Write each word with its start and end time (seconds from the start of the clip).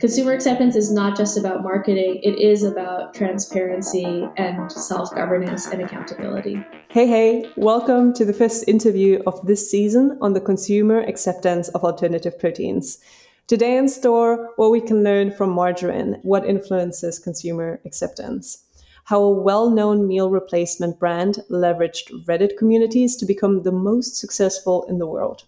consumer 0.00 0.32
acceptance 0.32 0.76
is 0.76 0.92
not 0.92 1.16
just 1.16 1.36
about 1.36 1.62
marketing, 1.62 2.20
it 2.22 2.38
is 2.38 2.62
about 2.62 3.14
transparency 3.14 4.28
and 4.36 4.70
self 4.70 5.14
governance 5.14 5.66
and 5.66 5.82
accountability. 5.82 6.64
Hey, 6.88 7.06
hey, 7.06 7.50
welcome 7.56 8.12
to 8.14 8.24
the 8.24 8.32
first 8.32 8.64
interview 8.68 9.20
of 9.26 9.44
this 9.46 9.68
season 9.68 10.16
on 10.20 10.34
the 10.34 10.40
consumer 10.40 11.00
acceptance 11.00 11.68
of 11.70 11.84
alternative 11.84 12.38
proteins. 12.38 12.98
Today 13.46 13.76
in 13.76 13.88
store, 13.88 14.52
what 14.56 14.70
we 14.70 14.80
can 14.80 15.02
learn 15.02 15.32
from 15.32 15.50
margarine, 15.50 16.18
what 16.22 16.46
influences 16.46 17.18
consumer 17.18 17.80
acceptance 17.84 18.64
how 19.08 19.22
a 19.22 19.32
well 19.32 19.70
known 19.70 20.06
meal 20.06 20.28
replacement 20.28 20.98
brand 20.98 21.38
leveraged 21.50 22.26
Reddit 22.26 22.58
communities 22.58 23.16
to 23.16 23.24
become 23.24 23.62
the 23.62 23.72
most 23.72 24.18
successful 24.18 24.84
in 24.86 24.98
the 24.98 25.06
world 25.06 25.44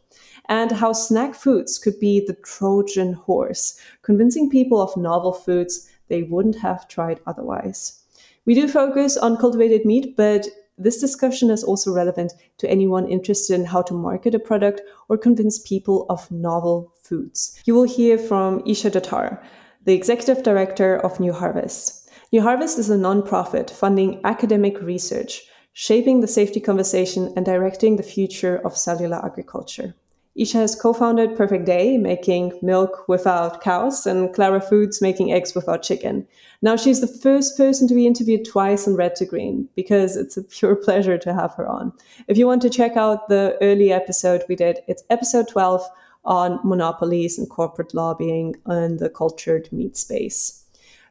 and 0.48 0.72
how 0.72 0.92
snack 0.92 1.34
foods 1.34 1.78
could 1.78 1.98
be 2.00 2.24
the 2.24 2.34
Trojan 2.34 3.12
horse, 3.12 3.78
convincing 4.02 4.50
people 4.50 4.80
of 4.80 4.96
novel 4.96 5.32
foods 5.32 5.88
they 6.08 6.22
wouldn't 6.22 6.58
have 6.58 6.88
tried 6.88 7.20
otherwise. 7.26 8.02
We 8.46 8.54
do 8.54 8.68
focus 8.68 9.16
on 9.16 9.36
cultivated 9.36 9.84
meat, 9.84 10.16
but 10.16 10.48
this 10.76 10.98
discussion 10.98 11.50
is 11.50 11.62
also 11.62 11.92
relevant 11.92 12.32
to 12.58 12.70
anyone 12.70 13.06
interested 13.06 13.54
in 13.54 13.66
how 13.66 13.82
to 13.82 13.94
market 13.94 14.34
a 14.34 14.38
product 14.38 14.80
or 15.08 15.18
convince 15.18 15.58
people 15.58 16.06
of 16.08 16.30
novel 16.30 16.94
foods. 17.02 17.60
You 17.66 17.74
will 17.74 17.84
hear 17.84 18.16
from 18.16 18.62
Isha 18.66 18.90
Datar, 18.90 19.42
the 19.84 19.92
executive 19.92 20.42
director 20.42 20.96
of 20.96 21.20
New 21.20 21.34
Harvest. 21.34 22.08
New 22.32 22.40
Harvest 22.40 22.78
is 22.78 22.88
a 22.88 22.96
nonprofit 22.96 23.70
funding 23.70 24.20
academic 24.24 24.80
research, 24.80 25.42
shaping 25.74 26.20
the 26.20 26.26
safety 26.26 26.60
conversation 26.60 27.32
and 27.36 27.44
directing 27.44 27.96
the 27.96 28.02
future 28.02 28.56
of 28.64 28.76
cellular 28.76 29.24
agriculture. 29.24 29.94
Isha 30.40 30.56
has 30.56 30.74
co-founded 30.74 31.36
Perfect 31.36 31.66
Day, 31.66 31.98
making 31.98 32.58
milk 32.62 33.06
without 33.06 33.60
cows, 33.60 34.06
and 34.06 34.32
Clara 34.34 34.62
Foods, 34.62 35.02
making 35.02 35.30
eggs 35.30 35.54
without 35.54 35.82
chicken. 35.82 36.26
Now 36.62 36.76
she's 36.76 37.02
the 37.02 37.06
first 37.06 37.58
person 37.58 37.86
to 37.88 37.94
be 37.94 38.06
interviewed 38.06 38.46
twice 38.46 38.88
on 38.88 38.96
Red 38.96 39.16
to 39.16 39.26
Green 39.26 39.68
because 39.76 40.16
it's 40.16 40.38
a 40.38 40.42
pure 40.56 40.76
pleasure 40.76 41.18
to 41.18 41.34
have 41.34 41.54
her 41.56 41.68
on. 41.68 41.92
If 42.26 42.38
you 42.38 42.46
want 42.46 42.62
to 42.62 42.70
check 42.70 42.96
out 42.96 43.28
the 43.28 43.58
early 43.60 43.92
episode 43.92 44.42
we 44.48 44.56
did, 44.56 44.78
it's 44.88 45.04
episode 45.10 45.46
12 45.46 45.86
on 46.24 46.58
monopolies 46.64 47.38
and 47.38 47.48
corporate 47.48 47.92
lobbying 47.92 48.56
in 48.66 48.96
the 48.96 49.10
cultured 49.10 49.70
meat 49.70 49.98
space. 49.98 50.64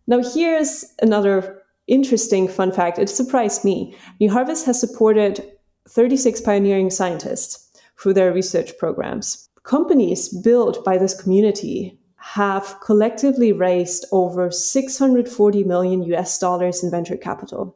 Now 0.08 0.24
here's 0.24 0.86
another 1.04 1.62
interesting 1.86 2.48
fun 2.48 2.72
fact. 2.72 2.98
It 2.98 3.10
surprised 3.10 3.64
me. 3.64 3.96
New 4.20 4.32
Harvest 4.32 4.66
has 4.66 4.80
supported 4.80 5.46
36 5.88 6.42
pioneering 6.42 6.90
scientists 6.90 7.69
through 8.00 8.14
their 8.14 8.34
research 8.34 8.78
programs. 8.78 9.50
Companies 9.64 10.30
built 10.30 10.84
by 10.84 10.98
this 10.98 11.20
community 11.20 12.00
have 12.16 12.78
collectively 12.82 13.52
raised 13.52 14.06
over 14.12 14.52
640 14.52 15.64
million 15.64 16.04
US 16.04 16.38
dollars 16.40 16.84
in 16.84 16.92
venture 16.92 17.18
capital. 17.18 17.76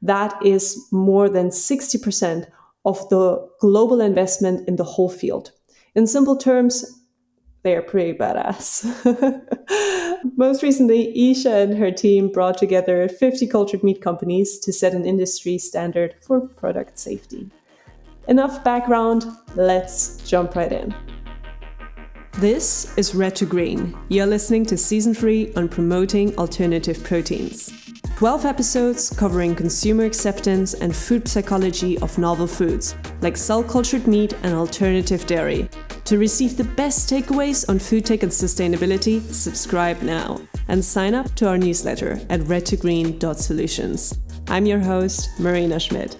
That 0.00 0.34
is 0.44 0.78
more 0.90 1.28
than 1.28 1.48
60% 1.48 2.46
of 2.84 3.08
the 3.08 3.48
global 3.60 4.00
investment 4.00 4.68
in 4.68 4.76
the 4.76 4.84
whole 4.84 5.08
field. 5.08 5.52
In 5.94 6.06
simple 6.06 6.36
terms, 6.36 7.00
they 7.62 7.76
are 7.76 7.82
pretty 7.82 8.18
badass. 8.18 8.84
Most 10.36 10.62
recently, 10.62 11.30
Isha 11.30 11.54
and 11.54 11.78
her 11.78 11.92
team 11.92 12.28
brought 12.32 12.58
together 12.58 13.08
50 13.08 13.46
cultured 13.46 13.84
meat 13.84 14.00
companies 14.02 14.58
to 14.60 14.72
set 14.72 14.94
an 14.94 15.04
industry 15.04 15.58
standard 15.58 16.16
for 16.20 16.40
product 16.40 16.98
safety. 16.98 17.50
Enough 18.28 18.62
background, 18.62 19.24
let's 19.56 20.18
jump 20.18 20.54
right 20.54 20.70
in. 20.70 20.94
This 22.34 22.96
is 22.96 23.14
Red 23.16 23.34
to 23.36 23.46
Green. 23.46 23.98
You're 24.08 24.26
listening 24.26 24.64
to 24.66 24.76
season 24.76 25.12
3 25.12 25.54
on 25.54 25.68
promoting 25.68 26.36
alternative 26.38 27.02
proteins. 27.02 27.72
12 28.16 28.46
episodes 28.46 29.10
covering 29.10 29.56
consumer 29.56 30.04
acceptance 30.04 30.74
and 30.74 30.94
food 30.94 31.26
psychology 31.26 31.98
of 31.98 32.16
novel 32.16 32.46
foods, 32.46 32.94
like 33.20 33.36
cell 33.36 33.64
cultured 33.64 34.06
meat 34.06 34.34
and 34.44 34.54
alternative 34.54 35.26
dairy. 35.26 35.68
To 36.04 36.18
receive 36.18 36.56
the 36.56 36.64
best 36.64 37.10
takeaways 37.10 37.68
on 37.68 37.80
food 37.80 38.06
tech 38.06 38.22
and 38.22 38.30
sustainability, 38.30 39.20
subscribe 39.20 40.00
now 40.02 40.40
and 40.68 40.84
sign 40.84 41.14
up 41.14 41.34
to 41.34 41.48
our 41.48 41.58
newsletter 41.58 42.20
at 42.30 42.40
redtogreen.solutions. 42.42 44.18
I'm 44.46 44.66
your 44.66 44.80
host, 44.80 45.28
Marina 45.40 45.80
Schmidt. 45.80 46.16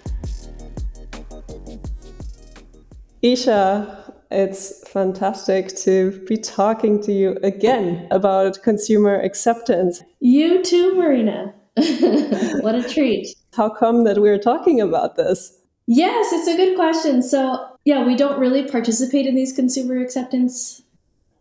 Isha, 3.22 4.14
it's 4.32 4.88
fantastic 4.88 5.68
to 5.78 6.24
be 6.26 6.36
talking 6.36 7.00
to 7.02 7.12
you 7.12 7.38
again 7.42 8.08
about 8.10 8.62
consumer 8.62 9.20
acceptance. 9.20 10.02
You 10.20 10.62
too, 10.64 10.94
Marina. 10.96 11.54
what 11.76 12.74
a 12.74 12.82
treat. 12.88 13.28
How 13.54 13.70
come 13.70 14.04
that 14.04 14.20
we're 14.20 14.38
talking 14.38 14.80
about 14.80 15.16
this? 15.16 15.56
Yes, 15.86 16.32
it's 16.32 16.48
a 16.48 16.56
good 16.56 16.76
question. 16.76 17.22
So, 17.22 17.64
yeah, 17.84 18.04
we 18.04 18.16
don't 18.16 18.40
really 18.40 18.68
participate 18.68 19.26
in 19.26 19.34
these 19.34 19.52
consumer 19.52 20.00
acceptance 20.00 20.82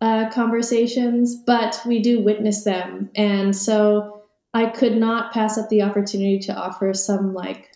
uh, 0.01 0.29
conversations, 0.29 1.35
but 1.35 1.81
we 1.85 1.99
do 1.99 2.21
witness 2.21 2.63
them. 2.63 3.09
And 3.15 3.55
so 3.55 4.23
I 4.53 4.67
could 4.67 4.97
not 4.97 5.31
pass 5.31 5.57
up 5.57 5.69
the 5.69 5.81
opportunity 5.81 6.39
to 6.39 6.53
offer 6.53 6.93
some 6.93 7.33
like 7.33 7.70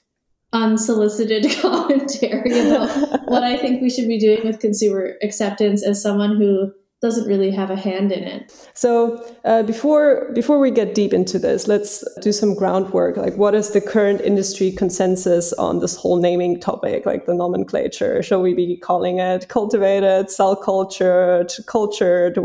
unsolicited 0.55 1.51
commentary 1.61 2.59
about 2.59 2.89
what 3.27 3.43
I 3.43 3.57
think 3.57 3.81
we 3.81 3.89
should 3.89 4.07
be 4.07 4.17
doing 4.17 4.45
with 4.45 4.59
consumer 4.59 5.15
acceptance 5.21 5.83
as 5.83 6.01
someone 6.01 6.37
who 6.37 6.71
doesn't 7.01 7.27
really 7.27 7.51
have 7.51 7.69
a 7.69 7.75
hand 7.75 8.11
in 8.11 8.23
it. 8.23 8.69
So 8.73 9.23
uh, 9.43 9.63
before 9.63 10.31
before 10.33 10.59
we 10.59 10.71
get 10.71 10.95
deep 10.95 11.13
into 11.13 11.37
this, 11.37 11.67
let's 11.67 12.03
do 12.21 12.31
some 12.31 12.55
groundwork. 12.55 13.17
Like, 13.17 13.35
what 13.35 13.53
is 13.53 13.71
the 13.71 13.81
current 13.81 14.21
industry 14.21 14.71
consensus 14.71 15.53
on 15.53 15.79
this 15.79 15.95
whole 15.97 16.17
naming 16.17 16.59
topic? 16.59 17.05
Like 17.05 17.25
the 17.25 17.35
nomenclature. 17.35 18.23
Shall 18.23 18.41
we 18.41 18.53
be 18.53 18.77
calling 18.77 19.19
it 19.19 19.49
cultivated, 19.49 20.31
cell 20.31 20.55
cultured, 20.55 21.51
cultured? 21.67 22.37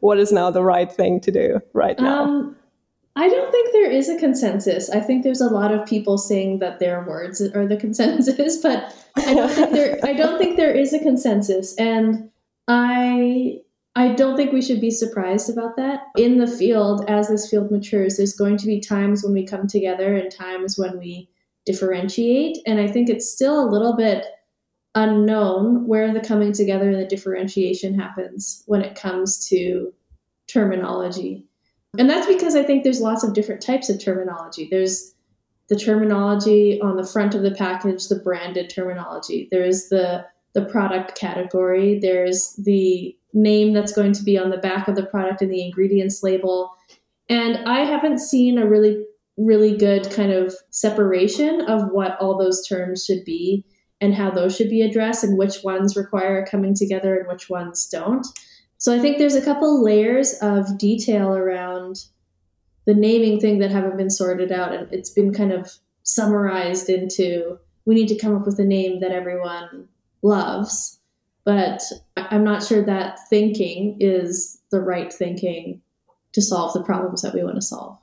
What 0.00 0.18
is 0.18 0.32
now 0.32 0.50
the 0.50 0.62
right 0.62 0.90
thing 0.90 1.20
to 1.20 1.30
do 1.30 1.60
right 1.74 1.98
now? 2.00 2.24
Um, 2.24 2.56
I 3.18 3.28
don't 3.28 3.50
think 3.50 3.72
there 3.72 3.90
is 3.90 4.08
a 4.08 4.16
consensus. 4.16 4.88
I 4.88 5.00
think 5.00 5.24
there's 5.24 5.40
a 5.40 5.50
lot 5.50 5.74
of 5.74 5.84
people 5.84 6.18
saying 6.18 6.60
that 6.60 6.78
their 6.78 7.02
words 7.02 7.40
are 7.40 7.66
the 7.66 7.76
consensus, 7.84 8.58
but 8.58 8.94
I 9.16 9.34
don't 9.34 9.50
think 9.50 9.72
there 9.72 9.98
I 10.04 10.12
don't 10.12 10.38
think 10.38 10.56
there 10.56 10.72
is 10.72 10.92
a 10.92 11.00
consensus 11.00 11.74
and 11.76 12.30
I 12.68 13.58
I 13.96 14.12
don't 14.12 14.36
think 14.36 14.52
we 14.52 14.62
should 14.62 14.80
be 14.80 14.92
surprised 14.92 15.50
about 15.50 15.76
that. 15.76 16.02
In 16.16 16.38
the 16.38 16.46
field 16.46 17.10
as 17.10 17.28
this 17.28 17.50
field 17.50 17.72
matures, 17.72 18.16
there's 18.16 18.36
going 18.36 18.56
to 18.58 18.66
be 18.66 18.78
times 18.78 19.24
when 19.24 19.32
we 19.32 19.44
come 19.44 19.66
together 19.66 20.14
and 20.14 20.30
times 20.30 20.78
when 20.78 20.96
we 20.96 21.28
differentiate 21.66 22.58
and 22.66 22.78
I 22.78 22.86
think 22.86 23.10
it's 23.10 23.28
still 23.28 23.60
a 23.60 23.68
little 23.68 23.96
bit 23.96 24.26
unknown 24.94 25.88
where 25.88 26.14
the 26.14 26.20
coming 26.20 26.52
together 26.52 26.88
and 26.88 27.00
the 27.00 27.04
differentiation 27.04 27.98
happens 27.98 28.62
when 28.66 28.80
it 28.80 28.94
comes 28.94 29.48
to 29.48 29.92
terminology. 30.46 31.47
And 31.96 32.10
that's 32.10 32.26
because 32.26 32.54
I 32.54 32.62
think 32.62 32.84
there's 32.84 33.00
lots 33.00 33.24
of 33.24 33.32
different 33.32 33.62
types 33.62 33.88
of 33.88 34.02
terminology. 34.02 34.68
There's 34.70 35.14
the 35.68 35.76
terminology 35.76 36.80
on 36.80 36.96
the 36.96 37.06
front 37.06 37.34
of 37.34 37.42
the 37.42 37.50
package, 37.50 38.08
the 38.08 38.18
branded 38.18 38.70
terminology. 38.70 39.48
There's 39.50 39.88
the 39.88 40.26
the 40.54 40.64
product 40.64 41.14
category. 41.14 41.98
There's 42.00 42.54
the 42.54 43.16
name 43.32 43.72
that's 43.72 43.92
going 43.92 44.12
to 44.12 44.22
be 44.22 44.38
on 44.38 44.50
the 44.50 44.56
back 44.56 44.88
of 44.88 44.96
the 44.96 45.06
product 45.06 45.42
and 45.42 45.52
the 45.52 45.64
ingredients 45.64 46.22
label. 46.22 46.74
And 47.28 47.68
I 47.68 47.80
haven't 47.80 48.18
seen 48.18 48.58
a 48.58 48.66
really 48.66 49.04
really 49.38 49.76
good 49.76 50.10
kind 50.10 50.32
of 50.32 50.52
separation 50.70 51.60
of 51.62 51.90
what 51.92 52.18
all 52.20 52.36
those 52.36 52.66
terms 52.66 53.04
should 53.04 53.24
be 53.24 53.64
and 54.00 54.14
how 54.14 54.30
those 54.30 54.56
should 54.56 54.68
be 54.68 54.82
addressed 54.82 55.22
and 55.22 55.38
which 55.38 55.62
ones 55.62 55.96
require 55.96 56.44
coming 56.44 56.74
together 56.74 57.16
and 57.16 57.28
which 57.28 57.48
ones 57.48 57.86
don't. 57.86 58.26
So 58.78 58.94
I 58.94 59.00
think 59.00 59.18
there's 59.18 59.34
a 59.34 59.44
couple 59.44 59.82
layers 59.82 60.34
of 60.40 60.78
detail 60.78 61.34
around 61.34 62.04
the 62.86 62.94
naming 62.94 63.40
thing 63.40 63.58
that 63.58 63.70
haven't 63.70 63.96
been 63.96 64.10
sorted 64.10 64.50
out, 64.50 64.72
and 64.72 64.92
it's 64.92 65.10
been 65.10 65.34
kind 65.34 65.52
of 65.52 65.74
summarized 66.04 66.88
into 66.88 67.58
we 67.84 67.94
need 67.94 68.08
to 68.08 68.16
come 68.16 68.36
up 68.36 68.46
with 68.46 68.58
a 68.58 68.64
name 68.64 69.00
that 69.00 69.10
everyone 69.10 69.88
loves. 70.22 70.98
But 71.44 71.82
I'm 72.16 72.44
not 72.44 72.62
sure 72.62 72.84
that 72.84 73.18
thinking 73.28 73.96
is 73.98 74.60
the 74.70 74.80
right 74.80 75.12
thinking 75.12 75.80
to 76.32 76.42
solve 76.42 76.74
the 76.74 76.82
problems 76.82 77.22
that 77.22 77.34
we 77.34 77.42
want 77.42 77.56
to 77.56 77.62
solve. 77.62 77.98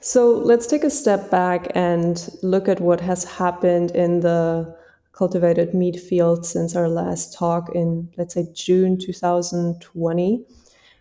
So 0.00 0.32
let's 0.32 0.66
take 0.66 0.84
a 0.84 0.90
step 0.90 1.30
back 1.30 1.68
and 1.74 2.28
look 2.42 2.68
at 2.68 2.80
what 2.80 3.00
has 3.02 3.24
happened 3.24 3.90
in 3.92 4.20
the 4.20 4.76
cultivated 5.18 5.74
meat 5.74 5.98
field 5.98 6.46
since 6.46 6.76
our 6.76 6.88
last 6.88 7.34
talk 7.36 7.68
in, 7.74 8.08
let's 8.16 8.34
say, 8.34 8.46
June 8.54 8.96
2020. 8.96 10.44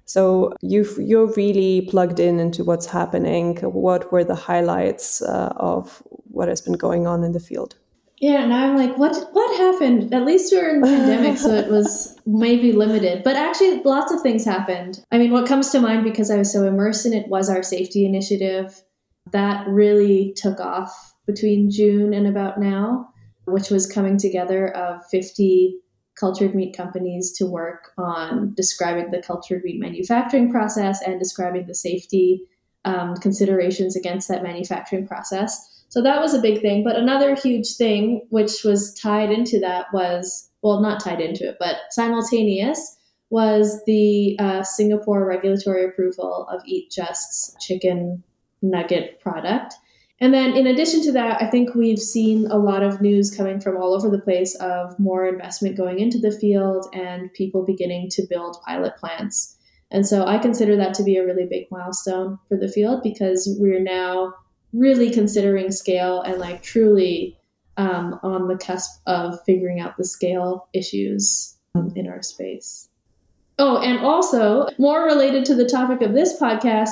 So 0.06 0.54
you've, 0.62 0.98
you're 0.98 1.32
really 1.34 1.82
plugged 1.82 2.20
in 2.20 2.40
into 2.40 2.64
what's 2.64 2.88
happening. 2.88 3.58
What 3.58 4.12
were 4.12 4.24
the 4.24 4.36
highlights 4.36 5.22
uh, 5.22 5.54
of 5.58 6.02
what 6.24 6.48
has 6.48 6.62
been 6.62 6.78
going 6.78 7.06
on 7.06 7.24
in 7.24 7.34
the 7.34 7.40
field? 7.40 7.76
Yeah, 8.20 8.42
and 8.42 8.52
I'm 8.52 8.76
like, 8.76 8.98
what 8.98 9.30
what 9.34 9.58
happened? 9.58 10.12
At 10.12 10.26
least 10.26 10.52
we 10.52 10.60
are 10.60 10.70
in 10.70 10.82
the 10.82 10.88
pandemic, 10.88 11.38
so 11.38 11.54
it 11.54 11.70
was 11.70 12.18
maybe 12.26 12.72
limited. 12.72 13.24
But 13.24 13.36
actually 13.36 13.84
lots 13.84 14.12
of 14.12 14.22
things 14.22 14.44
happened. 14.44 15.04
I 15.12 15.20
mean, 15.20 15.32
what 15.32 15.48
comes 15.48 15.70
to 15.70 15.80
mind 15.80 16.04
because 16.04 16.32
I 16.32 16.38
was 16.38 16.52
so 16.52 16.64
immersed 16.66 17.06
in 17.06 17.14
it 17.14 17.28
was 17.28 17.48
our 17.48 17.62
safety 17.62 18.06
initiative. 18.06 18.82
That 19.34 19.68
really 19.68 20.34
took 20.36 20.60
off 20.60 21.14
between 21.28 21.70
June 21.70 22.12
and 22.12 22.26
about 22.26 22.60
now, 22.60 23.10
which 23.48 23.70
was 23.70 23.92
coming 23.92 24.18
together 24.18 24.76
of 24.76 25.06
50 25.10 25.78
cultured 26.20 26.54
meat 26.56 26.76
companies 26.76 27.32
to 27.32 27.46
work 27.46 27.92
on 27.98 28.54
describing 28.56 29.12
the 29.12 29.22
cultured 29.22 29.64
meat 29.64 29.80
manufacturing 29.80 30.52
process 30.52 31.02
and 31.02 31.20
describing 31.20 31.66
the 31.68 31.76
safety 31.76 32.44
um, 32.86 33.16
considerations 33.16 33.96
against 33.96 34.28
that 34.28 34.44
manufacturing 34.44 35.08
process. 35.08 35.84
So 35.90 36.02
that 36.02 36.22
was 36.22 36.34
a 36.34 36.42
big 36.42 36.62
thing. 36.62 36.84
But 36.84 36.96
another 36.96 37.36
huge 37.36 37.76
thing, 37.76 38.26
which 38.30 38.64
was 38.64 38.94
tied 38.94 39.32
into 39.32 39.60
that, 39.60 39.86
was 39.94 40.50
well, 40.62 40.82
not 40.82 41.02
tied 41.02 41.22
into 41.22 41.48
it, 41.48 41.58
but 41.60 41.78
simultaneous, 41.92 42.98
was 43.30 43.82
the 43.86 44.38
uh, 44.40 44.64
Singapore 44.64 45.26
regulatory 45.26 45.86
approval 45.86 46.48
of 46.52 46.62
Eat 46.66 46.92
Just's 46.92 47.56
chicken 47.62 48.24
nugget 48.62 49.20
product. 49.20 49.76
And 50.20 50.34
then, 50.34 50.56
in 50.56 50.66
addition 50.66 51.04
to 51.04 51.12
that, 51.12 51.42
I 51.42 51.48
think 51.48 51.76
we've 51.76 52.00
seen 52.00 52.48
a 52.48 52.58
lot 52.58 52.82
of 52.82 53.02
news 53.02 53.36
coming 53.36 53.60
from 53.60 53.78
all 53.78 53.94
over 53.94 54.10
the 54.10 54.22
place 54.22 54.56
of 54.56 54.98
more 54.98 55.28
investment 55.28 55.78
going 55.78 56.00
into 56.00 56.18
the 56.18 56.32
field 56.32 56.88
and 56.94 57.32
people 57.34 57.64
beginning 57.64 58.10
to 58.12 58.26
build 58.28 58.58
pilot 58.66 58.96
plants. 58.98 59.56
And 59.92 60.08
so 60.08 60.26
I 60.26 60.40
consider 60.40 60.76
that 60.76 60.94
to 60.96 61.04
be 61.04 61.18
a 61.18 61.26
really 61.26 61.46
big 61.46 61.68
milestone 61.70 62.40
for 62.50 62.58
the 62.58 62.68
field 62.68 63.04
because 63.04 63.48
we're 63.60 63.80
now 63.80 64.34
really 64.74 65.12
considering 65.12 65.72
scale 65.72 66.22
and 66.22 66.40
like 66.40 66.62
truly 66.62 67.38
um, 67.78 68.20
on 68.24 68.48
the 68.48 68.58
cusp 68.58 69.00
of 69.06 69.40
figuring 69.46 69.80
out 69.80 69.98
the 69.98 70.04
scale 70.04 70.68
issues 70.74 71.56
um, 71.76 71.94
in 71.96 72.08
our 72.08 72.24
space. 72.24 72.90
Oh, 73.60 73.80
and 73.80 74.00
also, 74.00 74.68
more 74.78 75.06
related 75.06 75.46
to 75.46 75.56
the 75.56 75.68
topic 75.68 76.02
of 76.02 76.14
this 76.14 76.40
podcast, 76.40 76.92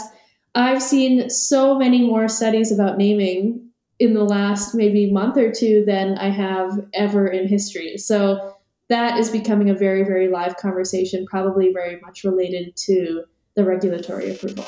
I've 0.57 0.81
seen 0.81 1.29
so 1.29 1.77
many 1.77 2.07
more 2.07 2.29
studies 2.29 2.71
about 2.71 2.97
naming 2.97 3.69
in 3.99 4.13
the 4.13 4.23
last 4.23 4.73
maybe 4.73 5.11
month 5.11 5.37
or 5.37 5.51
two 5.51 5.83
than 5.85 6.17
I 6.17 6.29
have 6.29 6.79
ever 6.93 7.27
in 7.27 7.45
history. 7.45 7.97
So 7.97 8.55
that 8.87 9.19
is 9.19 9.29
becoming 9.29 9.69
a 9.69 9.73
very, 9.73 10.03
very 10.03 10.29
live 10.29 10.55
conversation, 10.55 11.25
probably 11.25 11.73
very 11.73 11.99
much 11.99 12.23
related 12.23 12.73
to 12.85 13.25
the 13.57 13.65
regulatory 13.65 14.31
approval. 14.31 14.65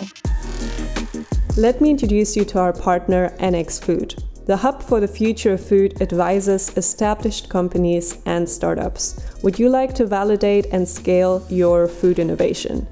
Let 1.56 1.80
me 1.80 1.92
introduce 1.92 2.36
you 2.36 2.44
to 2.45 2.60
our 2.60 2.74
partner, 2.74 3.30
NX 3.39 3.81
Food. 3.81 4.16
The 4.45 4.57
hub 4.57 4.84
for 4.84 5.00
the 5.00 5.07
future 5.07 5.54
of 5.54 5.66
food 5.66 6.01
advises 6.01 6.75
established 6.75 7.48
companies 7.48 8.18
and 8.25 8.50
startups. 8.50 9.22
Would 9.42 9.57
you 9.57 9.69
like 9.69 9.94
to 9.95 10.06
validate 10.06 10.66
and 10.74 10.88
scale 10.88 11.45
your 11.50 11.88
food 11.88 12.19
innovation? 12.19 12.88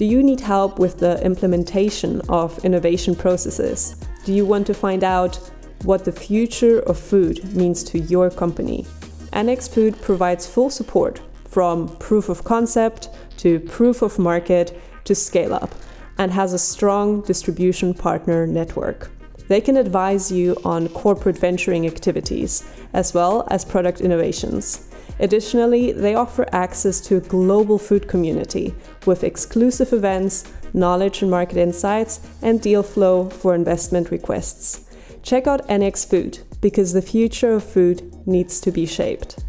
Do 0.00 0.06
you 0.06 0.22
need 0.22 0.40
help 0.40 0.78
with 0.78 0.96
the 0.96 1.22
implementation 1.22 2.22
of 2.30 2.64
innovation 2.64 3.14
processes? 3.14 3.96
Do 4.24 4.32
you 4.32 4.46
want 4.46 4.66
to 4.68 4.72
find 4.72 5.04
out 5.04 5.36
what 5.84 6.06
the 6.06 6.10
future 6.10 6.78
of 6.80 6.98
food 6.98 7.54
means 7.54 7.84
to 7.84 7.98
your 7.98 8.30
company? 8.30 8.86
NX 9.34 9.68
Food 9.68 10.00
provides 10.00 10.46
full 10.46 10.70
support 10.70 11.20
from 11.44 11.94
proof 11.98 12.30
of 12.30 12.44
concept 12.44 13.10
to 13.36 13.60
proof 13.60 14.00
of 14.00 14.18
market 14.18 14.80
to 15.04 15.14
scale 15.14 15.52
up 15.52 15.74
and 16.16 16.32
has 16.32 16.54
a 16.54 16.58
strong 16.58 17.20
distribution 17.20 17.92
partner 17.92 18.46
network. 18.46 19.10
They 19.48 19.60
can 19.60 19.76
advise 19.76 20.32
you 20.32 20.56
on 20.64 20.88
corporate 20.88 21.36
venturing 21.36 21.86
activities 21.86 22.66
as 22.94 23.12
well 23.12 23.46
as 23.50 23.66
product 23.66 24.00
innovations. 24.00 24.89
Additionally, 25.20 25.92
they 25.92 26.14
offer 26.14 26.46
access 26.50 26.98
to 27.02 27.18
a 27.18 27.20
global 27.20 27.78
food 27.78 28.08
community 28.08 28.74
with 29.04 29.22
exclusive 29.22 29.92
events, 29.92 30.50
knowledge 30.72 31.20
and 31.20 31.30
market 31.30 31.58
insights, 31.58 32.26
and 32.40 32.60
deal 32.60 32.82
flow 32.82 33.28
for 33.28 33.54
investment 33.54 34.10
requests. 34.10 34.88
Check 35.22 35.46
out 35.46 35.66
NX 35.68 36.08
Food 36.08 36.38
because 36.62 36.94
the 36.94 37.02
future 37.02 37.52
of 37.52 37.62
food 37.62 38.26
needs 38.26 38.60
to 38.62 38.70
be 38.70 38.86
shaped. 38.86 39.44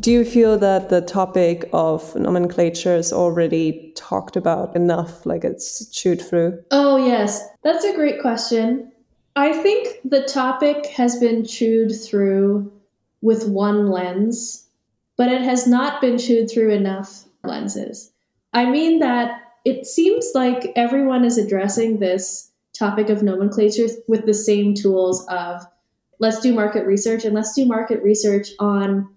Do 0.00 0.10
you 0.10 0.24
feel 0.24 0.58
that 0.58 0.90
the 0.90 1.00
topic 1.00 1.70
of 1.72 2.14
nomenclature 2.14 2.96
is 2.96 3.12
already 3.12 3.92
talked 3.96 4.36
about 4.36 4.76
enough, 4.76 5.24
like 5.24 5.44
it's 5.44 5.88
chewed 5.88 6.20
through? 6.20 6.62
Oh, 6.70 6.96
yes. 6.96 7.48
That's 7.62 7.84
a 7.84 7.94
great 7.94 8.20
question. 8.20 8.92
I 9.36 9.54
think 9.54 10.00
the 10.04 10.24
topic 10.24 10.86
has 10.86 11.18
been 11.18 11.46
chewed 11.46 11.92
through 11.94 12.70
with 13.22 13.48
one 13.48 13.90
lens, 13.90 14.66
but 15.16 15.32
it 15.32 15.40
has 15.40 15.66
not 15.66 16.00
been 16.00 16.18
chewed 16.18 16.50
through 16.50 16.70
enough 16.70 17.24
lenses. 17.42 18.12
I 18.52 18.68
mean 18.68 18.98
that 18.98 19.40
it 19.64 19.86
seems 19.86 20.30
like 20.34 20.72
everyone 20.76 21.24
is 21.24 21.38
addressing 21.38 21.98
this 21.98 22.50
topic 22.78 23.08
of 23.08 23.22
nomenclature 23.22 23.86
with 24.08 24.26
the 24.26 24.34
same 24.34 24.74
tools 24.74 25.26
of 25.28 25.64
let's 26.18 26.40
do 26.40 26.52
market 26.52 26.86
research 26.86 27.24
and 27.24 27.34
let's 27.34 27.54
do 27.54 27.64
market 27.64 28.02
research 28.02 28.50
on 28.58 29.08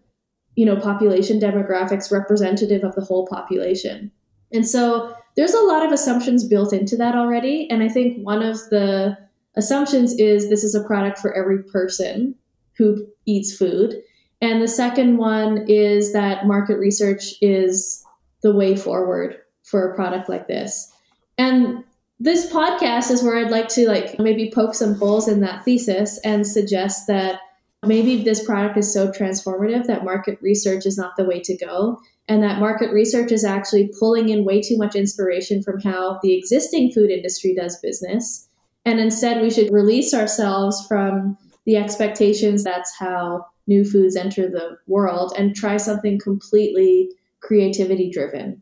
you 0.55 0.65
know, 0.65 0.77
population 0.77 1.39
demographics 1.39 2.11
representative 2.11 2.83
of 2.83 2.95
the 2.95 3.01
whole 3.01 3.27
population. 3.27 4.11
And 4.53 4.67
so 4.67 5.13
there's 5.35 5.53
a 5.53 5.61
lot 5.63 5.85
of 5.85 5.91
assumptions 5.91 6.47
built 6.47 6.71
into 6.71 6.95
that 6.97 7.15
already. 7.15 7.69
And 7.69 7.83
I 7.83 7.89
think 7.89 8.23
one 8.25 8.41
of 8.41 8.57
the 8.69 9.17
assumptions 9.55 10.17
is 10.17 10.49
this 10.49 10.63
is 10.63 10.75
a 10.75 10.83
product 10.83 11.19
for 11.19 11.33
every 11.33 11.61
person 11.63 12.35
who 12.77 13.05
eats 13.25 13.55
food. 13.55 14.01
And 14.41 14.61
the 14.61 14.67
second 14.67 15.17
one 15.17 15.65
is 15.67 16.13
that 16.13 16.45
market 16.45 16.77
research 16.77 17.33
is 17.41 18.03
the 18.41 18.53
way 18.53 18.75
forward 18.75 19.37
for 19.63 19.91
a 19.91 19.95
product 19.95 20.29
like 20.29 20.47
this. 20.47 20.91
And 21.37 21.83
this 22.19 22.51
podcast 22.51 23.11
is 23.11 23.23
where 23.23 23.37
I'd 23.37 23.51
like 23.51 23.67
to 23.69 23.87
like 23.87 24.19
maybe 24.19 24.51
poke 24.53 24.73
some 24.73 24.95
holes 24.95 25.27
in 25.27 25.41
that 25.41 25.65
thesis 25.65 26.19
and 26.23 26.47
suggest 26.47 27.07
that 27.07 27.39
maybe 27.85 28.23
this 28.23 28.43
product 28.43 28.77
is 28.77 28.91
so 28.93 29.11
transformative 29.11 29.85
that 29.85 30.05
market 30.05 30.39
research 30.41 30.85
is 30.85 30.97
not 30.97 31.15
the 31.17 31.25
way 31.25 31.39
to 31.41 31.57
go 31.57 31.99
and 32.27 32.41
that 32.41 32.59
market 32.59 32.91
research 32.91 33.31
is 33.31 33.43
actually 33.43 33.91
pulling 33.99 34.29
in 34.29 34.45
way 34.45 34.61
too 34.61 34.77
much 34.77 34.95
inspiration 34.95 35.61
from 35.61 35.79
how 35.81 36.19
the 36.23 36.35
existing 36.35 36.91
food 36.91 37.11
industry 37.11 37.53
does 37.53 37.79
business 37.81 38.47
and 38.85 38.99
instead 38.99 39.41
we 39.41 39.51
should 39.51 39.71
release 39.71 40.13
ourselves 40.13 40.85
from 40.87 41.37
the 41.65 41.77
expectations 41.77 42.63
that's 42.63 42.95
how 42.97 43.45
new 43.67 43.83
foods 43.83 44.15
enter 44.15 44.49
the 44.49 44.77
world 44.87 45.33
and 45.37 45.55
try 45.55 45.77
something 45.77 46.19
completely 46.19 47.09
creativity 47.41 48.09
driven 48.09 48.61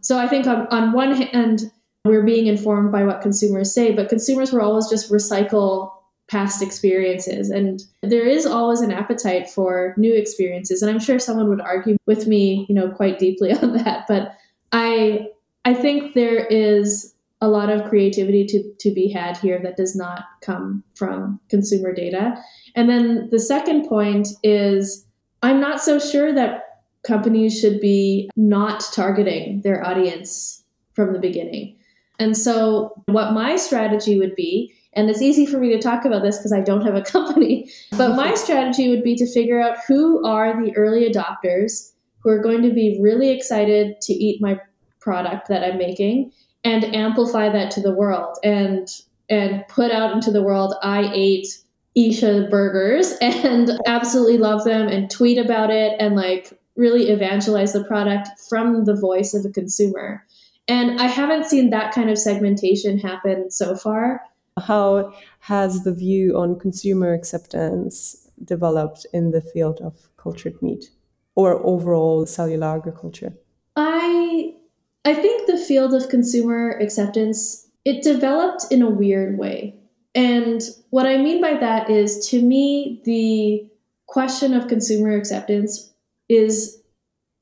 so 0.00 0.18
i 0.18 0.26
think 0.26 0.46
on, 0.46 0.66
on 0.68 0.92
one 0.92 1.12
hand 1.12 1.70
we're 2.04 2.24
being 2.24 2.46
informed 2.46 2.90
by 2.92 3.04
what 3.04 3.20
consumers 3.20 3.72
say 3.72 3.92
but 3.92 4.08
consumers 4.08 4.52
will 4.52 4.62
always 4.62 4.88
just 4.88 5.10
recycle 5.10 5.92
past 6.28 6.62
experiences. 6.62 7.50
And 7.50 7.82
there 8.02 8.26
is 8.26 8.46
always 8.46 8.80
an 8.80 8.92
appetite 8.92 9.48
for 9.48 9.94
new 9.96 10.14
experiences. 10.14 10.82
And 10.82 10.90
I'm 10.90 11.00
sure 11.00 11.18
someone 11.18 11.48
would 11.48 11.60
argue 11.60 11.96
with 12.06 12.26
me, 12.26 12.66
you 12.68 12.74
know, 12.74 12.90
quite 12.90 13.18
deeply 13.18 13.52
on 13.62 13.72
that. 13.78 14.04
But 14.06 14.36
I 14.72 15.28
I 15.64 15.74
think 15.74 16.14
there 16.14 16.46
is 16.46 17.14
a 17.40 17.48
lot 17.48 17.70
of 17.70 17.88
creativity 17.88 18.44
to, 18.46 18.72
to 18.80 18.92
be 18.92 19.08
had 19.08 19.36
here 19.36 19.60
that 19.62 19.76
does 19.76 19.94
not 19.94 20.24
come 20.42 20.82
from 20.94 21.40
consumer 21.48 21.94
data. 21.94 22.34
And 22.74 22.88
then 22.88 23.28
the 23.30 23.38
second 23.38 23.88
point 23.88 24.28
is 24.42 25.06
I'm 25.42 25.60
not 25.60 25.80
so 25.80 25.98
sure 25.98 26.32
that 26.34 26.82
companies 27.06 27.58
should 27.58 27.80
be 27.80 28.28
not 28.36 28.80
targeting 28.92 29.62
their 29.62 29.86
audience 29.86 30.64
from 30.94 31.12
the 31.12 31.20
beginning. 31.20 31.76
And 32.18 32.36
so, 32.36 32.92
what 33.06 33.32
my 33.32 33.54
strategy 33.54 34.18
would 34.18 34.34
be 34.34 34.74
and 34.94 35.08
it's 35.08 35.22
easy 35.22 35.46
for 35.46 35.58
me 35.58 35.70
to 35.70 35.78
talk 35.78 36.04
about 36.04 36.22
this 36.22 36.38
because 36.38 36.52
I 36.52 36.60
don't 36.60 36.84
have 36.84 36.96
a 36.96 37.02
company. 37.14 37.70
But 37.96 38.16
my 38.16 38.34
strategy 38.34 38.88
would 38.88 39.04
be 39.04 39.14
to 39.16 39.32
figure 39.32 39.60
out 39.60 39.76
who 39.86 40.26
are 40.26 40.60
the 40.60 40.74
early 40.76 41.08
adopters 41.08 41.92
who 42.20 42.30
are 42.30 42.42
going 42.42 42.62
to 42.62 42.70
be 42.70 42.98
really 43.00 43.30
excited 43.30 44.00
to 44.02 44.12
eat 44.12 44.40
my 44.40 44.60
product 45.00 45.48
that 45.48 45.62
I'm 45.62 45.78
making 45.78 46.32
and 46.64 46.84
amplify 46.94 47.48
that 47.48 47.70
to 47.72 47.80
the 47.80 47.92
world 47.92 48.36
and 48.42 48.88
and 49.30 49.66
put 49.68 49.92
out 49.92 50.12
into 50.12 50.30
the 50.30 50.42
world 50.42 50.74
I 50.82 51.10
ate 51.12 51.46
Isha 51.94 52.48
burgers 52.50 53.12
and 53.20 53.70
absolutely 53.86 54.38
love 54.38 54.64
them 54.64 54.88
and 54.88 55.10
tweet 55.10 55.38
about 55.38 55.70
it 55.70 55.96
and 56.00 56.14
like 56.14 56.52
really 56.76 57.10
evangelize 57.10 57.72
the 57.72 57.84
product 57.84 58.28
from 58.48 58.84
the 58.84 58.94
voice 58.94 59.34
of 59.34 59.44
a 59.44 59.50
consumer. 59.50 60.24
And 60.68 61.00
I 61.00 61.06
haven't 61.06 61.46
seen 61.46 61.70
that 61.70 61.92
kind 61.92 62.08
of 62.08 62.18
segmentation 62.18 62.98
happen 62.98 63.50
so 63.50 63.74
far. 63.74 64.20
How 64.58 65.12
has 65.40 65.84
the 65.84 65.92
view 65.92 66.38
on 66.38 66.58
consumer 66.58 67.12
acceptance 67.12 68.28
developed 68.44 69.06
in 69.12 69.30
the 69.30 69.40
field 69.40 69.80
of 69.80 70.08
cultured 70.16 70.60
meat 70.62 70.90
or 71.34 71.54
overall 71.64 72.26
cellular 72.26 72.76
agriculture? 72.76 73.32
I 73.76 74.54
I 75.08 75.14
think 75.14 75.46
the 75.46 75.56
field 75.56 75.94
of 75.94 76.10
consumer 76.10 76.72
acceptance 76.82 77.66
it 77.86 78.02
developed 78.02 78.66
in 78.70 78.82
a 78.82 78.90
weird 78.90 79.38
way. 79.38 79.74
And 80.14 80.60
what 80.90 81.06
I 81.06 81.16
mean 81.16 81.40
by 81.40 81.54
that 81.54 81.88
is 81.88 82.28
to 82.28 82.42
me, 82.42 83.00
the 83.06 83.66
question 84.06 84.52
of 84.52 84.68
consumer 84.68 85.16
acceptance 85.16 85.94
is 86.28 86.82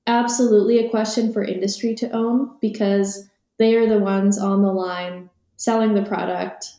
absolutely 0.06 0.78
a 0.78 0.90
question 0.90 1.32
for 1.32 1.42
industry 1.42 1.92
to 1.96 2.10
own 2.12 2.52
because 2.60 3.28
they 3.58 3.74
are 3.74 3.88
the 3.88 3.98
ones 3.98 4.38
on 4.38 4.62
the 4.62 4.72
line 4.72 5.28
selling 5.56 5.94
the 5.94 6.04
product, 6.04 6.74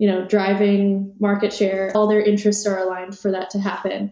you 0.00 0.08
know, 0.08 0.24
driving 0.24 1.14
market 1.20 1.52
share. 1.52 1.92
All 1.94 2.08
their 2.08 2.22
interests 2.22 2.66
are 2.66 2.78
aligned 2.78 3.18
for 3.18 3.30
that 3.30 3.50
to 3.50 3.58
happen. 3.58 4.10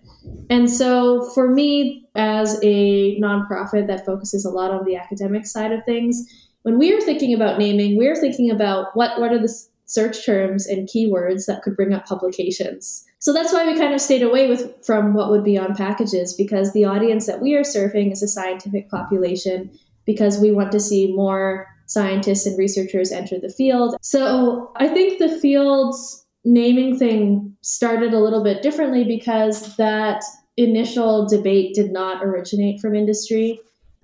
And 0.50 0.70
so 0.70 1.30
for 1.30 1.48
me, 1.48 2.06
as 2.14 2.60
a 2.62 3.18
nonprofit 3.18 3.86
that 3.86 4.04
focuses 4.04 4.44
a 4.44 4.50
lot 4.50 4.70
on 4.70 4.84
the 4.84 4.96
academic 4.96 5.46
side 5.46 5.72
of 5.72 5.82
things, 5.86 6.22
when 6.60 6.78
we 6.78 6.92
are 6.92 7.00
thinking 7.00 7.32
about 7.32 7.58
naming, 7.58 7.96
we're 7.96 8.14
thinking 8.14 8.50
about 8.50 8.88
what, 8.92 9.18
what 9.18 9.32
are 9.32 9.38
the 9.38 9.50
search 9.86 10.26
terms 10.26 10.66
and 10.66 10.88
keywords 10.88 11.46
that 11.46 11.62
could 11.62 11.74
bring 11.74 11.94
up 11.94 12.04
publications. 12.04 13.06
So 13.18 13.32
that's 13.32 13.54
why 13.54 13.64
we 13.64 13.78
kind 13.78 13.94
of 13.94 14.02
stayed 14.02 14.22
away 14.22 14.46
with 14.46 14.84
from 14.84 15.14
what 15.14 15.30
would 15.30 15.42
be 15.42 15.56
on 15.56 15.74
packages 15.74 16.34
because 16.34 16.74
the 16.74 16.84
audience 16.84 17.24
that 17.24 17.40
we 17.40 17.54
are 17.54 17.64
serving 17.64 18.10
is 18.10 18.22
a 18.22 18.28
scientific 18.28 18.90
population 18.90 19.70
because 20.04 20.38
we 20.38 20.52
want 20.52 20.70
to 20.72 20.80
see 20.80 21.14
more 21.14 21.66
scientists 21.88 22.46
and 22.46 22.56
researchers 22.56 23.10
enter 23.10 23.40
the 23.40 23.48
field. 23.48 23.96
So 24.00 24.70
I 24.76 24.88
think 24.88 25.18
the 25.18 25.28
field's 25.40 26.24
naming 26.44 26.98
thing 26.98 27.56
started 27.62 28.14
a 28.14 28.20
little 28.20 28.44
bit 28.44 28.62
differently 28.62 29.04
because 29.04 29.76
that 29.76 30.22
initial 30.56 31.26
debate 31.26 31.74
did 31.74 31.90
not 31.90 32.22
originate 32.22 32.80
from 32.80 32.94
industry. 32.94 33.60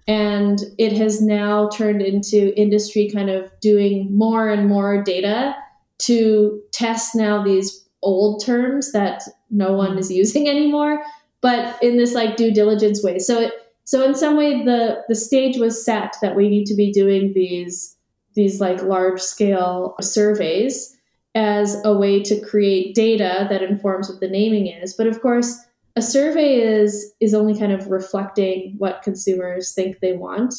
And 0.06 0.58
it 0.78 0.92
has 0.94 1.22
now 1.22 1.68
turned 1.68 2.02
into 2.02 2.58
industry 2.58 3.10
kind 3.12 3.30
of 3.30 3.50
doing 3.60 4.14
more 4.16 4.48
and 4.48 4.68
more 4.68 5.02
data 5.02 5.54
to 5.98 6.60
test 6.72 7.14
now 7.14 7.42
these 7.42 7.86
old 8.02 8.44
terms 8.44 8.92
that 8.92 9.22
no 9.50 9.72
one 9.72 9.98
is 9.98 10.10
using 10.10 10.48
anymore, 10.54 11.02
but 11.40 11.82
in 11.82 11.96
this 11.96 12.14
like 12.14 12.36
due 12.36 12.52
diligence 12.52 13.02
way. 13.02 13.18
So 13.18 13.40
it, 13.40 13.52
so 13.84 14.02
in 14.02 14.14
some 14.14 14.36
way 14.36 14.64
the 14.64 15.02
the 15.08 15.14
stage 15.14 15.58
was 15.58 15.84
set 15.84 16.16
that 16.22 16.34
we 16.34 16.48
need 16.48 16.66
to 16.66 16.74
be 16.74 16.92
doing 16.92 17.32
these 17.34 17.96
these 18.34 18.60
like 18.60 18.82
large 18.82 19.20
scale 19.20 19.94
surveys 20.00 20.96
as 21.34 21.80
a 21.84 21.92
way 21.92 22.22
to 22.22 22.40
create 22.40 22.94
data 22.94 23.46
that 23.50 23.62
informs 23.62 24.08
what 24.08 24.20
the 24.20 24.28
naming 24.28 24.66
is. 24.66 24.94
But 24.94 25.06
of 25.06 25.20
course, 25.20 25.58
a 25.96 26.02
survey 26.02 26.60
is 26.60 27.12
is 27.20 27.34
only 27.34 27.58
kind 27.58 27.72
of 27.72 27.88
reflecting 27.88 28.74
what 28.78 29.02
consumers 29.02 29.72
think 29.72 30.00
they 30.00 30.12
want. 30.12 30.54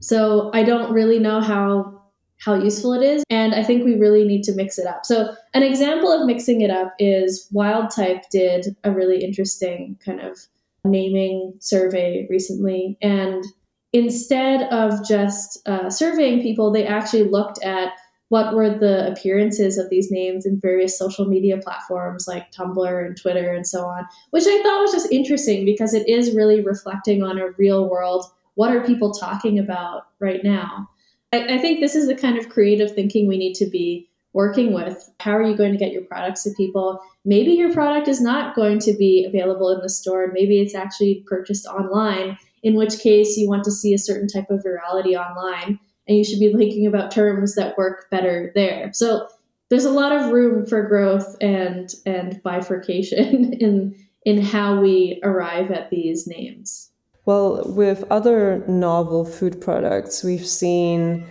So 0.00 0.50
I 0.52 0.62
don't 0.64 0.92
really 0.92 1.18
know 1.18 1.40
how 1.40 2.00
how 2.38 2.54
useful 2.54 2.92
it 2.92 3.04
is 3.04 3.22
and 3.30 3.54
I 3.54 3.62
think 3.62 3.84
we 3.84 3.94
really 3.94 4.24
need 4.24 4.42
to 4.44 4.54
mix 4.54 4.76
it 4.76 4.86
up. 4.86 5.06
So 5.06 5.32
an 5.54 5.62
example 5.62 6.10
of 6.10 6.26
mixing 6.26 6.62
it 6.62 6.70
up 6.70 6.92
is 6.98 7.48
Wildtype 7.54 8.22
did 8.32 8.76
a 8.82 8.90
really 8.90 9.22
interesting 9.22 9.96
kind 10.04 10.20
of 10.20 10.38
naming 10.84 11.54
survey 11.60 12.26
recently 12.30 12.96
and 13.00 13.44
instead 13.92 14.62
of 14.72 15.06
just 15.06 15.66
uh, 15.68 15.90
surveying 15.90 16.42
people, 16.42 16.72
they 16.72 16.86
actually 16.86 17.24
looked 17.24 17.62
at 17.62 17.92
what 18.28 18.54
were 18.54 18.70
the 18.70 19.12
appearances 19.12 19.76
of 19.76 19.90
these 19.90 20.10
names 20.10 20.46
in 20.46 20.58
various 20.58 20.98
social 20.98 21.26
media 21.26 21.58
platforms 21.58 22.26
like 22.26 22.50
Tumblr 22.50 23.06
and 23.06 23.20
Twitter 23.20 23.52
and 23.52 23.66
so 23.66 23.84
on, 23.84 24.06
which 24.30 24.44
I 24.46 24.62
thought 24.62 24.80
was 24.80 24.92
just 24.92 25.12
interesting 25.12 25.66
because 25.66 25.92
it 25.92 26.08
is 26.08 26.34
really 26.34 26.62
reflecting 26.62 27.22
on 27.22 27.38
a 27.38 27.50
real 27.58 27.90
world. 27.90 28.24
What 28.54 28.74
are 28.74 28.86
people 28.86 29.12
talking 29.12 29.58
about 29.58 30.06
right 30.18 30.42
now? 30.42 30.88
I, 31.30 31.56
I 31.56 31.58
think 31.58 31.80
this 31.80 31.94
is 31.94 32.08
the 32.08 32.14
kind 32.14 32.38
of 32.38 32.48
creative 32.48 32.94
thinking 32.94 33.28
we 33.28 33.36
need 33.36 33.54
to 33.56 33.66
be 33.66 34.08
working 34.32 34.72
with. 34.72 35.10
How 35.20 35.36
are 35.36 35.42
you 35.42 35.56
going 35.56 35.72
to 35.72 35.78
get 35.78 35.92
your 35.92 36.02
products 36.02 36.44
to 36.44 36.50
people? 36.56 37.00
Maybe 37.24 37.52
your 37.52 37.72
product 37.72 38.08
is 38.08 38.20
not 38.20 38.54
going 38.54 38.78
to 38.80 38.92
be 38.94 39.24
available 39.26 39.70
in 39.70 39.80
the 39.80 39.88
store, 39.88 40.30
maybe 40.32 40.60
it's 40.60 40.74
actually 40.74 41.24
purchased 41.26 41.66
online, 41.66 42.38
in 42.62 42.74
which 42.74 43.00
case 43.00 43.36
you 43.36 43.48
want 43.48 43.64
to 43.64 43.70
see 43.70 43.92
a 43.94 43.98
certain 43.98 44.28
type 44.28 44.50
of 44.50 44.64
virality 44.64 45.14
online 45.14 45.78
and 46.08 46.16
you 46.16 46.24
should 46.24 46.40
be 46.40 46.52
thinking 46.52 46.86
about 46.86 47.10
terms 47.10 47.54
that 47.54 47.76
work 47.78 48.10
better 48.10 48.52
there. 48.54 48.90
So 48.92 49.28
there's 49.68 49.84
a 49.84 49.90
lot 49.90 50.12
of 50.12 50.32
room 50.32 50.66
for 50.66 50.86
growth 50.86 51.36
and 51.40 51.88
and 52.04 52.42
bifurcation 52.42 53.52
in 53.60 53.94
in 54.24 54.42
how 54.42 54.80
we 54.80 55.20
arrive 55.22 55.70
at 55.70 55.90
these 55.90 56.26
names. 56.26 56.90
Well, 57.24 57.62
with 57.66 58.04
other 58.10 58.64
novel 58.66 59.24
food 59.24 59.60
products, 59.60 60.24
we've 60.24 60.46
seen 60.46 61.24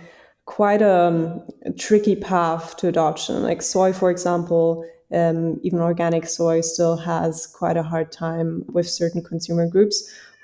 quite 0.52 0.82
a, 0.82 1.42
a 1.64 1.72
tricky 1.72 2.14
path 2.14 2.76
to 2.76 2.86
adoption. 2.86 3.42
Like 3.42 3.62
soy, 3.62 3.90
for 3.94 4.10
example, 4.10 4.84
um, 5.10 5.58
even 5.62 5.78
organic 5.78 6.26
soy 6.26 6.60
still 6.60 6.98
has 6.98 7.46
quite 7.46 7.78
a 7.78 7.82
hard 7.82 8.12
time 8.12 8.66
with 8.68 8.86
certain 8.86 9.22
consumer 9.22 9.66
groups 9.66 9.96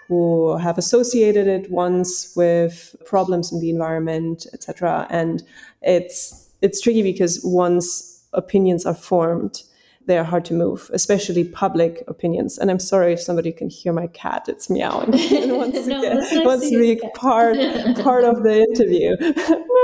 who 0.07 0.57
have 0.57 0.79
associated 0.79 1.47
it 1.47 1.71
once 1.71 2.33
with 2.35 2.97
problems 3.05 3.53
in 3.53 3.61
the 3.61 3.69
environment, 3.69 4.47
etc. 4.55 5.07
And 5.11 5.43
it's 5.83 6.49
it's 6.63 6.81
tricky 6.81 7.03
because 7.03 7.43
once 7.45 8.25
opinions 8.33 8.87
are 8.87 8.95
formed, 8.95 9.63
they 10.07 10.17
are 10.17 10.25
hard 10.25 10.47
to 10.47 10.55
move, 10.55 10.91
especially 10.95 11.45
public 11.45 12.03
opinions. 12.09 12.57
And 12.57 12.71
I'm 12.71 12.81
sorry 12.81 13.13
if 13.13 13.21
somebody 13.21 13.53
can 13.53 13.69
hear 13.69 13.93
my 13.93 14.07
cat; 14.07 14.49
it's 14.49 14.71
meowing. 14.71 15.11
wants 15.11 15.87
no, 15.87 16.01
to, 16.01 16.31
get, 16.31 16.47
wants 16.47 16.71
to 16.71 16.79
be 16.87 16.97
part 17.15 17.59
part 18.03 18.25
of 18.25 18.43
the 18.43 18.61
interview. 18.71 19.15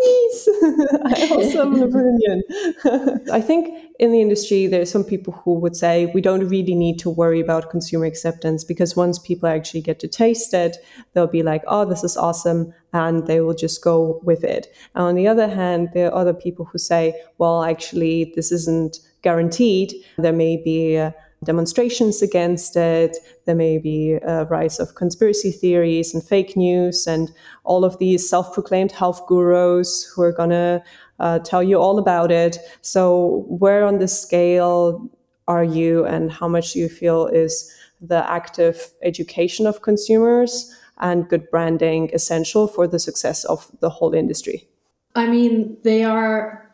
Please. 0.00 0.48
I 1.04 1.28
also 1.30 1.64
have 1.64 1.72
an 1.74 1.82
opinion. 1.82 2.42
I 3.32 3.40
think 3.40 3.74
in 3.98 4.12
the 4.12 4.20
industry, 4.20 4.66
there 4.66 4.80
are 4.80 4.86
some 4.86 5.04
people 5.04 5.34
who 5.34 5.54
would 5.54 5.76
say 5.76 6.06
we 6.14 6.22
don't 6.22 6.48
really 6.48 6.74
need 6.74 6.98
to 7.00 7.10
worry 7.10 7.40
about 7.40 7.70
consumer 7.70 8.06
acceptance 8.06 8.64
because 8.64 8.96
once 8.96 9.18
people 9.18 9.48
actually 9.48 9.82
get 9.82 9.98
to 10.00 10.08
taste 10.08 10.54
it, 10.54 10.78
they'll 11.12 11.26
be 11.26 11.42
like, 11.42 11.62
"Oh, 11.66 11.84
this 11.84 12.02
is 12.02 12.16
awesome," 12.16 12.72
and 12.94 13.26
they 13.26 13.40
will 13.40 13.54
just 13.54 13.82
go 13.82 14.20
with 14.22 14.42
it. 14.42 14.68
And 14.94 15.04
on 15.04 15.14
the 15.16 15.28
other 15.28 15.48
hand, 15.48 15.90
there 15.92 16.08
are 16.10 16.14
other 16.20 16.34
people 16.34 16.64
who 16.64 16.78
say, 16.78 17.20
"Well, 17.38 17.64
actually, 17.64 18.32
this 18.34 18.52
isn't." 18.52 19.00
guaranteed. 19.22 19.92
There 20.16 20.32
may 20.32 20.56
be 20.56 20.96
uh, 20.96 21.10
demonstrations 21.44 22.22
against 22.22 22.76
it. 22.76 23.16
There 23.46 23.54
may 23.54 23.78
be 23.78 24.12
a 24.22 24.44
rise 24.44 24.78
of 24.78 24.94
conspiracy 24.94 25.50
theories 25.50 26.12
and 26.14 26.22
fake 26.22 26.56
news, 26.56 27.06
and 27.06 27.32
all 27.64 27.84
of 27.84 27.98
these 27.98 28.28
self 28.28 28.52
proclaimed 28.52 28.92
health 28.92 29.26
gurus 29.26 30.04
who 30.14 30.22
are 30.22 30.32
going 30.32 30.50
to 30.50 30.82
uh, 31.18 31.38
tell 31.40 31.62
you 31.62 31.78
all 31.78 31.98
about 31.98 32.30
it. 32.30 32.58
So, 32.82 33.44
where 33.48 33.84
on 33.84 33.98
the 33.98 34.08
scale 34.08 35.08
are 35.48 35.64
you, 35.64 36.04
and 36.04 36.30
how 36.30 36.48
much 36.48 36.72
do 36.72 36.78
you 36.78 36.88
feel 36.88 37.26
is 37.26 37.70
the 38.00 38.28
active 38.30 38.92
education 39.02 39.66
of 39.66 39.82
consumers 39.82 40.74
and 40.98 41.28
good 41.28 41.50
branding 41.50 42.10
essential 42.12 42.66
for 42.68 42.86
the 42.86 42.98
success 42.98 43.44
of 43.44 43.70
the 43.80 43.90
whole 43.90 44.14
industry? 44.14 44.68
I 45.14 45.26
mean, 45.26 45.76
they 45.82 46.04
are 46.04 46.69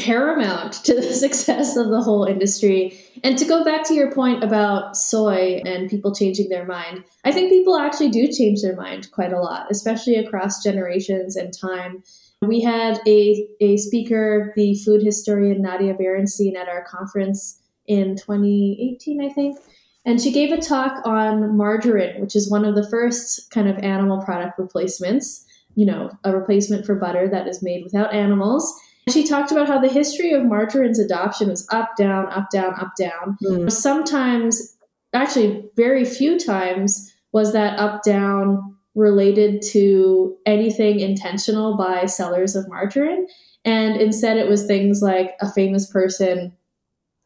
paramount 0.00 0.72
to 0.84 0.94
the 0.94 1.02
success 1.14 1.76
of 1.76 1.90
the 1.90 2.02
whole 2.02 2.24
industry. 2.24 2.98
And 3.22 3.38
to 3.38 3.44
go 3.44 3.64
back 3.64 3.84
to 3.84 3.94
your 3.94 4.12
point 4.12 4.42
about 4.42 4.96
soy 4.96 5.60
and 5.64 5.90
people 5.90 6.14
changing 6.14 6.48
their 6.48 6.64
mind, 6.64 7.04
I 7.24 7.32
think 7.32 7.50
people 7.50 7.76
actually 7.76 8.10
do 8.10 8.26
change 8.28 8.62
their 8.62 8.76
mind 8.76 9.10
quite 9.12 9.32
a 9.32 9.40
lot, 9.40 9.66
especially 9.70 10.16
across 10.16 10.62
generations 10.62 11.36
and 11.36 11.52
time. 11.52 12.02
We 12.42 12.62
had 12.62 13.00
a, 13.06 13.46
a 13.60 13.76
speaker, 13.76 14.52
the 14.56 14.74
food 14.76 15.02
historian 15.02 15.60
Nadia 15.60 15.94
Berenstein, 15.94 16.56
at 16.56 16.68
our 16.68 16.84
conference 16.84 17.60
in 17.86 18.16
2018, 18.16 19.22
I 19.22 19.28
think. 19.28 19.58
And 20.06 20.18
she 20.18 20.32
gave 20.32 20.50
a 20.50 20.60
talk 20.60 21.06
on 21.06 21.58
margarine, 21.58 22.22
which 22.22 22.34
is 22.34 22.50
one 22.50 22.64
of 22.64 22.74
the 22.74 22.88
first 22.88 23.50
kind 23.50 23.68
of 23.68 23.76
animal 23.78 24.22
product 24.22 24.58
replacements, 24.58 25.44
you 25.74 25.84
know, 25.84 26.10
a 26.24 26.34
replacement 26.34 26.86
for 26.86 26.94
butter 26.94 27.28
that 27.28 27.46
is 27.46 27.62
made 27.62 27.84
without 27.84 28.14
animals 28.14 28.74
she 29.08 29.26
talked 29.26 29.50
about 29.50 29.66
how 29.66 29.80
the 29.80 29.88
history 29.88 30.32
of 30.32 30.44
margarine's 30.44 30.98
adoption 30.98 31.48
was 31.48 31.66
up, 31.70 31.96
down, 31.96 32.26
up, 32.28 32.50
down, 32.50 32.74
up, 32.74 32.92
down. 32.98 33.38
Mm. 33.42 33.72
Sometimes, 33.72 34.76
actually, 35.12 35.64
very 35.76 36.04
few 36.04 36.38
times, 36.38 37.12
was 37.32 37.52
that 37.52 37.78
up, 37.78 38.02
down 38.02 38.76
related 38.94 39.62
to 39.62 40.36
anything 40.46 41.00
intentional 41.00 41.76
by 41.76 42.06
sellers 42.06 42.56
of 42.56 42.68
margarine. 42.68 43.26
And 43.64 44.00
instead, 44.00 44.36
it 44.36 44.48
was 44.48 44.66
things 44.66 45.00
like 45.00 45.36
a 45.40 45.50
famous 45.50 45.90
person 45.90 46.52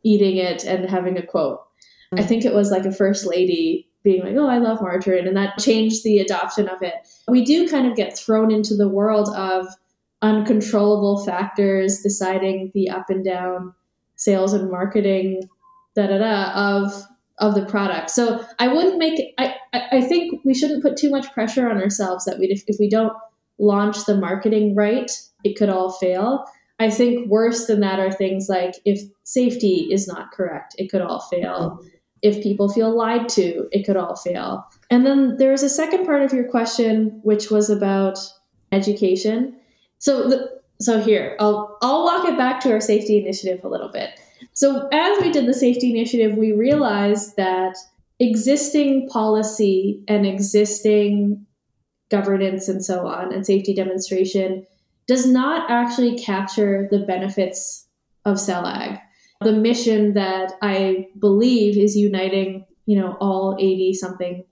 eating 0.04 0.36
it 0.36 0.64
and 0.64 0.88
having 0.88 1.16
a 1.16 1.26
quote. 1.26 1.60
Mm. 2.12 2.20
I 2.20 2.22
think 2.24 2.44
it 2.44 2.54
was 2.54 2.70
like 2.70 2.84
a 2.84 2.92
first 2.92 3.26
lady 3.26 3.88
being 4.02 4.22
like, 4.22 4.36
oh, 4.36 4.46
I 4.46 4.58
love 4.58 4.82
margarine. 4.82 5.26
And 5.26 5.36
that 5.36 5.58
changed 5.58 6.04
the 6.04 6.18
adoption 6.18 6.68
of 6.68 6.82
it. 6.82 6.94
We 7.26 7.42
do 7.44 7.66
kind 7.66 7.86
of 7.86 7.96
get 7.96 8.16
thrown 8.16 8.52
into 8.52 8.74
the 8.76 8.88
world 8.88 9.30
of 9.34 9.66
uncontrollable 10.24 11.22
factors 11.22 12.00
deciding 12.00 12.72
the 12.74 12.88
up 12.88 13.10
and 13.10 13.22
down 13.22 13.74
sales 14.16 14.54
and 14.54 14.70
marketing 14.70 15.48
da 15.94 16.06
da 16.06 16.18
da 16.18 16.52
of 16.54 17.04
of 17.38 17.54
the 17.54 17.66
product. 17.66 18.10
So 18.10 18.44
I 18.58 18.68
wouldn't 18.68 18.98
make 18.98 19.34
I 19.38 19.54
I 19.92 20.00
think 20.00 20.40
we 20.44 20.54
shouldn't 20.54 20.82
put 20.82 20.96
too 20.96 21.10
much 21.10 21.30
pressure 21.32 21.68
on 21.68 21.76
ourselves 21.80 22.24
that 22.24 22.38
we 22.38 22.46
if, 22.46 22.62
if 22.66 22.76
we 22.80 22.88
don't 22.88 23.12
launch 23.58 24.06
the 24.06 24.16
marketing 24.16 24.74
right, 24.74 25.10
it 25.44 25.56
could 25.56 25.68
all 25.68 25.92
fail. 25.92 26.44
I 26.78 26.90
think 26.90 27.28
worse 27.28 27.66
than 27.66 27.80
that 27.80 28.00
are 28.00 28.10
things 28.10 28.48
like 28.48 28.76
if 28.84 29.00
safety 29.24 29.88
is 29.92 30.08
not 30.08 30.32
correct, 30.32 30.74
it 30.78 30.90
could 30.90 31.02
all 31.02 31.20
fail. 31.20 31.80
If 32.22 32.42
people 32.42 32.72
feel 32.72 32.96
lied 32.96 33.28
to, 33.30 33.68
it 33.70 33.84
could 33.84 33.98
all 33.98 34.16
fail. 34.16 34.64
And 34.90 35.04
then 35.04 35.36
there's 35.36 35.62
a 35.62 35.68
second 35.68 36.06
part 36.06 36.22
of 36.22 36.32
your 36.32 36.48
question, 36.48 37.20
which 37.22 37.50
was 37.50 37.68
about 37.68 38.18
education. 38.72 39.54
So, 40.04 40.28
the, 40.28 40.60
so 40.82 41.00
here 41.00 41.34
I'll 41.40 41.78
I'll 41.80 42.04
walk 42.04 42.28
it 42.28 42.36
back 42.36 42.60
to 42.60 42.72
our 42.72 42.80
safety 42.80 43.16
initiative 43.16 43.64
a 43.64 43.68
little 43.68 43.88
bit. 43.88 44.10
So 44.52 44.86
as 44.92 45.22
we 45.22 45.32
did 45.32 45.46
the 45.46 45.54
safety 45.54 45.90
initiative, 45.90 46.36
we 46.36 46.52
realized 46.52 47.36
that 47.36 47.74
existing 48.20 49.08
policy 49.08 50.02
and 50.06 50.26
existing 50.26 51.46
governance 52.10 52.68
and 52.68 52.84
so 52.84 53.06
on 53.06 53.32
and 53.32 53.46
safety 53.46 53.74
demonstration 53.74 54.66
does 55.06 55.26
not 55.26 55.70
actually 55.70 56.18
capture 56.18 56.86
the 56.90 56.98
benefits 56.98 57.86
of 58.26 58.36
CellAg. 58.36 59.00
The 59.40 59.52
mission 59.52 60.12
that 60.12 60.52
I 60.60 61.08
believe 61.18 61.78
is 61.78 61.96
uniting, 61.96 62.66
you 62.84 63.00
know, 63.00 63.16
all 63.22 63.56
80 63.58 63.94
something 63.94 64.44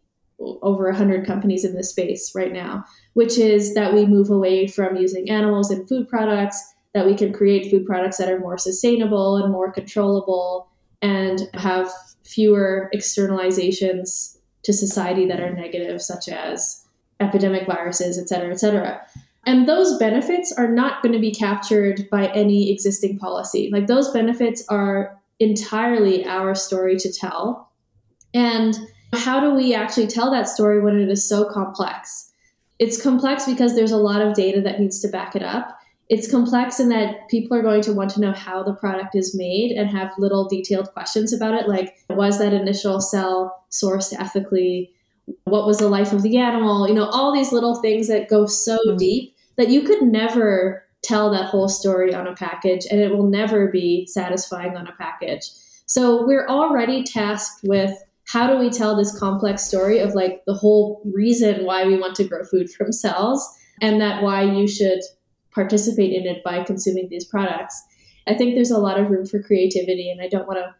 over 0.63 0.85
100 0.87 1.27
companies 1.27 1.65
in 1.65 1.75
this 1.75 1.91
space 1.91 2.33
right 2.35 2.53
now, 2.53 2.85
which 3.15 3.39
is 3.39 3.75
that 3.75 3.95
we 3.95 4.07
move 4.07 4.31
away 4.31 4.67
from 4.67 4.97
using 4.97 5.31
animals 5.31 5.71
in 5.71 5.87
food 5.87 6.09
products, 6.09 6.63
that 6.95 7.07
we 7.07 7.15
can 7.15 7.33
create 7.33 7.71
food 7.71 7.87
products 7.87 8.19
that 8.19 8.29
are 8.29 8.39
more 8.39 8.59
sustainable 8.59 9.37
and 9.37 9.53
more 9.53 9.73
controllable 9.73 10.69
and 11.01 11.49
have 11.55 11.91
fewer 12.23 12.91
externalizations 12.95 14.37
to 14.63 14.73
society 14.73 15.27
that 15.27 15.41
are 15.41 15.53
negative, 15.53 16.01
such 16.01 16.29
as 16.29 16.87
epidemic 17.21 17.67
viruses, 17.67 18.19
et 18.19 18.29
cetera, 18.29 18.53
et 18.53 18.61
cetera. 18.61 19.01
And 19.45 19.69
those 19.69 19.99
benefits 19.99 20.53
are 20.57 20.69
not 20.69 21.03
going 21.03 21.13
to 21.13 21.19
be 21.19 21.35
captured 21.35 22.09
by 22.11 22.29
any 22.29 22.71
existing 22.71 23.19
policy. 23.19 23.71
Like 23.73 23.89
those 23.89 24.13
benefits 24.13 24.65
are 24.69 25.19
entirely 25.41 26.25
our 26.27 26.55
story 26.55 26.97
to 26.99 27.13
tell. 27.13 27.73
And 28.33 28.79
how 29.15 29.41
do 29.41 29.55
we 29.55 29.75
actually 29.75 30.07
tell 30.07 30.31
that 30.31 30.49
story 30.49 30.81
when 30.81 30.99
it 30.99 31.09
is 31.09 31.27
so 31.27 31.45
complex? 31.45 32.33
It's 32.79 33.01
complex 33.01 33.47
because 33.47 33.75
there's 33.75 33.93
a 33.93 33.97
lot 33.97 34.23
of 34.23 34.35
data 34.35 34.61
that 34.63 34.81
needs 34.81 35.01
to 35.01 35.09
back 35.09 35.37
it 35.37 35.43
up. 35.43 35.79
It's 36.09 36.31
complex 36.31 36.81
in 36.81 36.89
that 36.89 37.29
people 37.29 37.57
are 37.57 37.63
going 37.63 37.83
to 37.83 37.93
want 37.93 38.11
to 38.11 38.21
know 38.21 38.33
how 38.33 38.63
the 38.63 38.75
product 38.75 39.15
is 39.15 39.35
made 39.35 39.73
and 39.73 39.89
have 39.89 40.13
little 40.19 40.49
detailed 40.49 40.93
questions 40.93 41.33
about 41.33 41.55
it, 41.55 41.69
like 41.69 41.97
was 42.11 42.39
that 42.39 42.53
initial 42.53 43.01
cell 43.01 43.65
sourced 43.71 44.13
ethically? 44.19 44.93
What 45.45 45.67
was 45.67 45.79
the 45.79 45.89
life 45.89 46.13
of 46.13 46.23
the 46.23 46.39
animal? 46.39 46.89
You 46.89 46.95
know, 46.95 47.07
all 47.07 47.33
these 47.33 47.53
little 47.53 47.77
things 47.81 48.09
that 48.09 48.29
go 48.29 48.47
so 48.47 48.79
mm-hmm. 48.79 48.97
deep 48.97 49.37
that 49.57 49.69
you 49.69 49.83
could 49.83 50.03
never 50.03 50.85
tell 51.03 51.31
that 51.31 51.47
whole 51.47 51.69
story 51.69 52.15
on 52.15 52.27
a 52.27 52.35
package 52.35 52.87
and 52.91 53.01
it 53.01 53.11
will 53.11 53.27
never 53.29 53.69
be 53.69 54.07
satisfying 54.07 54.77
on 54.77 54.87
a 54.87 54.93
package. 54.99 55.51
So 55.87 56.27
we're 56.27 56.47
already 56.47 57.05
tasked 57.05 57.61
with 57.65 57.97
how 58.33 58.47
do 58.47 58.57
we 58.57 58.71
tell 58.71 58.97
this 58.97 59.19
complex 59.19 59.63
story 59.63 59.99
of 59.99 60.15
like 60.15 60.43
the 60.47 60.55
whole 60.55 61.03
reason 61.13 61.67
why 61.67 61.85
we 61.85 61.99
want 61.99 62.15
to 62.15 62.25
grow 62.25 62.43
food 62.45 62.71
from 62.71 62.91
cells 62.91 63.47
and 63.83 64.01
that 64.01 64.23
why 64.23 64.43
you 64.43 64.67
should 64.67 65.01
participate 65.55 66.15
in 66.15 66.27
it 66.27 66.43
by 66.43 66.65
consuming 66.65 67.09
these 67.11 67.27
products. 67.27 67.79
I 68.27 68.33
think 68.35 68.55
there's 68.55 68.71
a 68.71 68.79
lot 68.79 68.99
of 68.99 69.11
room 69.11 69.27
for 69.27 69.43
creativity 69.43 70.11
and 70.11 70.23
I 70.23 70.29
don't 70.29 70.47
want 70.47 70.61
to 70.61 70.75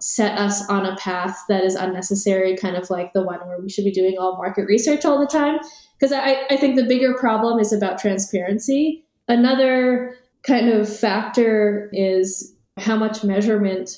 set 0.00 0.36
us 0.36 0.68
on 0.68 0.84
a 0.84 0.96
path 0.96 1.38
that 1.48 1.62
is 1.62 1.76
unnecessary, 1.76 2.56
kind 2.56 2.76
of 2.76 2.90
like 2.90 3.12
the 3.12 3.22
one 3.22 3.38
where 3.46 3.60
we 3.60 3.68
should 3.68 3.84
be 3.84 3.92
doing 3.92 4.16
all 4.18 4.36
market 4.36 4.66
research 4.66 5.04
all 5.04 5.20
the 5.20 5.26
time. 5.26 5.60
Because 5.96 6.12
I, 6.12 6.44
I 6.50 6.56
think 6.56 6.74
the 6.74 6.86
bigger 6.86 7.14
problem 7.14 7.60
is 7.60 7.72
about 7.72 8.00
transparency. 8.00 9.04
Another 9.28 10.16
kind 10.42 10.70
of 10.70 10.92
factor 10.92 11.88
is 11.92 12.52
how 12.78 12.96
much 12.96 13.22
measurement 13.22 13.90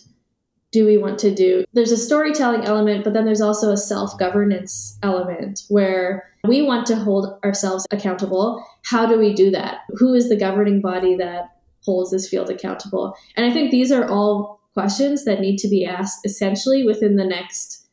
do 0.72 0.86
we 0.86 0.96
want 0.96 1.18
to 1.20 1.32
do? 1.32 1.64
There's 1.74 1.92
a 1.92 1.98
storytelling 1.98 2.64
element, 2.64 3.04
but 3.04 3.12
then 3.12 3.26
there's 3.26 3.42
also 3.42 3.70
a 3.70 3.76
self 3.76 4.18
governance 4.18 4.98
element 5.02 5.62
where 5.68 6.30
we 6.44 6.62
want 6.62 6.86
to 6.86 6.96
hold 6.96 7.38
ourselves 7.44 7.86
accountable. 7.92 8.64
How 8.86 9.06
do 9.06 9.18
we 9.18 9.34
do 9.34 9.50
that? 9.50 9.80
Who 9.98 10.14
is 10.14 10.28
the 10.28 10.36
governing 10.36 10.80
body 10.80 11.14
that 11.16 11.50
holds 11.84 12.10
this 12.10 12.28
field 12.28 12.50
accountable? 12.50 13.14
And 13.36 13.46
I 13.46 13.52
think 13.52 13.70
these 13.70 13.92
are 13.92 14.08
all 14.08 14.60
questions 14.72 15.24
that 15.26 15.40
need 15.40 15.58
to 15.58 15.68
be 15.68 15.84
asked 15.84 16.20
essentially 16.24 16.84
within 16.84 17.16
the 17.16 17.26
next 17.26 17.86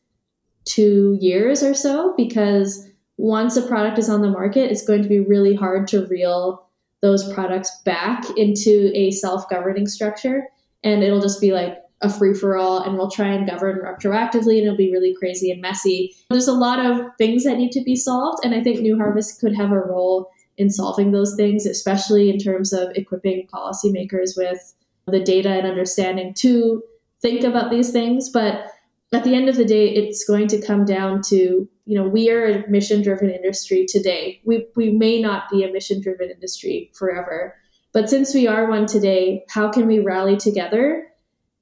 two 0.64 1.18
years 1.20 1.62
or 1.62 1.74
so, 1.74 2.14
because 2.16 2.88
once 3.18 3.56
a 3.56 3.62
product 3.62 3.98
is 3.98 4.08
on 4.08 4.22
the 4.22 4.30
market, 4.30 4.70
it's 4.70 4.84
going 4.84 5.02
to 5.02 5.08
be 5.08 5.20
really 5.20 5.54
hard 5.54 5.86
to 5.88 6.06
reel 6.06 6.66
those 7.02 7.30
products 7.32 7.70
back 7.84 8.24
into 8.36 8.90
a 8.94 9.10
self 9.10 9.48
governing 9.50 9.86
structure. 9.86 10.48
And 10.82 11.02
it'll 11.02 11.20
just 11.20 11.42
be 11.42 11.52
like 11.52 11.76
a 12.02 12.08
free 12.08 12.34
for 12.34 12.56
all, 12.56 12.78
and 12.78 12.96
we'll 12.96 13.10
try 13.10 13.28
and 13.28 13.48
govern 13.48 13.78
retroactively, 13.78 14.58
and 14.58 14.66
it'll 14.66 14.76
be 14.76 14.90
really 14.90 15.14
crazy 15.14 15.50
and 15.50 15.60
messy. 15.60 16.14
There's 16.30 16.48
a 16.48 16.52
lot 16.52 16.84
of 16.84 17.06
things 17.18 17.44
that 17.44 17.58
need 17.58 17.72
to 17.72 17.82
be 17.82 17.96
solved, 17.96 18.44
and 18.44 18.54
I 18.54 18.62
think 18.62 18.80
New 18.80 18.96
Harvest 18.96 19.40
could 19.40 19.54
have 19.54 19.70
a 19.70 19.78
role 19.78 20.30
in 20.56 20.70
solving 20.70 21.12
those 21.12 21.34
things, 21.36 21.66
especially 21.66 22.30
in 22.30 22.38
terms 22.38 22.72
of 22.72 22.90
equipping 22.94 23.48
policymakers 23.52 24.36
with 24.36 24.74
the 25.06 25.20
data 25.20 25.50
and 25.50 25.66
understanding 25.66 26.34
to 26.34 26.82
think 27.20 27.44
about 27.44 27.70
these 27.70 27.90
things. 27.90 28.28
But 28.28 28.66
at 29.12 29.24
the 29.24 29.34
end 29.34 29.48
of 29.48 29.56
the 29.56 29.64
day, 29.64 29.88
it's 29.88 30.24
going 30.24 30.48
to 30.48 30.60
come 30.60 30.84
down 30.84 31.22
to 31.22 31.68
you 31.86 31.96
know 31.98 32.06
we 32.06 32.30
are 32.30 32.46
a 32.46 32.70
mission 32.70 33.02
driven 33.02 33.30
industry 33.30 33.86
today. 33.86 34.40
We 34.44 34.66
we 34.76 34.90
may 34.90 35.20
not 35.20 35.50
be 35.50 35.64
a 35.64 35.72
mission 35.72 36.00
driven 36.00 36.30
industry 36.30 36.90
forever, 36.94 37.56
but 37.92 38.08
since 38.08 38.32
we 38.34 38.46
are 38.46 38.68
one 38.68 38.86
today, 38.86 39.44
how 39.48 39.70
can 39.70 39.86
we 39.86 39.98
rally 39.98 40.36
together? 40.36 41.09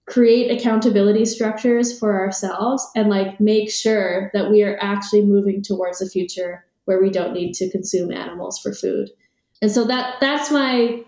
Create 0.08 0.50
accountability 0.50 1.24
structures 1.24 1.96
for 1.98 2.18
ourselves 2.18 2.86
and 2.96 3.08
like 3.08 3.38
make 3.40 3.70
sure 3.70 4.30
that 4.32 4.50
we 4.50 4.62
are 4.62 4.78
actually 4.80 5.24
moving 5.24 5.62
towards 5.62 6.00
a 6.00 6.08
future 6.08 6.64
where 6.86 7.00
we 7.00 7.10
don't 7.10 7.34
need 7.34 7.52
to 7.52 7.70
consume 7.70 8.10
animals 8.10 8.58
for 8.58 8.72
food. 8.72 9.10
And 9.60 9.70
so 9.70 9.84
that 9.84 10.16
that's 10.20 10.50
my 10.50 11.02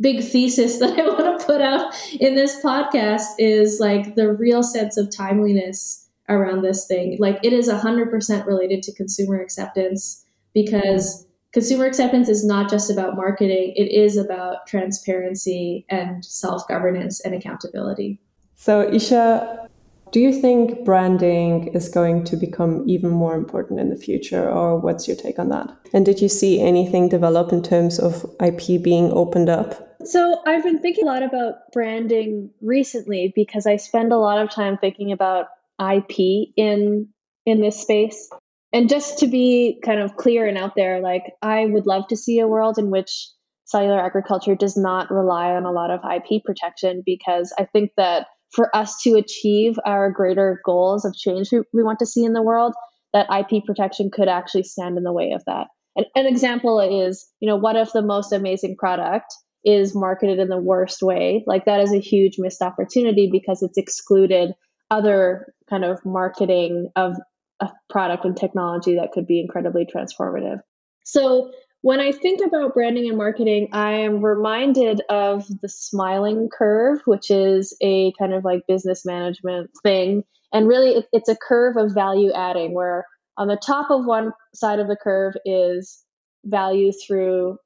big 0.00 0.24
thesis 0.24 0.78
that 0.80 0.98
I 0.98 1.02
want 1.02 1.40
to 1.40 1.46
put 1.46 1.60
out 1.60 1.94
in 2.20 2.34
this 2.34 2.62
podcast 2.62 3.26
is 3.38 3.78
like 3.80 4.14
the 4.14 4.32
real 4.32 4.62
sense 4.62 4.96
of 4.96 5.14
timeliness 5.14 6.06
around 6.28 6.62
this 6.62 6.86
thing. 6.86 7.16
Like 7.18 7.38
it 7.42 7.52
is 7.52 7.68
100% 7.68 8.46
related 8.46 8.82
to 8.84 8.94
consumer 8.94 9.40
acceptance 9.40 10.24
because 10.54 11.26
consumer 11.52 11.86
acceptance 11.86 12.28
is 12.28 12.44
not 12.44 12.70
just 12.70 12.90
about 12.90 13.16
marketing, 13.16 13.72
it 13.76 13.90
is 13.90 14.16
about 14.16 14.66
transparency 14.66 15.86
and 15.88 16.24
self-governance 16.24 17.20
and 17.20 17.34
accountability. 17.34 18.20
So 18.60 18.82
Isha, 18.92 19.68
do 20.10 20.18
you 20.18 20.32
think 20.32 20.84
branding 20.84 21.68
is 21.68 21.88
going 21.88 22.24
to 22.24 22.36
become 22.36 22.82
even 22.88 23.08
more 23.08 23.36
important 23.36 23.78
in 23.78 23.88
the 23.88 23.96
future, 23.96 24.50
or 24.50 24.76
what's 24.76 25.06
your 25.06 25.16
take 25.16 25.38
on 25.38 25.48
that? 25.50 25.70
And 25.94 26.04
did 26.04 26.20
you 26.20 26.28
see 26.28 26.60
anything 26.60 27.08
develop 27.08 27.52
in 27.52 27.62
terms 27.62 28.00
of 28.00 28.26
IP 28.42 28.82
being 28.82 29.12
opened 29.12 29.48
up? 29.48 29.96
So, 30.04 30.42
I've 30.44 30.64
been 30.64 30.80
thinking 30.80 31.04
a 31.04 31.06
lot 31.06 31.22
about 31.22 31.70
branding 31.72 32.50
recently 32.60 33.32
because 33.36 33.64
I 33.64 33.76
spend 33.76 34.12
a 34.12 34.18
lot 34.18 34.42
of 34.42 34.50
time 34.50 34.76
thinking 34.76 35.12
about 35.12 35.46
IP 35.80 36.48
in 36.56 37.08
in 37.46 37.60
this 37.60 37.80
space. 37.80 38.28
And 38.72 38.88
just 38.88 39.20
to 39.20 39.28
be 39.28 39.80
kind 39.84 40.00
of 40.00 40.16
clear 40.16 40.48
and 40.48 40.58
out 40.58 40.74
there, 40.74 41.00
like 41.00 41.22
I 41.42 41.66
would 41.66 41.86
love 41.86 42.08
to 42.08 42.16
see 42.16 42.40
a 42.40 42.48
world 42.48 42.76
in 42.76 42.90
which 42.90 43.28
cellular 43.66 44.00
agriculture 44.00 44.56
does 44.56 44.76
not 44.76 45.12
rely 45.12 45.52
on 45.52 45.64
a 45.64 45.70
lot 45.70 45.90
of 45.92 46.00
IP 46.02 46.42
protection 46.42 47.04
because 47.06 47.54
I 47.56 47.64
think 47.64 47.92
that 47.96 48.26
for 48.52 48.74
us 48.74 49.00
to 49.02 49.14
achieve 49.14 49.78
our 49.84 50.10
greater 50.10 50.60
goals 50.64 51.04
of 51.04 51.14
change 51.14 51.50
we, 51.52 51.60
we 51.72 51.82
want 51.82 51.98
to 51.98 52.06
see 52.06 52.24
in 52.24 52.32
the 52.32 52.42
world, 52.42 52.74
that 53.12 53.26
IP 53.30 53.64
protection 53.64 54.10
could 54.10 54.28
actually 54.28 54.62
stand 54.62 54.96
in 54.96 55.04
the 55.04 55.12
way 55.12 55.32
of 55.32 55.42
that. 55.46 55.68
And 55.96 56.06
an 56.14 56.26
example 56.26 56.80
is, 56.80 57.26
you 57.40 57.48
know, 57.48 57.56
what 57.56 57.76
if 57.76 57.92
the 57.92 58.02
most 58.02 58.32
amazing 58.32 58.76
product 58.78 59.34
is 59.64 59.94
marketed 59.94 60.38
in 60.38 60.48
the 60.48 60.60
worst 60.60 61.02
way? 61.02 61.44
Like 61.46 61.64
that 61.64 61.80
is 61.80 61.92
a 61.92 61.98
huge 61.98 62.34
missed 62.38 62.62
opportunity 62.62 63.28
because 63.30 63.62
it's 63.62 63.78
excluded 63.78 64.52
other 64.90 65.52
kind 65.68 65.84
of 65.84 65.98
marketing 66.04 66.90
of 66.96 67.16
a 67.60 67.70
product 67.90 68.24
and 68.24 68.36
technology 68.36 68.94
that 68.94 69.12
could 69.12 69.26
be 69.26 69.40
incredibly 69.40 69.86
transformative. 69.86 70.60
So 71.04 71.50
when 71.82 72.00
I 72.00 72.12
think 72.12 72.40
about 72.44 72.74
branding 72.74 73.08
and 73.08 73.16
marketing, 73.16 73.68
I 73.72 73.92
am 73.92 74.24
reminded 74.24 75.00
of 75.08 75.46
the 75.62 75.68
smiling 75.68 76.48
curve, 76.52 77.00
which 77.04 77.30
is 77.30 77.76
a 77.80 78.12
kind 78.18 78.34
of 78.34 78.44
like 78.44 78.62
business 78.66 79.04
management 79.04 79.70
thing. 79.82 80.24
And 80.52 80.66
really, 80.66 81.04
it's 81.12 81.28
a 81.28 81.36
curve 81.36 81.76
of 81.76 81.94
value 81.94 82.32
adding, 82.32 82.74
where 82.74 83.04
on 83.36 83.48
the 83.48 83.56
top 83.56 83.90
of 83.90 84.06
one 84.06 84.32
side 84.54 84.80
of 84.80 84.88
the 84.88 84.96
curve 84.96 85.34
is 85.44 86.02
value 86.44 86.90
through 87.06 87.58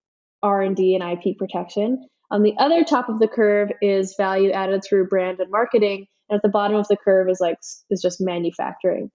R&D 0.42 0.94
and 0.94 1.18
IP 1.18 1.38
protection. 1.38 2.06
On 2.30 2.42
the 2.42 2.54
other 2.58 2.82
top 2.84 3.08
of 3.08 3.18
the 3.18 3.28
curve 3.28 3.70
is 3.80 4.14
value 4.16 4.50
added 4.50 4.82
through 4.84 5.08
brand 5.08 5.38
and 5.40 5.50
marketing, 5.50 6.06
and 6.28 6.36
at 6.36 6.42
the 6.42 6.48
bottom 6.48 6.76
of 6.76 6.88
the 6.88 6.96
curve 6.96 7.28
is 7.28 7.38
like 7.40 7.56
is 7.90 8.02
just 8.02 8.20
manufacturing. 8.20 9.10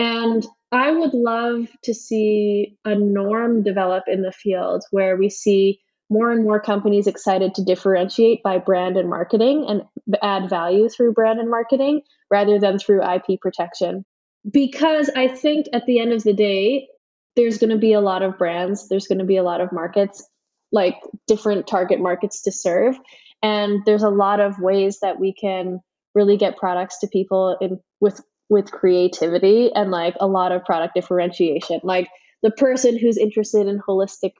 And 0.00 0.46
I 0.72 0.92
would 0.92 1.12
love 1.12 1.68
to 1.84 1.92
see 1.92 2.78
a 2.86 2.94
norm 2.94 3.62
develop 3.62 4.04
in 4.06 4.22
the 4.22 4.32
field 4.32 4.82
where 4.90 5.14
we 5.14 5.28
see 5.28 5.78
more 6.08 6.30
and 6.30 6.42
more 6.42 6.58
companies 6.58 7.06
excited 7.06 7.54
to 7.54 7.64
differentiate 7.64 8.42
by 8.42 8.56
brand 8.56 8.96
and 8.96 9.10
marketing 9.10 9.66
and 9.68 9.82
add 10.22 10.48
value 10.48 10.88
through 10.88 11.12
brand 11.12 11.38
and 11.38 11.50
marketing 11.50 12.00
rather 12.30 12.58
than 12.58 12.78
through 12.78 13.02
IP 13.02 13.38
protection. 13.42 14.06
Because 14.50 15.10
I 15.14 15.28
think 15.28 15.66
at 15.74 15.84
the 15.84 15.98
end 15.98 16.14
of 16.14 16.24
the 16.24 16.32
day, 16.32 16.88
there's 17.36 17.58
going 17.58 17.68
to 17.68 17.76
be 17.76 17.92
a 17.92 18.00
lot 18.00 18.22
of 18.22 18.38
brands, 18.38 18.88
there's 18.88 19.06
going 19.06 19.18
to 19.18 19.26
be 19.26 19.36
a 19.36 19.42
lot 19.42 19.60
of 19.60 19.70
markets, 19.70 20.26
like 20.72 20.96
different 21.26 21.66
target 21.66 22.00
markets 22.00 22.40
to 22.44 22.52
serve. 22.52 22.98
And 23.42 23.82
there's 23.84 24.02
a 24.02 24.08
lot 24.08 24.40
of 24.40 24.58
ways 24.58 25.00
that 25.00 25.20
we 25.20 25.34
can 25.34 25.80
really 26.14 26.38
get 26.38 26.56
products 26.56 27.00
to 27.00 27.06
people 27.06 27.58
in, 27.60 27.80
with 28.00 28.22
with 28.50 28.70
creativity 28.70 29.70
and 29.74 29.90
like 29.90 30.16
a 30.20 30.26
lot 30.26 30.52
of 30.52 30.64
product 30.64 30.94
differentiation. 30.94 31.80
Like 31.82 32.08
the 32.42 32.50
person 32.50 32.98
who's 32.98 33.16
interested 33.16 33.66
in 33.66 33.80
holistic 33.88 34.32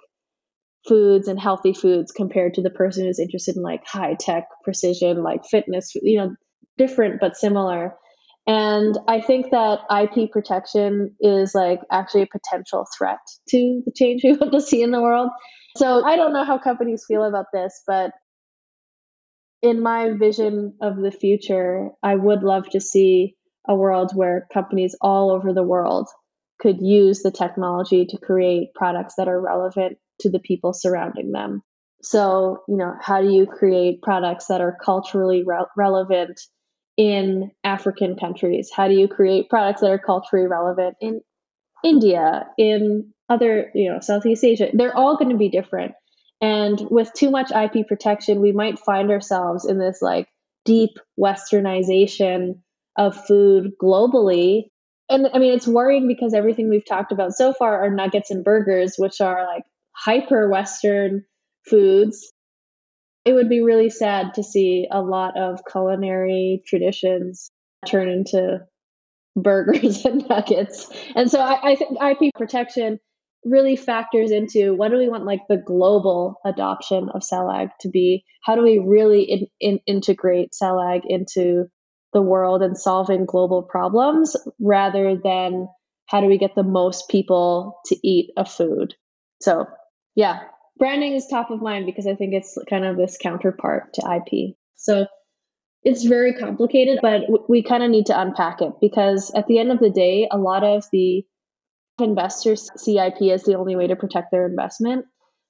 foods 0.89 1.29
and 1.29 1.39
healthy 1.39 1.73
foods 1.73 2.13
compared 2.13 2.55
to 2.55 2.63
the 2.63 2.71
person 2.71 3.05
who's 3.05 3.19
interested 3.19 3.57
in 3.57 3.63
like 3.63 3.87
high 3.87 4.15
tech 4.19 4.45
precision 4.65 5.23
like 5.23 5.45
fitness 5.45 5.95
you 6.03 6.19
know 6.19 6.35
different 6.79 7.21
but 7.21 7.37
similar 7.37 7.95
and 8.47 8.97
i 9.07 9.21
think 9.21 9.51
that 9.51 9.81
ip 9.93 10.33
protection 10.33 11.15
is 11.21 11.55
like 11.55 11.81
actually 11.93 12.23
a 12.23 12.27
potential 12.27 12.87
threat 12.97 13.19
to 13.47 13.83
the 13.85 13.93
change 13.95 14.23
we 14.25 14.33
want 14.41 14.53
to 14.53 14.61
see 14.61 14.83
in 14.83 14.91
the 14.91 15.03
world 15.03 15.29
so 15.77 16.03
i 16.05 16.17
don't 16.17 16.33
know 16.33 16.45
how 16.45 16.57
companies 16.57 17.05
feel 17.07 17.25
about 17.25 17.47
this 17.53 17.83
but 17.87 18.13
in 19.61 19.83
my 19.83 20.11
vision 20.13 20.73
of 20.81 20.97
the 20.97 21.11
future 21.11 21.91
i 22.03 22.15
would 22.15 22.43
love 22.43 22.67
to 22.71 22.81
see 22.81 23.37
a 23.69 23.75
world 23.75 24.13
where 24.15 24.47
companies 24.53 24.97
all 25.01 25.31
over 25.31 25.53
the 25.53 25.63
world 25.63 26.09
could 26.61 26.81
use 26.81 27.23
the 27.23 27.31
technology 27.31 28.07
to 28.07 28.19
create 28.19 28.75
products 28.75 29.15
that 29.17 29.29
are 29.29 29.41
relevant 29.41 29.99
to 30.21 30.31
the 30.31 30.39
people 30.39 30.73
surrounding 30.73 31.33
them. 31.33 31.63
So, 32.03 32.63
you 32.69 32.77
know, 32.77 32.95
how 33.01 33.21
do 33.21 33.31
you 33.31 33.47
create 33.47 34.03
products 34.03 34.47
that 34.47 34.61
are 34.61 34.77
culturally 34.83 35.43
re- 35.45 35.67
relevant 35.77 36.41
in 36.97 37.51
African 37.65 38.17
countries? 38.17 38.71
How 38.75 38.89
do 38.89 38.95
you 38.95 39.09
create 39.09 39.49
products 39.49 39.81
that 39.81 39.91
are 39.91 39.99
culturally 39.99 40.47
relevant 40.47 40.97
in 41.01 41.21
India, 41.85 42.47
in 42.59 43.13
other, 43.29 43.71
you 43.75 43.91
know, 43.91 44.01
Southeast 44.01 44.45
Asia? 44.45 44.69
They're 44.73 44.97
all 44.97 45.17
going 45.17 45.31
to 45.31 45.37
be 45.37 45.51
different. 45.51 45.93
And 46.41 46.81
with 46.91 47.13
too 47.13 47.31
much 47.31 47.53
IP 47.53 47.87
protection, 47.87 48.41
we 48.41 48.53
might 48.53 48.79
find 48.79 49.11
ourselves 49.11 49.67
in 49.67 49.79
this 49.79 50.01
like 50.01 50.29
deep 50.65 50.99
westernization 51.19 52.61
of 52.97 53.17
food 53.27 53.73
globally. 53.83 54.65
And 55.09 55.29
I 55.33 55.39
mean, 55.39 55.53
it's 55.53 55.67
worrying 55.67 56.07
because 56.07 56.35
everything 56.35 56.69
we've 56.69 56.87
talked 56.87 57.13
about 57.13 57.33
so 57.33 57.53
far 57.53 57.85
are 57.85 57.91
nuggets 57.91 58.31
and 58.31 58.45
burgers, 58.45 58.95
which 58.97 59.21
are 59.21 59.47
like 59.47 59.65
hyper 59.93 60.49
Western 60.49 61.25
foods, 61.69 62.33
it 63.25 63.33
would 63.33 63.49
be 63.49 63.61
really 63.61 63.91
sad 63.91 64.35
to 64.35 64.43
see 64.43 64.89
a 64.91 65.03
lot 65.03 65.39
of 65.39 65.61
culinary 65.71 66.63
traditions 66.67 67.51
turn 67.87 68.09
into 68.09 68.61
burgers 69.37 70.05
and 70.05 70.29
nuggets. 70.29 70.89
And 71.15 71.31
so 71.31 71.41
I, 71.41 71.73
I 71.73 71.77
think 71.77 71.99
IP 72.03 72.33
protection 72.35 72.99
really 73.45 73.77
factors 73.77 74.31
into 74.31 74.75
what 74.75 74.91
do 74.91 74.99
we 74.99 75.09
want 75.09 75.25
like 75.25 75.41
the 75.49 75.57
global 75.57 76.37
adoption 76.45 77.09
of 77.15 77.23
CellAg 77.23 77.71
to 77.81 77.89
be? 77.89 78.25
How 78.45 78.55
do 78.55 78.63
we 78.63 78.79
really 78.79 79.23
in, 79.23 79.47
in, 79.61 79.81
integrate 79.87 80.53
CellAg 80.53 81.03
into 81.09 81.65
the 82.13 82.23
world 82.23 82.63
and 82.63 82.77
solving 82.77 83.25
global 83.25 83.63
problems 83.63 84.37
rather 84.61 85.17
than 85.17 85.69
how 86.07 86.21
do 86.21 86.27
we 86.27 86.39
get 86.39 86.55
the 86.55 86.63
most 86.63 87.09
people 87.09 87.79
to 87.87 87.97
eat 88.07 88.31
a 88.37 88.45
food? 88.45 88.95
So 89.41 89.67
yeah, 90.17 90.41
branding 90.79 91.15
is 91.15 91.27
top 91.27 91.51
of 91.51 91.63
mind 91.63 91.87
because 91.87 92.07
I 92.07 92.15
think 92.15 92.35
it's 92.35 92.59
kind 92.69 92.85
of 92.85 92.97
this 92.97 93.17
counterpart 93.21 93.95
to 93.95 94.03
IP. 94.17 94.57
So 94.77 95.07
it's 95.83 96.05
very 96.05 96.35
complicated, 96.35 96.99
but 97.01 97.23
we 97.49 97.63
kind 97.63 97.83
of 97.83 97.91
need 97.91 98.07
to 98.07 98.21
unpack 98.21 98.61
it 98.61 98.73
because 98.81 99.31
at 99.35 99.47
the 99.47 99.59
end 99.59 99.71
of 99.71 99.79
the 99.79 99.91
day, 99.91 100.29
a 100.31 100.37
lot 100.37 100.65
of 100.65 100.85
the 100.93 101.25
investors 101.99 102.71
see 102.77 102.99
IP 102.99 103.31
as 103.33 103.45
the 103.45 103.57
only 103.57 103.77
way 103.77 103.87
to 103.87 103.97
protect 103.97 104.31
their 104.31 104.47
investment. 104.47 105.07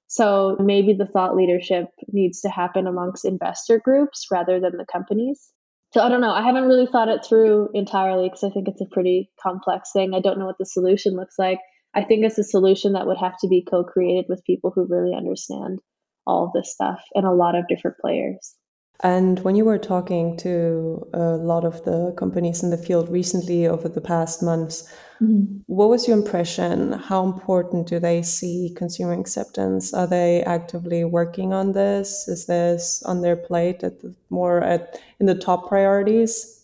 So 0.09 0.57
maybe 0.61 0.93
the 0.93 1.07
thought 1.07 1.37
leadership 1.37 1.87
needs 2.09 2.41
to 2.41 2.49
happen 2.49 2.87
amongst 2.87 3.25
investor 3.25 3.79
groups 3.79 4.27
rather 4.31 4.61
than 4.61 4.77
the 4.77 4.87
companies. 4.91 5.53
So 5.93 6.01
I 6.01 6.09
don't 6.09 6.21
know. 6.21 6.33
I 6.33 6.43
haven't 6.43 6.69
really 6.69 6.87
thought 6.87 7.09
it 7.09 7.25
through 7.25 7.71
entirely 7.75 8.29
because 8.29 8.45
I 8.45 8.51
think 8.51 8.69
it's 8.69 8.81
a 8.81 8.87
pretty 8.87 9.31
complex 9.43 9.91
thing. 9.93 10.15
I 10.15 10.21
don't 10.21 10.39
know 10.39 10.47
what 10.47 10.59
the 10.59 10.67
solution 10.67 11.17
looks 11.17 11.37
like. 11.39 11.59
I 11.95 12.05
think 12.05 12.25
it's 12.25 12.39
a 12.39 12.45
solution 12.45 12.93
that 12.93 13.07
would 13.07 13.19
have 13.19 13.37
to 13.41 13.49
be 13.49 13.67
co 13.69 13.83
created 13.83 14.27
with 14.29 14.45
people 14.45 14.71
who 14.73 14.87
really 14.89 15.15
understand 15.17 15.81
all 16.27 16.53
this 16.55 16.73
stuff 16.73 17.01
and 17.15 17.27
a 17.27 17.33
lot 17.33 17.57
of 17.57 17.67
different 17.67 17.97
players. 17.99 18.55
And 19.03 19.41
when 19.41 19.57
you 19.57 19.65
were 19.65 19.79
talking 19.79 20.37
to 20.39 21.07
a 21.15 21.37
lot 21.37 21.65
of 21.65 21.83
the 21.85 22.13
companies 22.19 22.63
in 22.63 22.71
the 22.71 22.77
field 22.77 23.09
recently 23.09 23.67
over 23.67 23.89
the 23.89 24.01
past 24.01 24.43
months, 24.43 24.93
mm-hmm. 25.23 25.59
what 25.67 25.89
was 25.89 26.07
your 26.07 26.19
impression? 26.19 26.93
How 26.93 27.25
important 27.25 27.87
do 27.87 27.99
they 27.99 28.21
see 28.21 28.75
consumer 28.77 29.19
acceptance? 29.19 29.95
Are 29.95 30.07
they 30.07 30.43
actively 30.43 31.05
working 31.05 31.55
on 31.55 31.73
this? 31.73 32.29
Is 32.29 32.47
this 32.47 33.03
on 33.05 33.23
their 33.23 33.37
plate 33.37 33.83
at 33.83 34.01
the, 34.03 34.15
more 34.29 34.63
at 34.63 35.01
in 35.19 35.27
the 35.27 35.35
top 35.35 35.69
priorities? 35.69 36.59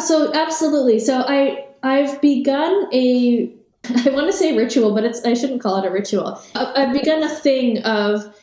So 0.00 0.32
absolutely. 0.34 0.98
So 0.98 1.24
I 1.26 1.66
I've 1.84 2.20
begun 2.20 2.88
a 2.92 3.52
I 3.84 4.10
want 4.10 4.26
to 4.26 4.32
say 4.32 4.56
ritual, 4.56 4.92
but 4.92 5.04
it's 5.04 5.24
I 5.24 5.34
shouldn't 5.34 5.62
call 5.62 5.82
it 5.82 5.86
a 5.86 5.90
ritual. 5.90 6.42
I've 6.56 6.92
begun 6.92 7.22
a 7.22 7.28
thing 7.28 7.78
of 7.84 8.34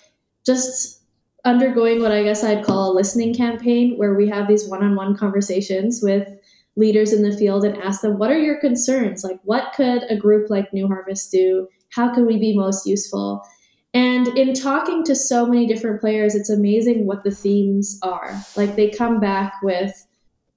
just 0.45 1.01
undergoing 1.45 2.01
what 2.01 2.11
I 2.11 2.23
guess 2.23 2.43
I'd 2.43 2.65
call 2.65 2.91
a 2.91 2.95
listening 2.95 3.33
campaign, 3.33 3.97
where 3.97 4.15
we 4.15 4.27
have 4.27 4.47
these 4.47 4.67
one-on-one 4.67 5.15
conversations 5.15 6.01
with 6.01 6.27
leaders 6.75 7.13
in 7.13 7.23
the 7.23 7.37
field 7.37 7.63
and 7.63 7.77
ask 7.77 8.01
them, 8.01 8.17
"What 8.17 8.31
are 8.31 8.37
your 8.37 8.59
concerns? 8.59 9.23
Like, 9.23 9.39
what 9.43 9.71
could 9.75 10.03
a 10.09 10.17
group 10.17 10.49
like 10.49 10.73
New 10.73 10.87
Harvest 10.87 11.31
do? 11.31 11.67
How 11.91 12.13
can 12.13 12.25
we 12.25 12.37
be 12.37 12.57
most 12.57 12.85
useful?" 12.85 13.41
And 13.93 14.27
in 14.37 14.53
talking 14.53 15.05
to 15.05 15.15
so 15.15 15.45
many 15.45 15.65
different 15.65 16.01
players, 16.01 16.35
it's 16.35 16.49
amazing 16.49 17.05
what 17.05 17.23
the 17.23 17.31
themes 17.31 17.97
are. 18.03 18.35
Like 18.57 18.75
they 18.75 18.89
come 18.89 19.21
back 19.21 19.53
with 19.63 20.05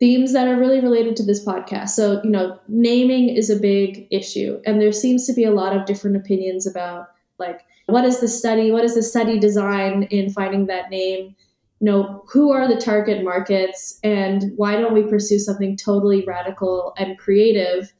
themes 0.00 0.32
that 0.32 0.48
are 0.48 0.58
really 0.58 0.80
related 0.80 1.14
to 1.16 1.24
this 1.24 1.44
podcast. 1.44 1.90
So, 1.90 2.20
you 2.24 2.30
know, 2.30 2.58
naming 2.66 3.28
is 3.28 3.50
a 3.50 3.58
big 3.58 4.08
issue, 4.10 4.60
and 4.66 4.80
there 4.80 4.90
seems 4.90 5.26
to 5.26 5.32
be 5.32 5.44
a 5.44 5.52
lot 5.52 5.76
of 5.76 5.86
different 5.86 6.16
opinions 6.16 6.66
about 6.66 7.08
like 7.38 7.60
what 7.86 8.04
is 8.04 8.20
the 8.20 8.28
study, 8.28 8.70
what 8.70 8.84
is 8.84 8.94
the 8.94 9.02
study 9.02 9.38
design 9.38 10.04
in 10.04 10.30
finding 10.30 10.66
that 10.66 10.90
name, 10.90 11.34
you 11.80 11.84
know, 11.84 12.24
who 12.28 12.52
are 12.52 12.68
the 12.68 12.80
target 12.80 13.24
markets, 13.24 13.98
and 14.02 14.52
why 14.56 14.76
don't 14.76 14.94
we 14.94 15.02
pursue 15.04 15.38
something 15.38 15.76
totally 15.76 16.24
radical 16.26 16.92
and 16.98 17.18
creative 17.18 17.92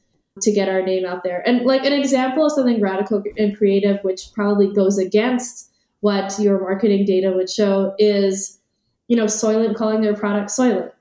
to 0.43 0.53
get 0.53 0.69
our 0.69 0.83
name 0.83 1.07
out 1.07 1.25
there? 1.25 1.43
And 1.47 1.65
like 1.65 1.85
an 1.85 1.93
example 1.93 2.47
of 2.47 2.53
something 2.53 2.81
radical 2.81 3.23
and 3.37 3.57
creative, 3.57 3.99
which 4.03 4.33
probably 4.35 4.73
goes 4.73 4.99
against 4.99 5.71
what 6.01 6.39
your 6.39 6.61
marketing 6.61 7.05
data 7.05 7.33
would 7.33 7.51
show, 7.51 7.95
is 7.99 8.59
you 9.09 9.17
know, 9.17 9.25
Soylent 9.25 9.75
calling 9.75 10.03
their 10.03 10.15
product 10.15 10.51
Soylent 10.51 10.93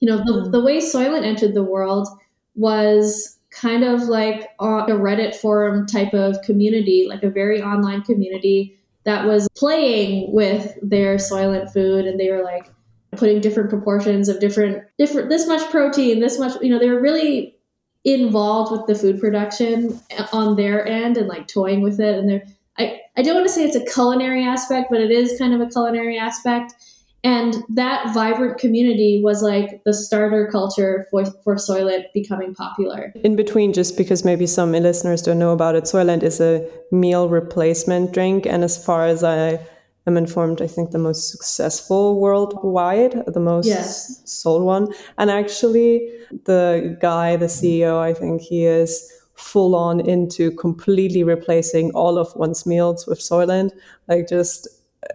you 0.00 0.08
know, 0.08 0.18
the, 0.18 0.48
mm. 0.48 0.52
the 0.52 0.60
way 0.60 0.78
Soylent 0.78 1.24
entered 1.24 1.54
the 1.54 1.62
world 1.62 2.08
was 2.54 3.38
kind 3.50 3.84
of 3.84 4.02
like 4.02 4.50
a 4.60 4.92
Reddit 4.92 5.34
forum 5.34 5.86
type 5.86 6.14
of 6.14 6.40
community, 6.42 7.06
like 7.08 7.22
a 7.22 7.30
very 7.30 7.62
online 7.62 8.02
community 8.02 8.78
that 9.04 9.26
was 9.26 9.48
playing 9.56 10.32
with 10.32 10.76
their 10.82 11.16
Soylent 11.16 11.72
food 11.72 12.04
and 12.04 12.18
they 12.18 12.30
were 12.30 12.44
like 12.44 12.70
putting 13.16 13.40
different 13.40 13.70
proportions 13.70 14.28
of 14.28 14.38
different 14.38 14.84
different 14.98 15.28
this 15.28 15.46
much 15.48 15.68
protein, 15.70 16.20
this 16.20 16.38
much, 16.38 16.60
you 16.62 16.68
know, 16.68 16.78
they 16.78 16.88
were 16.88 17.00
really 17.00 17.56
involved 18.04 18.72
with 18.72 18.86
the 18.86 18.94
food 18.94 19.20
production 19.20 20.00
on 20.32 20.56
their 20.56 20.86
end 20.86 21.16
and 21.16 21.28
like 21.28 21.48
toying 21.48 21.80
with 21.80 22.00
it. 22.00 22.18
And 22.18 22.28
they're 22.28 22.44
I, 22.78 23.00
I 23.16 23.22
don't 23.22 23.34
want 23.34 23.46
to 23.46 23.52
say 23.52 23.64
it's 23.64 23.76
a 23.76 23.84
culinary 23.84 24.44
aspect, 24.44 24.88
but 24.90 25.00
it 25.00 25.10
is 25.10 25.38
kind 25.38 25.52
of 25.52 25.60
a 25.60 25.70
culinary 25.70 26.18
aspect 26.18 26.74
and 27.22 27.56
that 27.68 28.14
vibrant 28.14 28.58
community 28.58 29.20
was 29.22 29.42
like 29.42 29.82
the 29.84 29.92
starter 29.92 30.48
culture 30.50 31.06
for, 31.10 31.26
for 31.44 31.56
Soylent 31.56 32.04
becoming 32.14 32.54
popular. 32.54 33.12
In 33.22 33.36
between, 33.36 33.72
just 33.74 33.96
because 33.96 34.24
maybe 34.24 34.46
some 34.46 34.72
listeners 34.72 35.20
don't 35.20 35.38
know 35.38 35.52
about 35.52 35.74
it, 35.74 35.84
Soylent 35.84 36.22
is 36.22 36.40
a 36.40 36.66
meal 36.90 37.28
replacement 37.28 38.12
drink. 38.12 38.46
And 38.46 38.64
as 38.64 38.82
far 38.82 39.06
as 39.06 39.22
I 39.22 39.60
am 40.06 40.16
informed, 40.16 40.62
I 40.62 40.66
think 40.66 40.92
the 40.92 40.98
most 40.98 41.30
successful 41.30 42.18
worldwide, 42.18 43.22
the 43.26 43.40
most 43.40 43.66
yes. 43.66 44.22
sold 44.24 44.62
one. 44.62 44.88
And 45.18 45.30
actually, 45.30 46.10
the 46.46 46.96
guy, 47.02 47.36
the 47.36 47.46
CEO, 47.46 47.98
I 47.98 48.14
think 48.14 48.40
he 48.40 48.64
is 48.64 49.12
full 49.34 49.74
on 49.74 50.00
into 50.00 50.52
completely 50.52 51.22
replacing 51.22 51.90
all 51.92 52.16
of 52.18 52.34
one's 52.34 52.64
meals 52.64 53.06
with 53.06 53.18
Soylent. 53.18 53.72
Like 54.08 54.26
just 54.26 54.68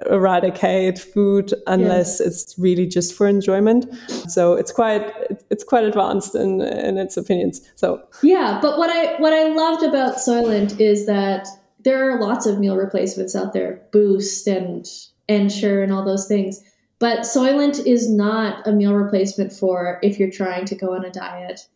eradicate 0.09 0.99
food 0.99 1.53
unless 1.67 2.19
yeah. 2.19 2.27
it's 2.27 2.55
really 2.57 2.85
just 2.85 3.13
for 3.13 3.27
enjoyment. 3.27 3.85
So 4.27 4.53
it's 4.53 4.71
quite 4.71 5.11
it's 5.49 5.63
quite 5.63 5.83
advanced 5.83 6.35
in 6.35 6.61
in 6.61 6.97
its 6.97 7.17
opinions. 7.17 7.61
So 7.75 8.01
yeah, 8.23 8.59
but 8.61 8.77
what 8.77 8.89
I 8.89 9.19
what 9.19 9.33
I 9.33 9.49
loved 9.49 9.83
about 9.83 10.15
Soylent 10.15 10.79
is 10.79 11.05
that 11.05 11.47
there 11.83 12.09
are 12.09 12.19
lots 12.19 12.45
of 12.45 12.59
meal 12.59 12.75
replacements 12.75 13.35
out 13.35 13.53
there, 13.53 13.81
Boost 13.91 14.47
and 14.47 14.85
Ensure 15.27 15.83
and 15.83 15.93
all 15.93 16.03
those 16.03 16.27
things. 16.27 16.61
But 16.97 17.19
Soylent 17.19 17.85
is 17.85 18.09
not 18.09 18.65
a 18.67 18.71
meal 18.71 18.93
replacement 18.93 19.51
for 19.51 19.99
if 20.01 20.19
you're 20.19 20.31
trying 20.31 20.65
to 20.65 20.75
go 20.75 20.95
on 20.95 21.05
a 21.05 21.11
diet 21.11 21.67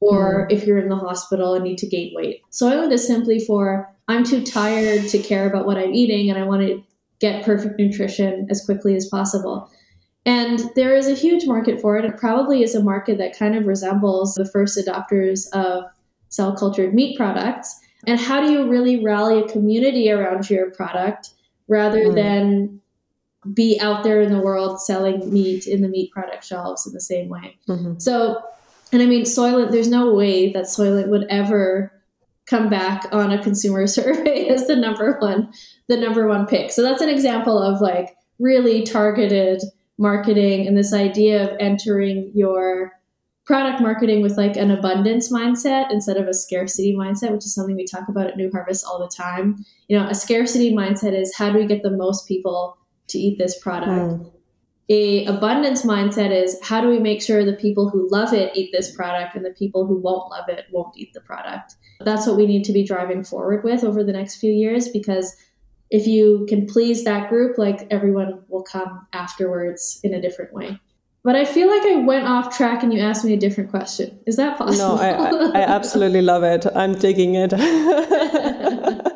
or 0.00 0.46
mm. 0.46 0.52
if 0.52 0.66
you're 0.66 0.78
in 0.78 0.88
the 0.88 0.96
hospital 0.96 1.54
and 1.54 1.64
need 1.64 1.78
to 1.78 1.86
gain 1.86 2.12
weight. 2.14 2.42
Soylent 2.50 2.92
is 2.92 3.06
simply 3.06 3.38
for 3.38 3.88
I'm 4.08 4.24
too 4.24 4.44
tired 4.44 5.08
to 5.08 5.18
care 5.18 5.48
about 5.48 5.66
what 5.66 5.78
I'm 5.78 5.94
eating 5.94 6.30
and 6.30 6.38
I 6.38 6.44
want 6.44 6.62
to 6.62 6.82
get 7.20 7.44
perfect 7.44 7.78
nutrition 7.78 8.46
as 8.50 8.64
quickly 8.64 8.94
as 8.96 9.06
possible. 9.06 9.70
And 10.24 10.70
there 10.74 10.96
is 10.96 11.06
a 11.06 11.14
huge 11.14 11.46
market 11.46 11.80
for 11.80 11.96
it. 11.96 12.04
It 12.04 12.16
probably 12.16 12.62
is 12.62 12.74
a 12.74 12.82
market 12.82 13.16
that 13.18 13.38
kind 13.38 13.54
of 13.54 13.66
resembles 13.66 14.34
the 14.34 14.44
first 14.44 14.76
adopters 14.76 15.48
of 15.52 15.84
cell 16.28 16.54
cultured 16.56 16.92
meat 16.92 17.16
products. 17.16 17.78
And 18.06 18.18
how 18.18 18.40
do 18.40 18.52
you 18.52 18.68
really 18.68 19.02
rally 19.02 19.40
a 19.40 19.48
community 19.48 20.10
around 20.10 20.50
your 20.50 20.70
product 20.72 21.30
rather 21.68 22.06
mm. 22.06 22.14
than 22.14 22.80
be 23.54 23.78
out 23.80 24.02
there 24.02 24.20
in 24.20 24.32
the 24.32 24.40
world 24.40 24.80
selling 24.80 25.32
meat 25.32 25.68
in 25.68 25.80
the 25.80 25.88
meat 25.88 26.10
product 26.10 26.44
shelves 26.44 26.86
in 26.86 26.92
the 26.92 27.00
same 27.00 27.28
way? 27.28 27.56
Mm-hmm. 27.68 27.98
So, 27.98 28.42
and 28.92 29.02
I 29.02 29.06
mean, 29.06 29.22
Soylent, 29.22 29.70
there's 29.70 29.88
no 29.88 30.12
way 30.12 30.52
that 30.52 30.64
Soylent 30.64 31.08
would 31.08 31.26
ever 31.30 31.92
come 32.46 32.68
back 32.68 33.06
on 33.12 33.32
a 33.32 33.42
consumer 33.42 33.86
survey 33.86 34.48
as 34.48 34.66
the 34.66 34.76
number 34.76 35.16
one 35.20 35.52
the 35.88 35.96
number 35.96 36.26
one 36.26 36.46
pick. 36.46 36.72
So 36.72 36.82
that's 36.82 37.02
an 37.02 37.08
example 37.08 37.62
of 37.62 37.80
like 37.80 38.16
really 38.38 38.82
targeted 38.82 39.62
marketing 39.98 40.66
and 40.66 40.76
this 40.76 40.92
idea 40.92 41.44
of 41.44 41.56
entering 41.60 42.30
your 42.34 42.92
product 43.46 43.80
marketing 43.80 44.20
with 44.20 44.36
like 44.36 44.56
an 44.56 44.72
abundance 44.72 45.32
mindset 45.32 45.90
instead 45.90 46.16
of 46.16 46.26
a 46.26 46.34
scarcity 46.34 46.94
mindset, 46.94 47.30
which 47.30 47.44
is 47.44 47.54
something 47.54 47.76
we 47.76 47.86
talk 47.86 48.08
about 48.08 48.26
at 48.26 48.36
New 48.36 48.50
Harvest 48.50 48.84
all 48.84 48.98
the 48.98 49.08
time. 49.08 49.64
You 49.88 49.96
know, 49.98 50.08
a 50.08 50.14
scarcity 50.14 50.74
mindset 50.74 51.18
is 51.18 51.34
how 51.36 51.52
do 51.52 51.58
we 51.58 51.66
get 51.66 51.82
the 51.82 51.90
most 51.90 52.26
people 52.26 52.76
to 53.08 53.18
eat 53.18 53.38
this 53.38 53.56
product? 53.58 53.90
Mm. 53.90 54.32
A 54.88 55.24
abundance 55.24 55.84
mindset 55.84 56.30
is 56.30 56.58
how 56.62 56.80
do 56.80 56.88
we 56.88 57.00
make 57.00 57.20
sure 57.20 57.44
the 57.44 57.52
people 57.52 57.88
who 57.88 58.08
love 58.08 58.32
it 58.32 58.56
eat 58.56 58.70
this 58.72 58.94
product 58.94 59.34
and 59.34 59.44
the 59.44 59.50
people 59.50 59.84
who 59.84 59.96
won't 59.96 60.30
love 60.30 60.48
it 60.48 60.66
won't 60.70 60.96
eat 60.96 61.12
the 61.12 61.20
product. 61.20 61.74
That's 62.00 62.26
what 62.26 62.36
we 62.36 62.46
need 62.46 62.64
to 62.64 62.72
be 62.72 62.84
driving 62.84 63.24
forward 63.24 63.64
with 63.64 63.82
over 63.82 64.04
the 64.04 64.12
next 64.12 64.36
few 64.36 64.52
years 64.52 64.88
because 64.88 65.34
if 65.90 66.06
you 66.06 66.46
can 66.48 66.66
please 66.66 67.04
that 67.04 67.28
group, 67.28 67.58
like 67.58 67.86
everyone 67.90 68.42
will 68.48 68.62
come 68.62 69.06
afterwards 69.12 70.00
in 70.04 70.14
a 70.14 70.20
different 70.20 70.52
way. 70.52 70.78
But 71.24 71.34
I 71.34 71.44
feel 71.44 71.68
like 71.68 71.82
I 71.82 71.96
went 71.96 72.24
off 72.24 72.56
track 72.56 72.84
and 72.84 72.94
you 72.94 73.00
asked 73.00 73.24
me 73.24 73.34
a 73.34 73.36
different 73.36 73.70
question. 73.70 74.16
Is 74.26 74.36
that 74.36 74.56
possible? 74.56 74.96
No, 74.96 75.02
I, 75.02 75.08
I, 75.10 75.60
I 75.60 75.62
absolutely 75.62 76.22
love 76.22 76.44
it. 76.44 76.64
I'm 76.76 76.94
digging 76.94 77.34
it. 77.34 77.52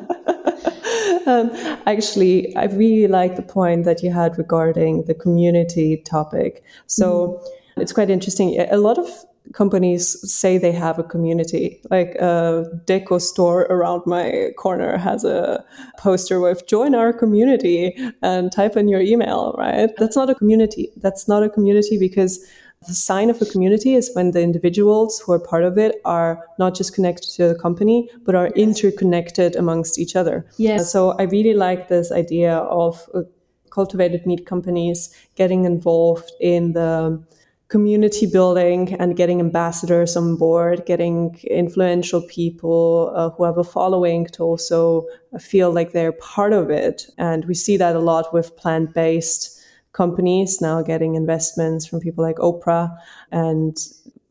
um, 1.25 1.51
actually, 1.85 2.55
I 2.55 2.65
really 2.65 3.07
like 3.07 3.35
the 3.35 3.41
point 3.41 3.85
that 3.85 4.03
you 4.03 4.11
had 4.11 4.37
regarding 4.37 5.05
the 5.05 5.13
community 5.13 5.97
topic. 5.97 6.63
So 6.87 7.39
mm-hmm. 7.41 7.81
it's 7.81 7.93
quite 7.93 8.09
interesting. 8.09 8.59
A 8.59 8.77
lot 8.77 8.97
of 8.97 9.07
companies 9.53 10.31
say 10.31 10.57
they 10.57 10.71
have 10.71 10.99
a 10.99 11.03
community. 11.03 11.81
Like 11.89 12.15
a 12.15 12.65
deco 12.85 13.21
store 13.21 13.63
around 13.63 14.03
my 14.05 14.51
corner 14.57 14.97
has 14.97 15.23
a 15.23 15.63
poster 15.97 16.39
with 16.39 16.67
join 16.67 16.95
our 16.95 17.11
community 17.11 17.95
and 18.21 18.51
type 18.51 18.77
in 18.77 18.87
your 18.87 19.01
email, 19.01 19.53
right? 19.57 19.89
That's 19.97 20.15
not 20.15 20.29
a 20.29 20.35
community. 20.35 20.89
That's 20.97 21.27
not 21.27 21.43
a 21.43 21.49
community 21.49 21.97
because 21.97 22.45
the 22.87 22.93
sign 22.93 23.29
of 23.29 23.41
a 23.41 23.45
community 23.45 23.93
is 23.93 24.09
when 24.13 24.31
the 24.31 24.41
individuals 24.41 25.19
who 25.19 25.31
are 25.33 25.39
part 25.39 25.63
of 25.63 25.77
it 25.77 26.01
are 26.03 26.47
not 26.57 26.75
just 26.75 26.95
connected 26.95 27.29
to 27.29 27.49
the 27.49 27.55
company, 27.55 28.09
but 28.25 28.33
are 28.33 28.47
interconnected 28.47 29.55
amongst 29.55 29.99
each 29.99 30.15
other. 30.15 30.45
Yes. 30.57 30.91
So 30.91 31.11
I 31.11 31.23
really 31.23 31.53
like 31.53 31.89
this 31.89 32.11
idea 32.11 32.55
of 32.57 33.07
uh, 33.13 33.21
cultivated 33.69 34.25
meat 34.25 34.47
companies 34.47 35.15
getting 35.35 35.65
involved 35.65 36.31
in 36.39 36.73
the 36.73 37.23
community 37.67 38.25
building 38.25 38.93
and 38.99 39.15
getting 39.15 39.39
ambassadors 39.39 40.17
on 40.17 40.35
board, 40.35 40.83
getting 40.85 41.39
influential 41.43 42.21
people 42.23 43.13
uh, 43.15 43.29
who 43.29 43.45
have 43.45 43.57
a 43.57 43.63
following 43.63 44.25
to 44.25 44.43
also 44.43 45.05
feel 45.39 45.71
like 45.71 45.93
they're 45.93 46.11
part 46.11 46.51
of 46.51 46.69
it. 46.69 47.05
And 47.17 47.45
we 47.45 47.53
see 47.53 47.77
that 47.77 47.95
a 47.95 47.99
lot 47.99 48.33
with 48.33 48.57
plant 48.57 48.93
based 48.93 49.60
companies 49.93 50.61
now 50.61 50.81
getting 50.81 51.15
investments 51.15 51.85
from 51.85 51.99
people 51.99 52.23
like 52.23 52.37
Oprah. 52.37 52.95
And 53.31 53.77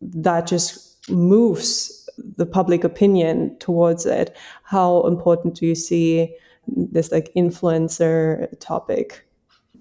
that 0.01 0.46
just 0.46 1.09
moves 1.11 2.09
the 2.37 2.46
public 2.46 2.85
opinion 2.85 3.57
towards 3.59 4.07
it. 4.07 4.37
How 4.64 5.03
important 5.07 5.55
do 5.55 5.66
you 5.66 5.75
see 5.75 6.35
this 6.66 7.11
like 7.12 7.33
influencer 7.37 8.49
topic? 8.61 9.27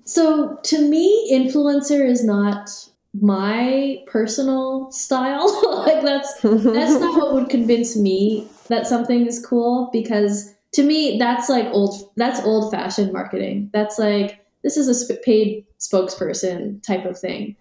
So 0.04 0.58
to 0.63 0.89
me, 0.89 1.32
influencer 1.32 2.04
is 2.04 2.24
not 2.24 2.70
my 3.13 4.04
personal 4.08 4.92
style. 4.92 5.84
like 5.86 6.02
that's 6.02 6.34
that's 6.42 7.00
not 7.00 7.18
what 7.18 7.34
would 7.34 7.50
convince 7.50 7.96
me 7.96 8.48
that 8.68 8.88
something 8.88 9.26
is 9.26 9.44
cool 9.46 9.89
because 9.92 10.54
to 10.74 10.84
me 10.84 11.18
that's 11.18 11.50
like 11.50 11.65
old 11.72 12.12
that's 12.15 12.39
old 12.42 12.72
fashioned 12.72 13.12
marketing. 13.12 13.70
That's 13.74 14.00
like 14.00 14.38
this 14.63 14.78
is 14.78 14.88
a 14.88 14.95
sp- 14.95 15.24
paid 15.24 15.65
spokesperson 15.80 16.82
type 16.84 17.06
of 17.06 17.17
thing. 17.17 17.56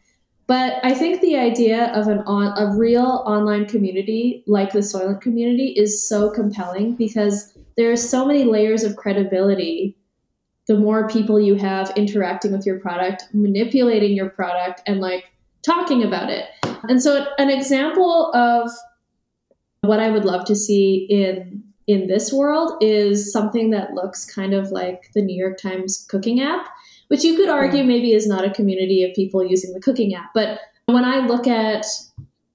But 0.47 0.81
I 0.83 0.95
think 0.95 1.21
the 1.21 1.37
idea 1.37 1.93
of 1.93 2.09
an 2.09 2.21
on 2.21 2.57
a 2.57 2.75
real 2.75 3.23
online 3.27 3.67
community 3.67 4.43
like 4.47 4.73
the 4.73 4.79
Soylent 4.79 5.21
community 5.21 5.75
is 5.77 6.07
so 6.07 6.31
compelling 6.31 6.97
because 6.97 7.57
there 7.77 7.93
are 7.93 7.97
so 7.97 8.25
many 8.27 8.45
layers 8.45 8.83
of 8.83 8.97
credibility 8.97 9.99
the 10.69 10.77
more 10.77 11.09
people 11.09 11.41
you 11.41 11.55
have 11.55 11.91
interacting 11.97 12.53
with 12.53 12.67
your 12.67 12.79
product, 12.79 13.25
manipulating 13.33 14.13
your 14.13 14.29
product, 14.29 14.83
and 14.87 15.01
like 15.01 15.25
talking 15.63 16.05
about 16.05 16.29
it. 16.29 16.45
And 16.89 17.03
so, 17.03 17.27
an 17.39 17.51
example 17.51 18.31
of 18.35 18.71
what 19.81 19.99
I 19.99 20.11
would 20.11 20.27
love 20.27 20.45
to 20.45 20.55
see 20.55 21.07
in 21.11 21.65
in 21.87 22.07
this 22.07 22.31
world 22.33 22.73
is 22.83 23.33
something 23.33 23.71
that 23.71 23.95
looks 23.95 24.27
kind 24.27 24.53
of 24.53 24.71
like 24.71 25.11
the 25.15 25.23
New 25.23 25.35
York 25.35 25.59
Times 25.59 26.07
cooking 26.11 26.41
app, 26.41 26.69
which 27.09 27.25
you 27.25 27.37
could 27.37 27.49
argue 27.49 27.85
maybe 27.85 28.13
is 28.13 28.27
not 28.27 28.45
a 28.45 28.51
community 28.51 29.05
of 29.05 29.15
people 29.15 29.45
using 29.45 29.73
the 29.73 29.81
cooking 29.81 30.15
app. 30.15 30.31
But 30.35 30.61
when 30.87 31.05
I 31.05 31.27
look 31.27 31.47
at 31.47 31.85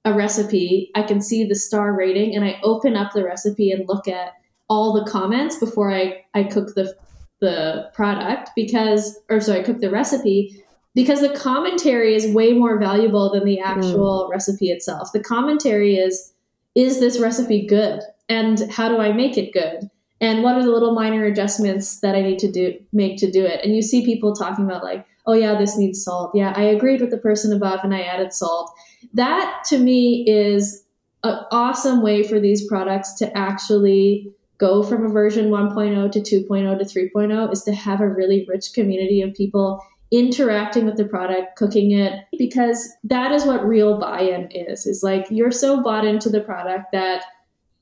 a 0.05 0.13
recipe, 0.13 0.91
I 0.95 1.03
can 1.03 1.21
see 1.21 1.43
the 1.43 1.55
star 1.55 1.93
rating 1.93 2.35
and 2.35 2.43
I 2.43 2.59
open 2.63 2.95
up 2.95 3.13
the 3.13 3.23
recipe 3.23 3.71
and 3.71 3.87
look 3.87 4.07
at 4.07 4.33
all 4.69 4.93
the 4.93 5.09
comments 5.09 5.57
before 5.57 5.91
I, 5.91 6.23
I 6.33 6.43
cook 6.43 6.75
the 6.75 6.95
the 7.41 7.89
product 7.93 8.51
because 8.55 9.19
or 9.29 9.41
sorry, 9.41 9.59
I 9.59 9.63
cook 9.63 9.79
the 9.79 9.89
recipe 9.89 10.63
because 10.95 11.19
the 11.19 11.37
commentary 11.37 12.15
is 12.15 12.33
way 12.33 12.53
more 12.53 12.79
valuable 12.79 13.31
than 13.31 13.43
the 13.43 13.59
actual 13.59 14.27
mm. 14.27 14.31
recipe 14.31 14.69
itself. 14.69 15.11
The 15.11 15.21
commentary 15.21 15.97
is 15.97 16.33
is 16.73 16.99
this 16.99 17.19
recipe 17.19 17.67
good 17.67 17.99
and 18.29 18.71
how 18.71 18.87
do 18.87 18.97
I 18.97 19.11
make 19.11 19.37
it 19.37 19.51
good? 19.51 19.89
And 20.23 20.41
what 20.41 20.55
are 20.55 20.63
the 20.63 20.71
little 20.71 20.95
minor 20.95 21.25
adjustments 21.25 21.99
that 21.99 22.15
I 22.15 22.21
need 22.21 22.39
to 22.39 22.49
do 22.49 22.79
make 22.93 23.17
to 23.17 23.29
do 23.29 23.43
it? 23.43 23.59
And 23.61 23.75
you 23.75 23.81
see 23.81 24.05
people 24.05 24.33
talking 24.33 24.63
about 24.63 24.81
like, 24.81 25.05
oh 25.25 25.33
yeah, 25.33 25.59
this 25.59 25.77
needs 25.77 26.01
salt. 26.01 26.31
Yeah, 26.33 26.53
I 26.55 26.63
agreed 26.63 27.01
with 27.01 27.09
the 27.09 27.17
person 27.17 27.51
above 27.51 27.81
and 27.83 27.93
I 27.93 28.03
added 28.03 28.31
salt. 28.31 28.73
That 29.13 29.65
to 29.67 29.77
me 29.77 30.23
is 30.25 30.85
an 31.25 31.39
awesome 31.51 32.01
way 32.01 32.23
for 32.23 32.39
these 32.39 32.65
products 32.65 33.13
to 33.15 33.37
actually 33.37 34.31
go 34.59 34.81
from 34.81 35.05
a 35.05 35.09
version 35.09 35.49
1.0 35.49 36.11
to 36.13 36.19
2.0 36.19 36.79
to 36.79 36.85
3.0 36.85 37.51
is 37.51 37.63
to 37.63 37.73
have 37.73 37.99
a 37.99 38.07
really 38.07 38.45
rich 38.47 38.71
community 38.73 39.21
of 39.21 39.33
people 39.33 39.85
interacting 40.09 40.85
with 40.85 40.95
the 40.95 41.03
product, 41.03 41.57
cooking 41.57 41.91
it, 41.91 42.23
because 42.37 42.87
that 43.03 43.33
is 43.33 43.43
what 43.43 43.67
real 43.67 43.99
buy-in 43.99 44.47
is. 44.51 44.85
Is 44.85 45.03
like 45.03 45.25
you're 45.29 45.51
so 45.51 45.83
bought 45.83 46.05
into 46.05 46.29
the 46.29 46.39
product 46.39 46.93
that 46.93 47.25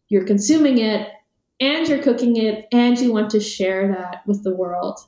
you're 0.10 0.26
consuming 0.26 0.80
it 0.80 1.08
and 1.62 1.88
you're 1.88 2.04
cooking 2.04 2.36
it 2.36 2.68
and 2.72 3.00
you 3.00 3.14
want 3.14 3.30
to 3.30 3.40
share 3.40 3.88
that 3.88 4.24
with 4.26 4.44
the 4.44 4.54
world. 4.54 5.00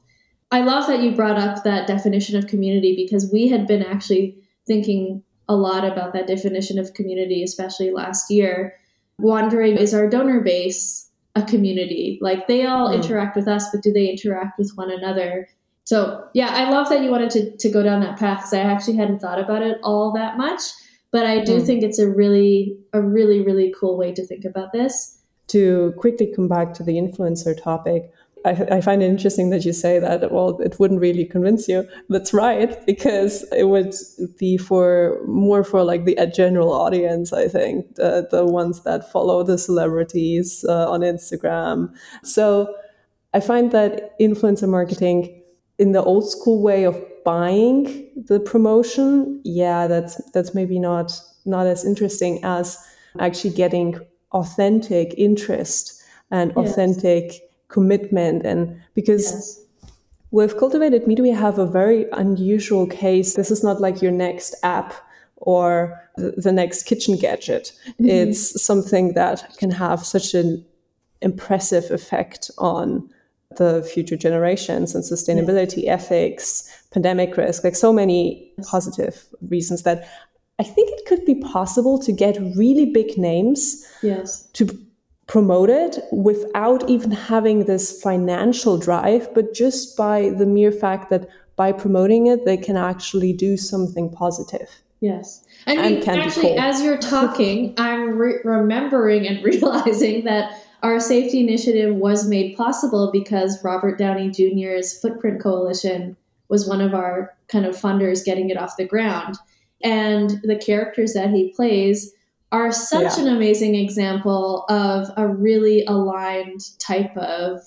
I 0.51 0.61
love 0.61 0.85
that 0.87 1.01
you 1.01 1.15
brought 1.15 1.39
up 1.39 1.63
that 1.63 1.87
definition 1.87 2.37
of 2.37 2.47
community 2.47 2.95
because 2.95 3.31
we 3.33 3.47
had 3.47 3.65
been 3.65 3.81
actually 3.81 4.37
thinking 4.67 5.23
a 5.49 5.55
lot 5.55 5.83
about 5.83 6.13
that 6.13 6.27
definition 6.27 6.77
of 6.77 6.93
community, 6.93 7.43
especially 7.43 7.91
last 7.91 8.29
year, 8.29 8.75
wondering 9.17 9.77
is 9.77 9.93
our 9.93 10.07
donor 10.07 10.41
base 10.41 11.09
a 11.35 11.41
community? 11.41 12.19
Like 12.21 12.47
they 12.47 12.65
all 12.65 12.89
mm. 12.89 12.95
interact 12.95 13.35
with 13.35 13.47
us, 13.47 13.65
but 13.71 13.81
do 13.81 13.91
they 13.91 14.07
interact 14.07 14.59
with 14.59 14.71
one 14.75 14.91
another? 14.91 15.49
So 15.85 16.23
yeah, 16.35 16.49
I 16.53 16.69
love 16.69 16.87
that 16.89 17.01
you 17.01 17.09
wanted 17.09 17.31
to, 17.31 17.57
to 17.57 17.69
go 17.69 17.81
down 17.81 18.01
that 18.01 18.19
path 18.19 18.39
because 18.39 18.53
I 18.53 18.59
actually 18.59 18.97
hadn't 18.97 19.19
thought 19.19 19.39
about 19.39 19.63
it 19.63 19.79
all 19.83 20.13
that 20.13 20.37
much. 20.37 20.61
But 21.11 21.25
I 21.25 21.43
do 21.43 21.59
mm. 21.59 21.65
think 21.65 21.83
it's 21.83 21.99
a 21.99 22.09
really, 22.09 22.77
a 22.93 23.01
really, 23.01 23.41
really 23.41 23.73
cool 23.79 23.97
way 23.97 24.13
to 24.13 24.25
think 24.25 24.45
about 24.45 24.71
this. 24.71 25.19
To 25.53 25.93
quickly 25.97 26.31
come 26.35 26.47
back 26.47 26.73
to 26.75 26.83
the 26.83 26.93
influencer 26.93 27.53
topic, 27.61 28.11
I, 28.45 28.51
I, 28.77 28.81
find 28.81 29.01
it 29.01 29.07
interesting 29.07 29.49
that 29.51 29.63
you 29.63 29.71
say 29.71 29.99
that, 29.99 30.31
well, 30.31 30.59
it 30.59 30.79
wouldn't 30.79 30.99
really 30.99 31.25
convince 31.25 31.67
you. 31.67 31.87
That's 32.09 32.33
right, 32.33 32.85
because 32.85 33.43
it 33.53 33.65
would 33.65 33.93
be 34.37 34.57
for 34.57 35.21
more 35.25 35.63
for 35.63 35.83
like 35.83 36.05
the 36.05 36.15
general 36.35 36.73
audience, 36.73 37.31
I 37.31 37.47
think, 37.47 37.95
the, 37.95 38.27
the 38.29 38.45
ones 38.45 38.83
that 38.83 39.11
follow 39.11 39.43
the 39.43 39.57
celebrities 39.57 40.65
uh, 40.67 40.91
on 40.91 41.01
Instagram. 41.01 41.93
So 42.23 42.73
I 43.33 43.39
find 43.39 43.71
that 43.71 44.19
influencer 44.19 44.67
marketing 44.67 45.41
in 45.79 45.93
the 45.93 46.03
old 46.03 46.29
school 46.29 46.61
way 46.61 46.83
of 46.83 47.01
buying 47.23 48.09
the 48.15 48.39
promotion, 48.39 49.41
yeah, 49.43 49.87
that's 49.87 50.15
that's 50.31 50.53
maybe 50.53 50.79
not 50.79 51.19
not 51.45 51.65
as 51.65 51.85
interesting 51.85 52.43
as 52.43 52.77
actually 53.19 53.53
getting 53.53 53.99
authentic 54.33 55.13
interest 55.17 56.03
and 56.31 56.51
yes. 56.55 56.71
authentic 56.71 57.49
commitment 57.67 58.45
and 58.45 58.79
because 58.93 59.31
yes. 59.31 59.61
with 60.31 60.57
cultivated 60.57 61.07
meat 61.07 61.19
we 61.19 61.29
have 61.29 61.57
a 61.59 61.65
very 61.65 62.05
unusual 62.13 62.85
case 62.87 63.35
this 63.35 63.51
is 63.51 63.63
not 63.63 63.81
like 63.81 64.01
your 64.01 64.11
next 64.11 64.55
app 64.63 64.93
or 65.37 65.99
the 66.17 66.51
next 66.51 66.83
kitchen 66.83 67.17
gadget 67.17 67.71
mm-hmm. 67.89 68.09
it's 68.09 68.61
something 68.61 69.13
that 69.13 69.55
can 69.57 69.71
have 69.71 70.05
such 70.05 70.33
an 70.33 70.63
impressive 71.21 71.89
effect 71.91 72.51
on 72.57 73.09
the 73.57 73.87
future 73.93 74.17
generations 74.17 74.95
and 74.95 75.03
sustainability 75.03 75.83
yeah. 75.83 75.93
ethics 75.93 76.69
pandemic 76.91 77.35
risk 77.37 77.63
like 77.63 77.75
so 77.75 77.93
many 77.93 78.51
positive 78.69 79.25
reasons 79.49 79.83
that 79.83 80.07
I 80.59 80.63
think 80.63 80.91
it 80.91 81.05
could 81.07 81.25
be 81.25 81.35
possible 81.35 81.97
to 81.99 82.11
get 82.11 82.37
really 82.55 82.85
big 82.85 83.17
names 83.17 83.85
yes. 84.01 84.47
to 84.53 84.69
promote 85.27 85.69
it 85.69 85.99
without 86.11 86.87
even 86.89 87.11
having 87.11 87.65
this 87.65 88.01
financial 88.01 88.77
drive, 88.77 89.33
but 89.33 89.53
just 89.53 89.97
by 89.97 90.29
the 90.29 90.45
mere 90.45 90.71
fact 90.71 91.09
that 91.09 91.27
by 91.55 91.71
promoting 91.71 92.27
it, 92.27 92.45
they 92.45 92.57
can 92.57 92.77
actually 92.77 93.33
do 93.33 93.57
something 93.57 94.11
positive. 94.11 94.69
Yes. 94.99 95.43
I 95.67 95.75
mean, 95.75 96.07
actually, 96.07 96.55
as 96.55 96.81
you're 96.81 96.97
talking, 96.97 97.73
I'm 97.77 98.17
re- 98.17 98.39
remembering 98.43 99.27
and 99.27 99.43
realizing 99.43 100.23
that 100.25 100.61
our 100.81 100.99
safety 100.99 101.39
initiative 101.39 101.95
was 101.95 102.27
made 102.27 102.55
possible 102.57 103.09
because 103.11 103.63
Robert 103.63 103.97
Downey 103.97 104.29
Jr.'s 104.29 104.99
Footprint 104.99 105.41
Coalition 105.41 106.15
was 106.49 106.67
one 106.67 106.81
of 106.81 106.93
our 106.93 107.35
kind 107.47 107.65
of 107.65 107.75
funders 107.75 108.23
getting 108.23 108.49
it 108.49 108.57
off 108.57 108.77
the 108.77 108.85
ground 108.85 109.37
and 109.83 110.41
the 110.43 110.55
characters 110.55 111.13
that 111.13 111.29
he 111.29 111.53
plays 111.55 112.13
are 112.51 112.71
such 112.71 113.17
yeah. 113.17 113.23
an 113.23 113.27
amazing 113.35 113.75
example 113.75 114.65
of 114.69 115.09
a 115.17 115.27
really 115.27 115.83
aligned 115.85 116.61
type 116.79 117.15
of 117.17 117.59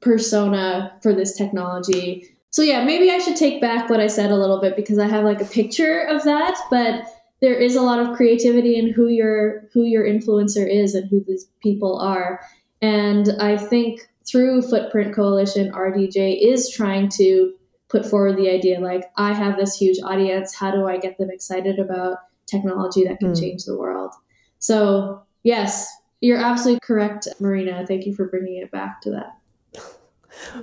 persona 0.00 0.96
for 1.02 1.14
this 1.14 1.34
technology. 1.34 2.28
So 2.50 2.62
yeah, 2.62 2.84
maybe 2.84 3.10
I 3.10 3.18
should 3.18 3.36
take 3.36 3.60
back 3.60 3.88
what 3.88 4.00
I 4.00 4.06
said 4.06 4.30
a 4.30 4.36
little 4.36 4.60
bit 4.60 4.76
because 4.76 4.98
I 4.98 5.06
have 5.06 5.24
like 5.24 5.40
a 5.40 5.46
picture 5.46 6.00
of 6.00 6.22
that, 6.24 6.56
but 6.70 7.06
there 7.40 7.54
is 7.54 7.74
a 7.74 7.82
lot 7.82 7.98
of 7.98 8.16
creativity 8.16 8.76
in 8.76 8.92
who 8.92 9.08
your 9.08 9.68
who 9.72 9.84
your 9.84 10.04
influencer 10.04 10.70
is 10.70 10.94
and 10.94 11.08
who 11.10 11.24
these 11.26 11.46
people 11.62 11.98
are. 11.98 12.40
And 12.80 13.30
I 13.40 13.56
think 13.56 14.08
through 14.26 14.62
Footprint 14.62 15.14
Coalition, 15.14 15.72
RDJ 15.72 16.38
is 16.40 16.70
trying 16.70 17.08
to 17.16 17.54
put 17.94 18.04
forward 18.04 18.36
the 18.36 18.50
idea 18.50 18.80
like 18.80 19.04
i 19.16 19.32
have 19.32 19.56
this 19.56 19.76
huge 19.76 19.98
audience 20.02 20.52
how 20.52 20.70
do 20.72 20.88
i 20.88 20.96
get 20.98 21.16
them 21.18 21.30
excited 21.30 21.78
about 21.78 22.18
technology 22.44 23.04
that 23.04 23.20
can 23.20 23.32
mm. 23.32 23.40
change 23.40 23.64
the 23.64 23.76
world 23.78 24.12
so 24.58 25.22
yes 25.44 25.88
you're 26.20 26.38
absolutely 26.38 26.80
correct 26.82 27.28
marina 27.38 27.86
thank 27.86 28.04
you 28.04 28.12
for 28.12 28.26
bringing 28.26 28.56
it 28.56 28.70
back 28.72 29.00
to 29.00 29.10
that 29.10 29.38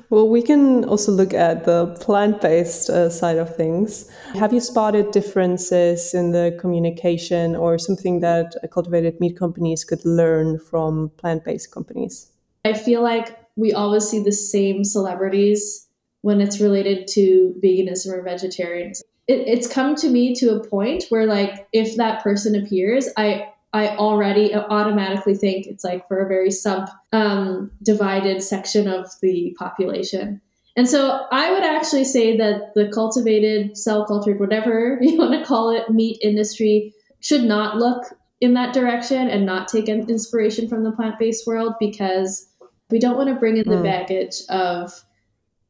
well, 0.09 0.27
we 0.27 0.41
can 0.41 0.83
also 0.83 1.11
look 1.13 1.33
at 1.33 1.63
the 1.63 1.87
plant 2.01 2.41
based 2.41 2.89
uh, 2.89 3.09
side 3.09 3.37
of 3.37 3.55
things. 3.55 4.11
Have 4.35 4.51
you 4.53 4.59
spotted 4.59 5.11
differences 5.11 6.13
in 6.13 6.31
the 6.31 6.55
communication 6.59 7.55
or 7.55 7.77
something 7.77 8.19
that 8.19 8.53
cultivated 8.71 9.19
meat 9.21 9.37
companies 9.37 9.85
could 9.85 10.03
learn 10.05 10.59
from 10.59 11.09
plant 11.17 11.45
based 11.45 11.71
companies? 11.71 12.31
I 12.65 12.73
feel 12.73 13.01
like 13.01 13.37
we 13.55 13.71
always 13.71 14.07
see 14.07 14.21
the 14.21 14.33
same 14.33 14.83
celebrities 14.83 15.87
when 16.21 16.41
it's 16.41 16.59
related 16.59 17.07
to 17.07 17.55
veganism 17.63 18.13
or 18.13 18.21
vegetarianism. 18.21 19.05
It, 19.27 19.47
it's 19.47 19.67
come 19.67 19.95
to 19.95 20.09
me 20.09 20.35
to 20.35 20.55
a 20.55 20.67
point 20.67 21.05
where 21.09 21.25
like 21.25 21.67
if 21.73 21.95
that 21.97 22.23
person 22.23 22.55
appears, 22.55 23.09
I 23.17 23.47
I 23.73 23.95
already 23.95 24.53
automatically 24.53 25.35
think 25.35 25.65
it's 25.65 25.83
like 25.83 26.07
for 26.07 26.19
a 26.19 26.27
very 26.27 26.51
sub 26.51 26.89
um, 27.13 27.71
divided 27.81 28.43
section 28.43 28.87
of 28.87 29.09
the 29.21 29.55
population. 29.57 30.41
And 30.75 30.89
so 30.89 31.25
I 31.31 31.51
would 31.51 31.63
actually 31.63 32.03
say 32.05 32.37
that 32.37 32.73
the 32.75 32.89
cultivated, 32.89 33.77
cell 33.77 34.05
cultured, 34.05 34.39
whatever 34.39 34.97
you 35.01 35.17
want 35.17 35.33
to 35.33 35.45
call 35.45 35.69
it, 35.69 35.89
meat 35.89 36.19
industry 36.21 36.93
should 37.21 37.43
not 37.43 37.77
look 37.77 38.03
in 38.41 38.55
that 38.55 38.73
direction 38.73 39.29
and 39.29 39.45
not 39.45 39.67
take 39.67 39.87
inspiration 39.87 40.67
from 40.67 40.83
the 40.83 40.91
plant 40.91 41.19
based 41.19 41.45
world 41.45 41.75
because 41.79 42.47
we 42.89 42.99
don't 42.99 43.15
want 43.15 43.29
to 43.29 43.35
bring 43.35 43.57
in 43.57 43.69
the 43.69 43.75
mm. 43.75 43.83
baggage 43.83 44.41
of 44.49 45.03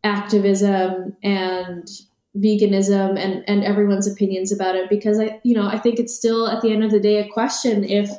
activism 0.03 1.15
and 1.23 1.87
veganism 2.37 3.19
and 3.19 3.43
and 3.47 3.63
everyone's 3.63 4.07
opinions 4.07 4.51
about 4.51 4.75
it 4.75 4.89
because 4.89 5.19
I 5.19 5.39
you 5.43 5.53
know 5.53 5.67
I 5.67 5.77
think 5.77 5.99
it's 5.99 6.15
still 6.15 6.47
at 6.47 6.61
the 6.61 6.71
end 6.71 6.83
of 6.83 6.91
the 6.91 6.99
day 6.99 7.17
a 7.17 7.27
question 7.27 7.83
if 7.83 8.09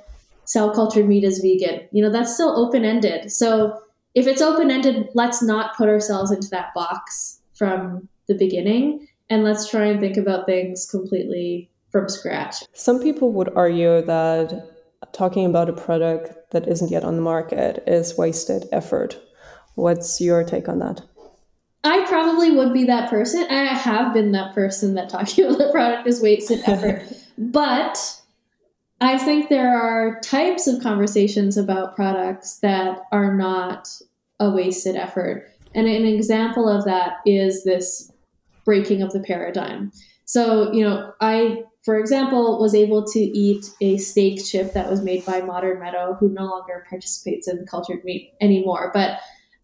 cell 0.45 0.75
cultured 0.75 1.09
meat 1.09 1.25
is 1.25 1.39
vegan. 1.39 1.89
You 1.93 2.03
know 2.03 2.11
that's 2.11 2.35
still 2.35 2.59
open 2.59 2.85
ended. 2.85 3.33
So 3.33 3.81
if 4.15 4.27
it's 4.27 4.43
open 4.43 4.71
ended, 4.71 5.09
let's 5.15 5.43
not 5.43 5.77
put 5.77 5.89
ourselves 5.89 6.31
into 6.31 6.49
that 6.51 6.75
box 6.75 7.41
from 7.55 8.09
the 8.29 8.35
beginning 8.35 9.09
and 9.31 9.45
let's 9.45 9.71
try 9.71 9.87
and 9.87 10.01
think 10.01 10.19
about 10.19 10.45
things 10.45 10.87
completely 10.87 11.71
from 11.91 12.09
scratch. 12.09 12.57
Some 12.75 13.01
people 13.01 13.33
would 13.33 13.51
argue 13.55 14.03
that 14.03 14.69
talking 15.13 15.47
about 15.47 15.69
a 15.69 15.73
product 15.73 16.51
that 16.51 16.69
isn't 16.69 16.91
yet 16.91 17.05
on 17.05 17.17
the 17.17 17.23
market 17.23 17.83
is 17.87 18.17
wasted 18.17 18.67
effort. 18.73 19.19
What's 19.75 20.21
your 20.21 20.45
take 20.45 20.69
on 20.69 20.79
that? 20.81 21.03
I 21.85 22.05
probably 22.07 22.53
would 22.53 22.73
be 22.73 22.85
that 22.85 23.11
person. 23.11 23.45
I 23.51 23.65
have 23.75 24.15
been 24.15 24.33
that 24.33 24.55
person 24.55 24.95
that 24.95 25.09
talking 25.09 25.45
about 25.45 25.59
the 25.59 25.71
product 25.73 26.07
is 26.07 26.23
wasted 26.23 26.61
effort. 26.67 27.03
but 27.39 28.21
I 29.01 29.19
think 29.19 29.49
there 29.49 29.77
are 29.77 30.21
types 30.21 30.69
of 30.69 30.81
conversations 30.81 31.57
about 31.57 31.97
products 31.97 32.59
that 32.59 33.01
are 33.11 33.37
not 33.37 33.89
a 34.39 34.51
wasted 34.51 34.95
effort. 34.95 35.51
And 35.75 35.89
an 35.89 36.05
example 36.05 36.69
of 36.69 36.85
that 36.85 37.15
is 37.27 37.65
this 37.65 38.13
breaking 38.65 39.03
of 39.03 39.13
the 39.13 39.21
paradigm. 39.21 39.91
So, 40.25 40.73
you 40.73 40.85
know, 40.85 41.13
I, 41.21 41.65
for 41.85 41.99
example, 41.99 42.61
was 42.61 42.77
able 42.77 43.05
to 43.07 43.19
eat 43.19 43.67
a 43.81 43.99
steak 43.99 44.45
chip 44.45 44.73
that 44.75 44.89
was 44.89 45.03
made 45.03 45.27
by 45.27 45.41
Modern 45.41 45.81
Meadow, 45.81 46.17
who 46.21 46.29
no 46.29 46.45
longer 46.45 46.87
participates 46.89 47.49
in 47.49 47.67
cultured 47.67 48.05
meat 48.05 48.35
anymore. 48.41 48.93
But 48.95 49.19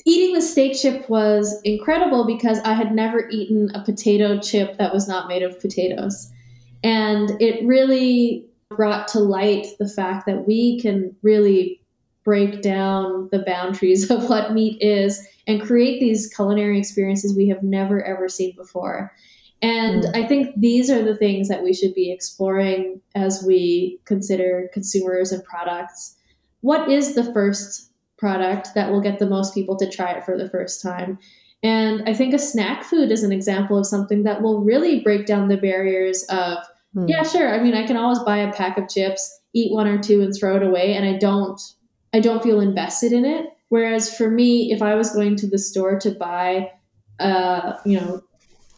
eating 0.04 0.34
the 0.34 0.42
steak 0.42 0.76
chip 0.76 1.08
was 1.08 1.60
incredible 1.64 2.24
because 2.24 2.58
I 2.60 2.72
had 2.72 2.94
never 2.94 3.28
eaten 3.30 3.70
a 3.74 3.82
potato 3.82 4.38
chip 4.38 4.78
that 4.78 4.92
was 4.92 5.08
not 5.08 5.28
made 5.28 5.42
of 5.42 5.60
potatoes. 5.60 6.30
And 6.82 7.30
it 7.40 7.66
really 7.66 8.46
brought 8.70 9.08
to 9.08 9.20
light 9.20 9.66
the 9.78 9.88
fact 9.88 10.26
that 10.26 10.46
we 10.46 10.80
can 10.80 11.14
really 11.22 11.80
break 12.24 12.60
down 12.62 13.28
the 13.32 13.38
boundaries 13.40 14.10
of 14.10 14.28
what 14.28 14.52
meat 14.52 14.80
is 14.82 15.26
and 15.46 15.62
create 15.62 15.98
these 15.98 16.32
culinary 16.34 16.78
experiences 16.78 17.34
we 17.36 17.48
have 17.48 17.62
never 17.62 18.04
ever 18.04 18.28
seen 18.28 18.54
before. 18.54 19.12
And 19.62 20.04
mm. 20.04 20.16
I 20.16 20.26
think 20.26 20.54
these 20.56 20.90
are 20.90 21.02
the 21.02 21.16
things 21.16 21.48
that 21.48 21.62
we 21.62 21.72
should 21.72 21.94
be 21.94 22.12
exploring 22.12 23.00
as 23.14 23.42
we 23.42 23.98
consider 24.04 24.68
consumers 24.72 25.32
and 25.32 25.42
products. 25.42 26.16
What 26.60 26.90
is 26.90 27.14
the 27.14 27.32
first 27.32 27.87
product 28.18 28.68
that 28.74 28.90
will 28.90 29.00
get 29.00 29.18
the 29.18 29.26
most 29.26 29.54
people 29.54 29.76
to 29.76 29.90
try 29.90 30.12
it 30.12 30.24
for 30.24 30.36
the 30.36 30.48
first 30.48 30.82
time. 30.82 31.18
And 31.62 32.08
I 32.08 32.14
think 32.14 32.34
a 32.34 32.38
snack 32.38 32.84
food 32.84 33.10
is 33.10 33.22
an 33.22 33.32
example 33.32 33.78
of 33.78 33.86
something 33.86 34.22
that 34.24 34.42
will 34.42 34.60
really 34.60 35.00
break 35.00 35.26
down 35.26 35.48
the 35.48 35.56
barriers 35.56 36.24
of, 36.24 36.58
mm. 36.94 37.08
yeah, 37.08 37.22
sure. 37.22 37.52
I 37.52 37.62
mean, 37.62 37.74
I 37.74 37.86
can 37.86 37.96
always 37.96 38.20
buy 38.20 38.38
a 38.38 38.52
pack 38.52 38.78
of 38.78 38.88
chips, 38.88 39.40
eat 39.54 39.72
one 39.72 39.88
or 39.88 39.98
two 39.98 40.20
and 40.20 40.34
throw 40.34 40.56
it 40.56 40.62
away. 40.62 40.94
And 40.94 41.04
I 41.04 41.18
don't, 41.18 41.60
I 42.12 42.20
don't 42.20 42.42
feel 42.42 42.60
invested 42.60 43.12
in 43.12 43.24
it. 43.24 43.46
Whereas 43.70 44.16
for 44.16 44.30
me, 44.30 44.72
if 44.72 44.82
I 44.82 44.94
was 44.94 45.12
going 45.12 45.36
to 45.36 45.48
the 45.48 45.58
store 45.58 45.98
to 46.00 46.10
buy, 46.12 46.70
uh, 47.18 47.74
you 47.84 48.00
know, 48.00 48.22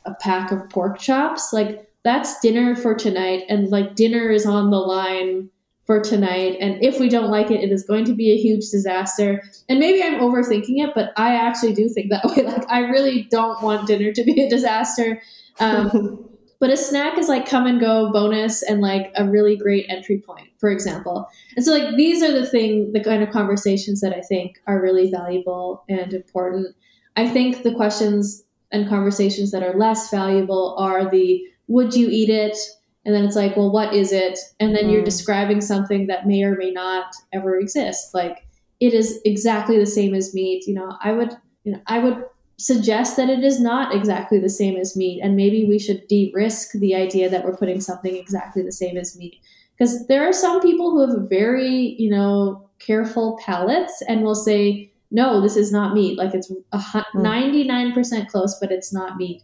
a 0.06 0.14
pack 0.14 0.50
of 0.50 0.68
pork 0.70 0.98
chops, 0.98 1.52
like 1.52 1.86
that's 2.02 2.40
dinner 2.40 2.74
for 2.74 2.94
tonight. 2.94 3.44
And 3.48 3.68
like 3.68 3.94
dinner 3.94 4.30
is 4.30 4.46
on 4.46 4.70
the 4.70 4.78
line 4.78 5.50
for 5.90 5.98
tonight. 5.98 6.56
And 6.60 6.80
if 6.84 7.00
we 7.00 7.08
don't 7.08 7.32
like 7.32 7.50
it, 7.50 7.64
it 7.64 7.72
is 7.72 7.82
going 7.82 8.04
to 8.04 8.14
be 8.14 8.30
a 8.30 8.36
huge 8.36 8.70
disaster. 8.70 9.42
And 9.68 9.80
maybe 9.80 10.00
I'm 10.00 10.20
overthinking 10.20 10.84
it, 10.84 10.92
but 10.94 11.12
I 11.16 11.34
actually 11.34 11.74
do 11.74 11.88
think 11.88 12.10
that 12.10 12.24
way. 12.36 12.44
Like, 12.44 12.64
I 12.70 12.82
really 12.82 13.26
don't 13.28 13.60
want 13.60 13.88
dinner 13.88 14.12
to 14.12 14.22
be 14.22 14.40
a 14.40 14.48
disaster. 14.48 15.20
Um, 15.58 16.28
but 16.60 16.70
a 16.70 16.76
snack 16.76 17.18
is 17.18 17.28
like 17.28 17.44
come 17.44 17.66
and 17.66 17.80
go 17.80 18.12
bonus 18.12 18.62
and 18.62 18.80
like 18.80 19.10
a 19.16 19.28
really 19.28 19.56
great 19.56 19.86
entry 19.88 20.22
point, 20.24 20.46
for 20.60 20.70
example. 20.70 21.28
And 21.56 21.64
so, 21.64 21.72
like, 21.72 21.96
these 21.96 22.22
are 22.22 22.30
the 22.30 22.46
thing, 22.46 22.92
the 22.92 23.02
kind 23.02 23.24
of 23.24 23.30
conversations 23.30 24.00
that 24.00 24.14
I 24.14 24.20
think 24.20 24.60
are 24.68 24.80
really 24.80 25.10
valuable 25.10 25.82
and 25.88 26.14
important. 26.14 26.68
I 27.16 27.28
think 27.28 27.64
the 27.64 27.74
questions 27.74 28.44
and 28.70 28.88
conversations 28.88 29.50
that 29.50 29.64
are 29.64 29.76
less 29.76 30.08
valuable 30.08 30.76
are 30.78 31.10
the 31.10 31.42
would 31.66 31.94
you 31.94 32.08
eat 32.08 32.28
it? 32.28 32.56
And 33.04 33.14
then 33.14 33.24
it's 33.24 33.36
like 33.36 33.56
well 33.56 33.70
what 33.70 33.94
is 33.94 34.12
it 34.12 34.38
and 34.58 34.74
then 34.74 34.84
mm. 34.86 34.92
you're 34.92 35.04
describing 35.04 35.60
something 35.60 36.06
that 36.06 36.26
may 36.26 36.42
or 36.42 36.56
may 36.56 36.70
not 36.70 37.14
ever 37.32 37.58
exist 37.58 38.14
like 38.14 38.46
it 38.80 38.94
is 38.94 39.20
exactly 39.24 39.78
the 39.78 39.86
same 39.86 40.14
as 40.14 40.34
meat 40.34 40.66
you 40.66 40.74
know 40.74 40.96
i 41.02 41.12
would 41.12 41.36
you 41.64 41.72
know, 41.72 41.80
I 41.86 41.98
would 41.98 42.24
suggest 42.58 43.16
that 43.16 43.30
it 43.30 43.42
is 43.42 43.60
not 43.60 43.94
exactly 43.94 44.38
the 44.38 44.48
same 44.48 44.76
as 44.76 44.96
meat, 44.96 45.20
and 45.22 45.36
maybe 45.36 45.64
we 45.64 45.78
should 45.78 46.06
de-risk 46.08 46.72
the 46.72 46.94
idea 46.94 47.28
that 47.28 47.44
we're 47.44 47.56
putting 47.56 47.80
something 47.80 48.16
exactly 48.16 48.62
the 48.62 48.72
same 48.72 48.96
as 48.96 49.16
meat, 49.16 49.36
because 49.76 50.06
there 50.06 50.26
are 50.28 50.32
some 50.32 50.60
people 50.60 50.90
who 50.90 51.00
have 51.00 51.28
very, 51.28 51.96
you 51.98 52.10
know, 52.10 52.68
careful 52.78 53.38
palates 53.44 54.02
and 54.08 54.22
will 54.22 54.34
say, 54.34 54.90
no, 55.10 55.40
this 55.40 55.56
is 55.56 55.72
not 55.72 55.94
meat. 55.94 56.16
Like 56.16 56.34
it's 56.34 56.52
a 56.72 57.04
ninety 57.14 57.64
nine 57.64 57.92
percent 57.92 58.28
close, 58.28 58.56
but 58.60 58.70
it's 58.70 58.92
not 58.92 59.16
meat. 59.16 59.42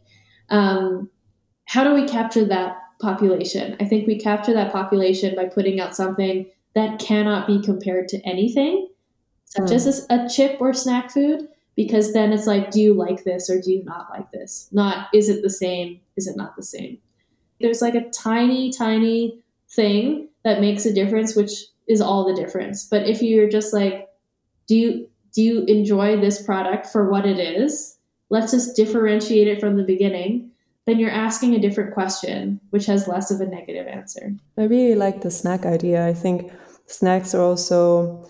Um, 0.49 1.11
how 1.65 1.83
do 1.83 1.93
we 1.93 2.07
capture 2.07 2.45
that 2.45 2.77
population? 3.01 3.76
I 3.80 3.84
think 3.84 4.07
we 4.07 4.18
capture 4.18 4.55
that 4.55 4.72
population 4.72 5.34
by 5.34 5.47
putting 5.47 5.80
out 5.80 5.97
something 5.97 6.47
that 6.74 6.99
cannot 6.99 7.47
be 7.47 7.61
compared 7.62 8.09
to 8.09 8.20
anything, 8.20 8.88
such 9.44 9.70
mm. 9.70 9.74
as 9.74 10.07
a, 10.11 10.14
a 10.14 10.28
chip 10.28 10.61
or 10.61 10.72
snack 10.72 11.11
food, 11.11 11.49
because 11.74 12.12
then 12.12 12.32
it's 12.32 12.47
like, 12.47 12.70
do 12.70 12.80
you 12.80 12.94
like 12.94 13.24
this 13.24 13.49
or 13.49 13.61
do 13.61 13.72
you 13.72 13.84
not 13.84 14.09
like 14.11 14.30
this? 14.32 14.68
Not, 14.72 15.09
is 15.14 15.28
it 15.28 15.42
the 15.42 15.51
same? 15.51 16.01
Is 16.16 16.26
it 16.26 16.36
not 16.36 16.57
the 16.57 16.62
same? 16.62 16.99
There's 17.61 17.80
like 17.80 17.94
a 17.94 18.09
tiny, 18.11 18.70
tiny 18.70 19.42
thing 19.70 20.28
that 20.44 20.61
makes 20.61 20.86
a 20.86 20.92
difference, 20.92 21.34
which 21.34 21.53
is 21.88 22.01
all 22.01 22.26
the 22.26 22.40
difference. 22.40 22.86
But 22.86 23.09
if 23.09 23.22
you're 23.22 23.49
just 23.49 23.72
like, 23.72 24.09
do 24.66 24.76
you 24.76 25.09
do 25.34 25.42
you 25.42 25.64
enjoy 25.64 26.18
this 26.18 26.42
product 26.42 26.86
for 26.86 27.11
what 27.11 27.26
it 27.26 27.38
is? 27.38 27.99
Let's 28.30 28.53
just 28.53 28.74
differentiate 28.74 29.49
it 29.49 29.61
from 29.61 29.76
the 29.76 29.82
beginning 29.82 30.51
then 30.87 30.99
you're 30.99 31.11
asking 31.11 31.55
a 31.55 31.59
different 31.59 31.93
question, 31.93 32.61
which 32.70 32.87
has 32.87 33.09
less 33.09 33.30
of 33.30 33.41
a 33.41 33.47
negative 33.47 33.87
answer. 33.87 34.32
I 34.57 34.64
really 34.64 34.95
like 34.95 35.22
the 35.22 35.30
snack 35.30 35.66
idea. 35.66 36.07
I 36.07 36.14
think 36.14 36.53
snacks 36.87 37.34
are 37.34 37.43
also 37.43 38.28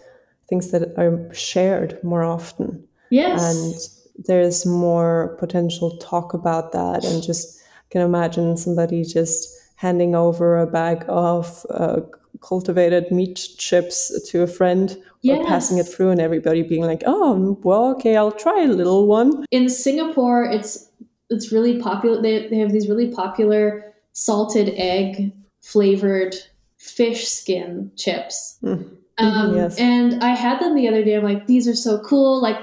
things 0.49 0.71
that 0.71 0.95
are 0.97 1.33
shared 1.35 2.03
more 2.03 2.23
often. 2.23 2.87
Yes. 3.11 3.43
And 3.45 4.27
there's 4.27 4.65
more 4.65 5.37
potential 5.39 5.99
talk 5.99 6.33
about 6.33 6.73
that. 6.73 7.05
And 7.05 7.23
just 7.23 7.61
can 7.91 8.01
imagine 8.01 8.57
somebody 8.57 9.05
just 9.05 9.49
handing 9.77 10.15
over 10.15 10.59
a 10.59 10.67
bag 10.67 11.05
of 11.09 11.67
uh, 11.71 12.01
cultivated 12.41 13.11
meat 13.11 13.49
chips 13.59 14.13
to 14.31 14.43
a 14.43 14.47
friend 14.47 14.97
yes. 15.23 15.39
or 15.39 15.45
passing 15.45 15.79
it 15.79 15.85
through 15.85 16.11
and 16.11 16.21
everybody 16.21 16.63
being 16.63 16.83
like, 16.83 17.03
oh, 17.07 17.59
well, 17.63 17.91
okay, 17.91 18.17
I'll 18.17 18.33
try 18.33 18.63
a 18.63 18.69
little 18.69 19.07
one. 19.07 19.45
In 19.51 19.69
Singapore, 19.69 20.45
it's 20.45 20.86
it's 21.31 21.53
really 21.53 21.81
popular. 21.81 22.21
They, 22.21 22.49
they 22.49 22.59
have 22.59 22.73
these 22.73 22.89
really 22.89 23.13
popular 23.13 23.95
salted 24.13 24.73
egg 24.77 25.33
flavored 25.63 26.35
fish 26.79 27.29
skin 27.29 27.91
chips. 27.97 28.59
Mm. 28.63 28.97
Um, 29.19 29.57
yes. 29.57 29.79
And 29.79 30.23
I 30.23 30.31
had 30.31 30.61
them 30.61 30.75
the 30.75 30.89
other 30.89 31.03
day. 31.03 31.17
I'm 31.17 31.25
like, 31.25 31.47
these 31.47 31.67
are 31.67 31.75
so 31.75 32.01
cool. 32.01 32.41
Like, 32.41 32.59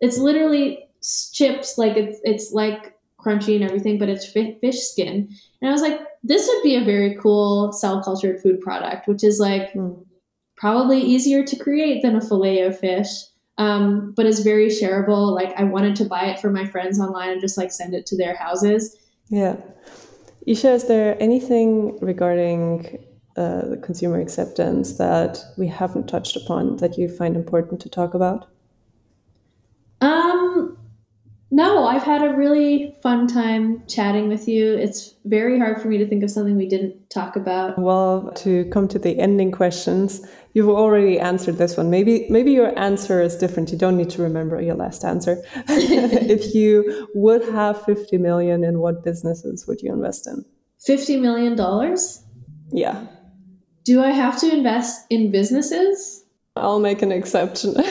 it's 0.00 0.18
literally 0.18 0.86
chips. 1.32 1.78
Like, 1.78 1.96
it's, 1.96 2.18
it's 2.24 2.52
like 2.52 2.98
crunchy 3.20 3.54
and 3.54 3.64
everything, 3.64 3.98
but 3.98 4.08
it's 4.08 4.26
fish 4.26 4.80
skin. 4.80 5.28
And 5.60 5.68
I 5.68 5.72
was 5.72 5.82
like, 5.82 6.00
this 6.22 6.48
would 6.48 6.62
be 6.62 6.76
a 6.76 6.84
very 6.84 7.16
cool 7.16 7.72
cell 7.72 8.02
cultured 8.02 8.40
food 8.40 8.60
product, 8.60 9.06
which 9.06 9.22
is 9.22 9.38
like 9.38 9.72
mm. 9.72 10.04
probably 10.56 11.00
easier 11.00 11.44
to 11.44 11.56
create 11.56 12.02
than 12.02 12.16
a 12.16 12.20
fillet 12.20 12.62
of 12.62 12.78
fish 12.78 13.08
um, 13.58 14.12
but 14.16 14.24
it's 14.24 14.40
very 14.40 14.68
shareable. 14.68 15.34
Like 15.34 15.52
I 15.56 15.64
wanted 15.64 15.96
to 15.96 16.04
buy 16.04 16.26
it 16.26 16.40
for 16.40 16.50
my 16.50 16.64
friends 16.64 16.98
online 17.00 17.30
and 17.30 17.40
just 17.40 17.58
like 17.58 17.72
send 17.72 17.92
it 17.92 18.06
to 18.06 18.16
their 18.16 18.36
houses. 18.36 18.96
Yeah. 19.28 19.56
Isha, 20.46 20.72
is 20.72 20.84
there 20.86 21.20
anything 21.20 21.98
regarding 22.00 23.04
uh, 23.36 23.66
the 23.66 23.76
consumer 23.76 24.20
acceptance 24.20 24.94
that 24.94 25.38
we 25.58 25.66
haven't 25.66 26.08
touched 26.08 26.36
upon 26.36 26.76
that 26.78 26.96
you 26.96 27.08
find 27.08 27.36
important 27.36 27.80
to 27.80 27.88
talk 27.88 28.14
about? 28.14 28.46
Um, 30.00 30.78
no, 31.58 31.88
I've 31.88 32.04
had 32.04 32.22
a 32.22 32.36
really 32.36 32.94
fun 33.02 33.26
time 33.26 33.82
chatting 33.88 34.28
with 34.28 34.46
you. 34.46 34.74
It's 34.74 35.16
very 35.24 35.58
hard 35.58 35.82
for 35.82 35.88
me 35.88 35.98
to 35.98 36.06
think 36.06 36.22
of 36.22 36.30
something 36.30 36.56
we 36.56 36.68
didn't 36.68 37.10
talk 37.10 37.34
about. 37.34 37.76
Well, 37.76 38.30
to 38.36 38.64
come 38.66 38.86
to 38.86 38.98
the 38.98 39.18
ending 39.18 39.50
questions, 39.50 40.24
you've 40.54 40.68
already 40.68 41.18
answered 41.18 41.58
this 41.58 41.76
one. 41.76 41.90
Maybe 41.90 42.28
maybe 42.30 42.52
your 42.52 42.78
answer 42.78 43.20
is 43.20 43.36
different. 43.36 43.72
You 43.72 43.78
don't 43.78 43.96
need 43.96 44.10
to 44.10 44.22
remember 44.22 44.62
your 44.62 44.76
last 44.76 45.04
answer. 45.04 45.42
if 45.68 46.54
you 46.58 47.08
would 47.16 47.42
have 47.48 47.82
50 47.82 48.18
million 48.18 48.62
in 48.62 48.78
what 48.78 49.02
businesses 49.02 49.66
would 49.66 49.82
you 49.82 49.92
invest 49.92 50.28
in? 50.28 50.44
50 50.86 51.16
million 51.16 51.56
dollars? 51.56 52.22
Yeah. 52.70 53.04
Do 53.82 54.00
I 54.00 54.12
have 54.12 54.38
to 54.42 54.48
invest 54.48 55.06
in 55.10 55.32
businesses? 55.32 56.24
I'll 56.54 56.78
make 56.78 57.02
an 57.02 57.10
exception. 57.10 57.74
so 57.74 57.82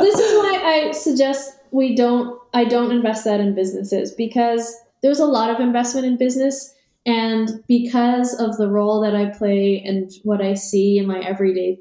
this 0.00 0.18
is 0.18 0.32
why 0.38 0.59
I 0.70 0.92
suggest 0.92 1.58
we 1.72 1.96
don't 1.96 2.40
I 2.54 2.64
don't 2.64 2.92
invest 2.92 3.24
that 3.24 3.40
in 3.40 3.54
businesses 3.54 4.12
because 4.12 4.74
there's 5.02 5.18
a 5.18 5.26
lot 5.26 5.50
of 5.50 5.60
investment 5.60 6.06
in 6.06 6.16
business 6.16 6.74
and 7.06 7.64
because 7.66 8.38
of 8.38 8.56
the 8.56 8.68
role 8.68 9.00
that 9.00 9.16
I 9.16 9.26
play 9.30 9.82
and 9.84 10.10
what 10.22 10.40
I 10.40 10.54
see 10.54 10.98
in 10.98 11.06
my 11.06 11.20
everyday 11.20 11.78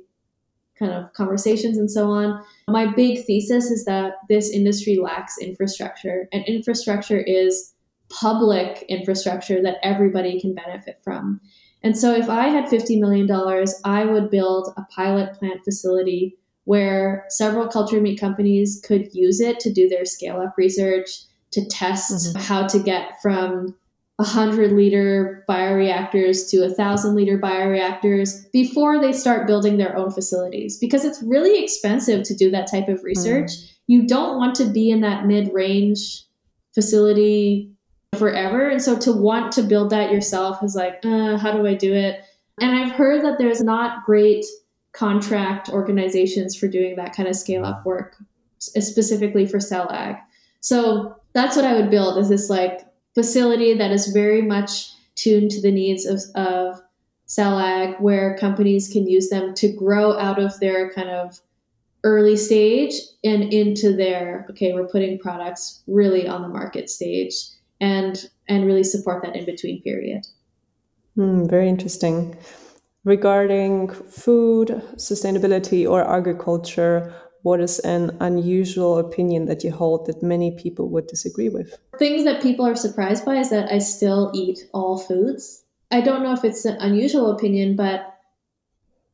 kind 0.77 0.91
of 0.91 1.11
conversations 1.13 1.77
and 1.77 1.91
so 1.91 2.09
on, 2.09 2.41
my 2.67 2.85
big 2.85 3.25
thesis 3.25 3.69
is 3.69 3.85
that 3.85 4.13
this 4.29 4.49
industry 4.49 4.97
lacks 4.97 5.37
infrastructure 5.37 6.27
and 6.31 6.43
infrastructure 6.45 7.19
is 7.19 7.73
public 8.09 8.85
infrastructure 8.89 9.61
that 9.61 9.77
everybody 9.83 10.39
can 10.39 10.55
benefit 10.55 10.99
from. 11.03 11.41
And 11.83 11.97
so 11.97 12.13
if 12.13 12.29
I 12.29 12.47
had 12.47 12.65
$50 12.65 12.99
million, 12.99 13.29
I 13.83 14.05
would 14.05 14.31
build 14.31 14.73
a 14.77 14.83
pilot 14.93 15.33
plant 15.37 15.63
facility 15.63 16.38
where 16.69 17.25
several 17.29 17.67
cultured 17.67 18.03
meat 18.03 18.19
companies 18.19 18.79
could 18.85 19.07
use 19.11 19.41
it 19.41 19.59
to 19.59 19.73
do 19.73 19.89
their 19.89 20.05
scale 20.05 20.39
up 20.39 20.53
research, 20.55 21.09
to 21.49 21.65
test 21.65 22.11
mm-hmm. 22.11 22.39
how 22.39 22.67
to 22.67 22.77
get 22.77 23.19
from 23.23 23.75
100 24.17 24.73
liter 24.73 25.43
bioreactors 25.49 26.47
to 26.47 26.61
1,000 26.61 27.15
liter 27.15 27.39
bioreactors 27.39 28.51
before 28.51 29.01
they 29.01 29.11
start 29.11 29.47
building 29.47 29.77
their 29.77 29.97
own 29.97 30.11
facilities 30.11 30.77
because 30.77 31.03
it's 31.05 31.23
really 31.23 31.63
expensive 31.63 32.21
to 32.21 32.35
do 32.35 32.51
that 32.51 32.69
type 32.69 32.87
of 32.87 33.03
research. 33.03 33.49
Mm. 33.49 33.71
You 33.87 34.05
don't 34.05 34.37
want 34.37 34.53
to 34.57 34.65
be 34.65 34.91
in 34.91 35.01
that 35.01 35.25
mid 35.25 35.51
range 35.51 36.23
facility 36.75 37.71
forever. 38.15 38.69
And 38.69 38.79
so 38.79 38.95
to 38.99 39.11
want 39.11 39.51
to 39.53 39.63
build 39.63 39.89
that 39.89 40.11
yourself 40.11 40.61
is 40.61 40.75
like, 40.75 41.03
uh, 41.03 41.35
how 41.37 41.51
do 41.51 41.65
I 41.65 41.73
do 41.73 41.95
it? 41.95 42.21
And 42.61 42.77
I've 42.77 42.91
heard 42.91 43.25
that 43.25 43.39
there's 43.39 43.63
not 43.63 44.05
great 44.05 44.45
contract 44.99 45.69
organizations 45.69 46.57
for 46.57 46.67
doing 46.67 46.97
that 46.97 47.15
kind 47.15 47.29
of 47.29 47.35
scale 47.35 47.63
up 47.63 47.85
work, 47.85 48.17
specifically 48.57 49.45
for 49.45 49.57
cell 49.57 49.89
ag. 49.91 50.17
So 50.59 51.15
that's 51.31 51.55
what 51.55 51.63
I 51.63 51.73
would 51.73 51.89
build 51.89 52.17
is 52.17 52.27
this 52.27 52.49
like 52.49 52.81
facility 53.15 53.73
that 53.75 53.91
is 53.91 54.07
very 54.07 54.41
much 54.41 54.89
tuned 55.15 55.51
to 55.51 55.61
the 55.61 55.71
needs 55.71 56.05
of, 56.05 56.19
of 56.35 56.81
cell 57.27 57.57
ag, 57.59 57.95
where 57.99 58.37
companies 58.37 58.91
can 58.91 59.07
use 59.07 59.29
them 59.29 59.53
to 59.55 59.71
grow 59.71 60.19
out 60.19 60.37
of 60.37 60.59
their 60.59 60.91
kind 60.91 61.09
of 61.09 61.39
early 62.03 62.35
stage 62.35 62.93
and 63.23 63.53
into 63.53 63.95
their 63.95 64.45
okay, 64.49 64.73
we're 64.73 64.87
putting 64.87 65.17
products 65.17 65.81
really 65.87 66.27
on 66.27 66.41
the 66.41 66.47
market 66.49 66.89
stage 66.89 67.35
and 67.79 68.29
and 68.49 68.65
really 68.65 68.83
support 68.83 69.23
that 69.23 69.35
in 69.35 69.45
between 69.45 69.81
period. 69.81 70.25
Mm, 71.17 71.49
very 71.49 71.69
interesting 71.69 72.37
regarding 73.03 73.89
food, 73.89 74.81
sustainability, 74.95 75.89
or 75.89 76.07
agriculture, 76.07 77.13
what 77.43 77.61
is 77.61 77.79
an 77.79 78.17
unusual 78.19 78.97
opinion 78.97 79.45
that 79.45 79.63
you 79.63 79.71
hold 79.71 80.05
that 80.07 80.21
many 80.21 80.51
people 80.57 80.89
would 80.89 81.07
disagree 81.07 81.49
with? 81.49 81.77
Things 81.97 82.23
that 82.25 82.41
people 82.41 82.65
are 82.65 82.75
surprised 82.75 83.25
by 83.25 83.37
is 83.37 83.49
that 83.49 83.71
I 83.71 83.79
still 83.79 84.31
eat 84.33 84.59
all 84.73 84.97
foods. 84.97 85.63
I 85.91 86.01
don't 86.01 86.23
know 86.23 86.33
if 86.33 86.43
it's 86.43 86.65
an 86.65 86.77
unusual 86.79 87.31
opinion, 87.31 87.75
but 87.75 88.15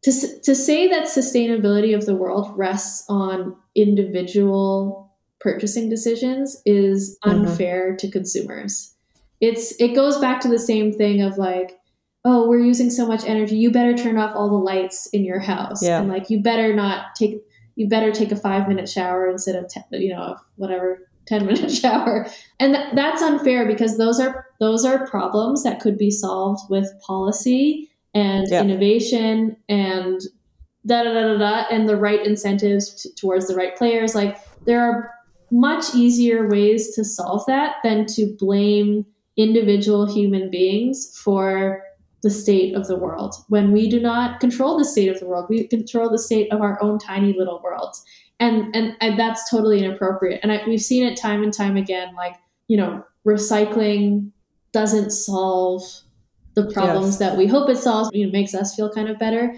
to, 0.04 0.12
to 0.42 0.56
say 0.56 0.88
that 0.88 1.06
sustainability 1.06 1.96
of 1.96 2.06
the 2.06 2.16
world 2.16 2.52
rests 2.56 3.06
on 3.10 3.56
individual 3.76 5.14
purchasing 5.40 5.90
decisions 5.90 6.62
is 6.66 7.18
mm-hmm. 7.24 7.46
unfair 7.46 7.90
mm-hmm. 7.90 7.98
to 7.98 8.12
consumers. 8.12 8.94
It's 9.42 9.80
it 9.80 9.94
goes 9.94 10.18
back 10.20 10.42
to 10.42 10.48
the 10.48 10.60
same 10.60 10.94
thing 10.94 11.22
of 11.22 11.38
like 11.38 11.78
oh, 12.26 12.50
we're 12.50 12.60
using 12.60 12.90
so 12.90 13.06
much 13.06 13.24
energy. 13.26 13.56
You 13.56 13.72
better 13.72 13.96
turn 13.96 14.18
off 14.18 14.36
all 14.36 14.50
the 14.50 14.56
lights 14.56 15.06
in 15.14 15.24
your 15.24 15.40
house. 15.40 15.82
Yeah. 15.84 16.00
And 16.00 16.10
like, 16.10 16.30
you 16.32 16.42
better 16.42 16.74
not 16.74 17.14
take, 17.16 17.42
you 17.76 17.88
better 17.88 18.12
take 18.12 18.32
a 18.32 18.36
five 18.36 18.68
minute 18.68 18.90
shower 18.90 19.30
instead 19.30 19.56
of, 19.56 19.70
ten, 19.70 19.84
you 19.92 20.10
know, 20.10 20.36
whatever, 20.56 21.08
10 21.28 21.46
minute 21.46 21.72
shower. 21.82 22.28
And 22.60 22.74
th- 22.74 22.96
that's 22.96 23.22
unfair 23.22 23.68
because 23.68 24.00
those 24.00 24.20
are, 24.20 24.48
those 24.60 24.84
are 24.84 25.08
problems 25.08 25.64
that 25.64 25.80
could 25.80 26.00
be 26.00 26.10
solved 26.10 26.64
with 26.68 26.90
policy 27.06 27.92
and 28.16 28.48
yeah. 28.50 28.62
innovation 28.62 29.56
and 29.70 30.20
da 30.88 31.04
da 31.04 31.14
da 31.14 31.34
da 31.34 31.38
da 31.38 31.66
and 31.70 31.88
the 31.88 31.98
right 31.98 32.26
incentives 32.26 33.04
t- 33.04 33.10
towards 33.16 33.48
the 33.48 33.56
right 33.56 33.78
players. 33.78 34.16
Like, 34.16 34.38
there 34.66 34.82
are 34.82 35.12
much 35.52 35.94
easier 35.94 36.50
ways 36.50 36.96
to 36.96 37.04
solve 37.04 37.44
that 37.46 37.76
than 37.84 38.08
to 38.08 38.36
blame 38.40 39.06
individual 39.38 40.12
human 40.12 40.50
beings 40.50 41.16
for 41.24 41.84
the 42.26 42.32
state 42.32 42.76
of 42.76 42.88
the 42.88 42.98
world. 42.98 43.36
When 43.50 43.72
we 43.72 43.88
do 43.88 44.00
not 44.00 44.40
control 44.40 44.80
the 44.80 44.84
state 44.84 45.10
of 45.10 45.20
the 45.20 45.28
world, 45.28 45.46
we 45.48 45.68
control 45.68 46.10
the 46.10 46.18
state 46.18 46.52
of 46.52 46.60
our 46.60 46.82
own 46.82 46.98
tiny 46.98 47.34
little 47.38 47.62
worlds. 47.64 48.04
and 48.40 48.76
and, 48.76 48.98
and 49.00 49.20
that's 49.20 49.48
totally 49.48 49.78
inappropriate 49.78 50.40
and 50.42 50.52
I, 50.52 50.64
we've 50.68 50.82
seen 50.82 51.06
it 51.06 51.18
time 51.18 51.44
and 51.44 51.54
time 51.54 51.78
again 51.78 52.16
like 52.16 52.36
you 52.68 52.78
know 52.78 53.06
recycling 53.26 54.32
doesn't 54.74 55.12
solve 55.12 55.84
the 56.56 56.70
problems 56.72 57.12
yes. 57.12 57.20
that 57.20 57.38
we 57.38 57.46
hope 57.48 57.70
it 57.70 57.78
solves 57.78 58.10
you 58.12 58.26
know 58.26 58.32
makes 58.32 58.56
us 58.56 58.76
feel 58.76 58.92
kind 58.92 59.08
of 59.08 59.20
better 59.20 59.56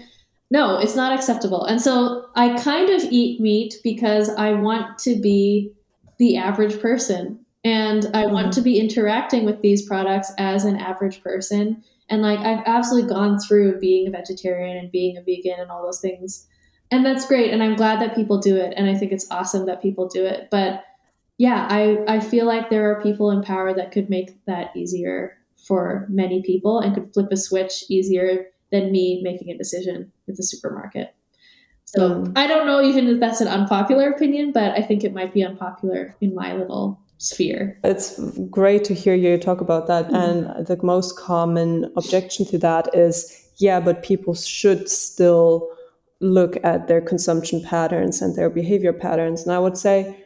no 0.50 0.78
it's 0.78 0.94
not 0.94 1.12
acceptable 1.18 1.64
and 1.64 1.80
so 1.80 2.26
i 2.36 2.56
kind 2.60 2.90
of 2.90 3.02
eat 3.10 3.40
meat 3.40 3.74
because 3.82 4.28
i 4.36 4.52
want 4.52 4.96
to 4.98 5.18
be 5.20 5.72
the 6.18 6.36
average 6.36 6.80
person 6.80 7.40
and 7.64 8.06
i 8.14 8.22
mm-hmm. 8.22 8.34
want 8.34 8.52
to 8.52 8.60
be 8.60 8.78
interacting 8.78 9.44
with 9.44 9.60
these 9.62 9.82
products 9.88 10.30
as 10.38 10.64
an 10.64 10.76
average 10.76 11.20
person 11.24 11.82
and 12.10 12.22
like 12.22 12.38
i've 12.40 12.62
absolutely 12.66 13.08
gone 13.08 13.38
through 13.38 13.78
being 13.78 14.06
a 14.06 14.10
vegetarian 14.10 14.76
and 14.76 14.92
being 14.92 15.16
a 15.16 15.22
vegan 15.22 15.58
and 15.58 15.70
all 15.70 15.82
those 15.82 16.00
things. 16.00 16.46
And 16.90 17.04
that's 17.04 17.26
great 17.26 17.52
and 17.52 17.62
i'm 17.62 17.76
glad 17.76 18.00
that 18.00 18.14
people 18.14 18.38
do 18.38 18.56
it 18.56 18.72
and 18.76 18.88
i 18.88 18.94
think 18.94 19.12
it's 19.12 19.30
awesome 19.30 19.66
that 19.66 19.82
people 19.82 20.08
do 20.08 20.24
it. 20.24 20.48
But 20.50 20.84
yeah 21.36 21.66
i 21.70 21.98
i 22.08 22.20
feel 22.20 22.46
like 22.46 22.70
there 22.70 22.90
are 22.90 23.02
people 23.02 23.30
in 23.30 23.42
power 23.42 23.72
that 23.74 23.92
could 23.92 24.10
make 24.10 24.44
that 24.46 24.76
easier 24.76 25.36
for 25.56 26.06
many 26.08 26.42
people 26.42 26.80
and 26.80 26.94
could 26.94 27.12
flip 27.12 27.28
a 27.30 27.36
switch 27.36 27.84
easier 27.88 28.46
than 28.70 28.92
me 28.92 29.20
making 29.22 29.50
a 29.50 29.58
decision 29.58 30.12
at 30.28 30.36
the 30.36 30.42
supermarket. 30.42 31.14
So 31.84 32.22
mm. 32.22 32.32
i 32.36 32.46
don't 32.46 32.66
know 32.66 32.82
even 32.82 33.08
if 33.08 33.20
that's 33.20 33.40
an 33.40 33.48
unpopular 33.48 34.10
opinion 34.10 34.52
but 34.52 34.72
i 34.72 34.82
think 34.82 35.04
it 35.04 35.14
might 35.14 35.32
be 35.32 35.44
unpopular 35.44 36.16
in 36.20 36.34
my 36.34 36.54
little 36.54 37.00
sphere. 37.18 37.78
It's 37.84 38.18
great 38.48 38.84
to 38.84 38.94
hear 38.94 39.14
you 39.14 39.36
talk 39.38 39.60
about 39.60 39.86
that. 39.88 40.06
Mm-hmm. 40.06 40.14
And 40.14 40.66
the 40.66 40.78
most 40.82 41.18
common 41.18 41.92
objection 41.96 42.46
to 42.46 42.58
that 42.58 42.94
is 42.94 43.44
yeah, 43.58 43.80
but 43.80 44.02
people 44.02 44.34
should 44.34 44.88
still 44.88 45.68
look 46.20 46.56
at 46.64 46.88
their 46.88 47.00
consumption 47.00 47.62
patterns 47.62 48.22
and 48.22 48.34
their 48.34 48.50
behavior 48.50 48.92
patterns. 48.92 49.42
And 49.42 49.52
I 49.52 49.58
would 49.58 49.76
say, 49.76 50.24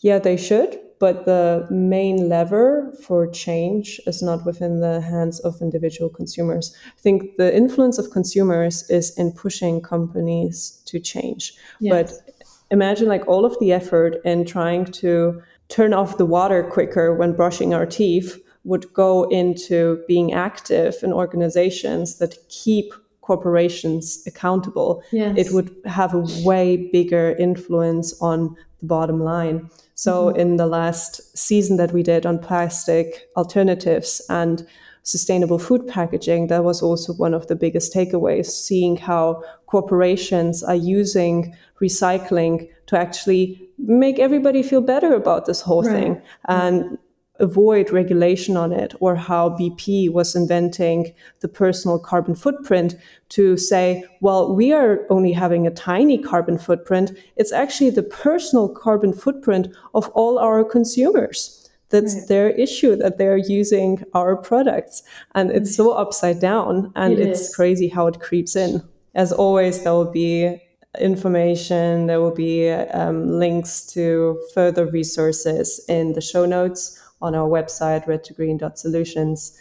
yeah, 0.00 0.18
they 0.18 0.36
should, 0.36 0.78
but 0.98 1.24
the 1.24 1.66
main 1.70 2.28
lever 2.28 2.92
for 3.02 3.26
change 3.26 4.00
is 4.06 4.22
not 4.22 4.44
within 4.46 4.80
the 4.80 5.00
hands 5.00 5.40
of 5.40 5.60
individual 5.60 6.08
consumers. 6.08 6.74
I 6.86 7.00
think 7.00 7.36
the 7.36 7.54
influence 7.54 7.98
of 7.98 8.10
consumers 8.10 8.88
is 8.90 9.16
in 9.18 9.32
pushing 9.32 9.80
companies 9.80 10.82
to 10.86 11.00
change. 11.00 11.54
Yes. 11.80 11.92
But 11.92 12.34
imagine 12.70 13.08
like 13.08 13.26
all 13.26 13.44
of 13.44 13.58
the 13.58 13.72
effort 13.72 14.16
in 14.24 14.44
trying 14.44 14.86
to 14.86 15.42
turn 15.68 15.92
off 15.92 16.18
the 16.18 16.26
water 16.26 16.62
quicker 16.62 17.14
when 17.14 17.32
brushing 17.34 17.74
our 17.74 17.86
teeth 17.86 18.40
would 18.64 18.92
go 18.92 19.24
into 19.24 20.02
being 20.08 20.32
active 20.32 20.96
in 21.02 21.12
organizations 21.12 22.18
that 22.18 22.36
keep 22.48 22.92
corporations 23.20 24.22
accountable, 24.26 25.02
yes. 25.10 25.36
it 25.36 25.52
would 25.52 25.74
have 25.84 26.14
a 26.14 26.24
way 26.44 26.76
bigger 26.92 27.34
influence 27.38 28.20
on 28.20 28.56
the 28.80 28.86
bottom 28.86 29.20
line. 29.20 29.68
So, 29.94 30.26
mm-hmm. 30.26 30.40
in 30.40 30.56
the 30.56 30.66
last 30.66 31.36
season 31.36 31.76
that 31.78 31.92
we 31.92 32.02
did 32.02 32.26
on 32.26 32.38
plastic 32.38 33.28
alternatives 33.36 34.20
and 34.28 34.66
sustainable 35.02 35.58
food 35.58 35.86
packaging, 35.86 36.48
that 36.48 36.64
was 36.64 36.82
also 36.82 37.12
one 37.14 37.34
of 37.34 37.46
the 37.46 37.56
biggest 37.56 37.94
takeaways, 37.94 38.46
seeing 38.46 38.96
how 38.96 39.42
corporations 39.66 40.62
are 40.62 40.74
using 40.74 41.54
recycling 41.80 42.68
to 42.86 42.98
actually 42.98 43.65
make 43.78 44.18
everybody 44.18 44.62
feel 44.62 44.80
better 44.80 45.14
about 45.14 45.46
this 45.46 45.60
whole 45.60 45.82
right. 45.82 45.92
thing. 45.92 46.22
And 46.48 46.98
avoid 47.38 47.90
regulation 47.90 48.56
on 48.56 48.72
it, 48.72 48.94
or 49.00 49.14
how 49.14 49.50
BP 49.50 50.10
was 50.10 50.34
inventing 50.34 51.12
the 51.40 51.48
personal 51.48 51.98
carbon 51.98 52.34
footprint 52.34 52.94
to 53.30 53.56
say, 53.56 54.04
well, 54.20 54.54
we 54.54 54.72
are 54.72 55.06
only 55.10 55.32
having 55.32 55.66
a 55.66 55.70
tiny 55.70 56.18
carbon 56.18 56.58
footprint. 56.58 57.12
It's 57.36 57.52
actually 57.52 57.90
the 57.90 58.02
personal 58.02 58.68
carbon 58.68 59.12
footprint 59.12 59.68
of 59.94 60.08
all 60.10 60.38
our 60.38 60.64
consumers. 60.64 61.68
That's 61.90 62.14
right. 62.14 62.28
their 62.28 62.50
issue 62.50 62.96
that 62.96 63.16
they're 63.16 63.36
using 63.36 64.02
our 64.12 64.36
products. 64.36 65.02
And 65.34 65.52
it's 65.52 65.72
mm. 65.72 65.76
so 65.76 65.92
upside 65.92 66.40
down. 66.40 66.92
And 66.96 67.12
it 67.12 67.20
it's 67.20 67.40
is. 67.42 67.54
crazy 67.54 67.88
how 67.88 68.08
it 68.08 68.18
creeps 68.18 68.56
in. 68.56 68.82
As 69.14 69.32
always, 69.32 69.82
there 69.84 69.92
will 69.92 70.10
be 70.10 70.60
information, 71.00 72.06
there 72.06 72.20
will 72.20 72.34
be 72.34 72.70
um, 72.70 73.28
links 73.28 73.84
to 73.94 74.40
further 74.54 74.86
resources 74.86 75.84
in 75.88 76.12
the 76.12 76.20
show 76.20 76.46
notes 76.46 77.02
on 77.20 77.34
our 77.34 77.48
website, 77.48 78.06
red2green.solutions. 78.06 79.58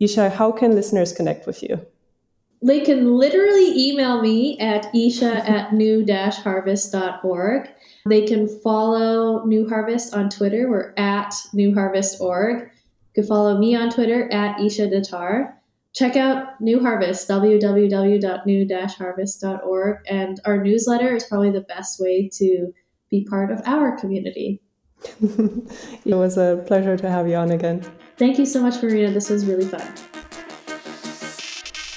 Isha, 0.00 0.30
how 0.30 0.52
can 0.52 0.74
listeners 0.74 1.12
connect 1.12 1.46
with 1.46 1.62
you? 1.62 1.84
They 2.62 2.80
can 2.80 3.16
literally 3.16 3.72
email 3.76 4.20
me 4.22 4.58
at 4.58 4.94
isha 4.94 5.48
at 5.48 5.72
new-harvest.org. 5.72 7.70
They 8.08 8.26
can 8.26 8.48
follow 8.60 9.44
New 9.44 9.68
Harvest 9.68 10.14
on 10.14 10.30
Twitter. 10.30 10.70
We're 10.70 10.94
at 10.96 11.34
New 11.52 11.74
Harvest 11.74 12.20
org. 12.20 12.62
You 12.62 13.22
can 13.22 13.26
follow 13.26 13.58
me 13.58 13.74
on 13.74 13.90
Twitter 13.90 14.32
at 14.32 14.60
Isha 14.60 14.86
Datar. 14.88 15.52
Check 15.96 16.14
out 16.14 16.60
New 16.60 16.78
Harvest, 16.80 17.26
www.new-harvest.org. 17.26 19.96
And 20.06 20.40
our 20.44 20.62
newsletter 20.62 21.16
is 21.16 21.24
probably 21.24 21.50
the 21.50 21.62
best 21.62 21.98
way 21.98 22.28
to 22.34 22.70
be 23.10 23.24
part 23.24 23.50
of 23.50 23.62
our 23.64 23.98
community. 23.98 24.60
it 25.22 26.14
was 26.14 26.36
a 26.36 26.62
pleasure 26.66 26.98
to 26.98 27.08
have 27.08 27.26
you 27.28 27.36
on 27.36 27.50
again. 27.50 27.82
Thank 28.18 28.38
you 28.38 28.44
so 28.44 28.60
much, 28.60 28.82
Marina. 28.82 29.10
This 29.10 29.30
was 29.30 29.46
really 29.46 29.64
fun. 29.64 29.90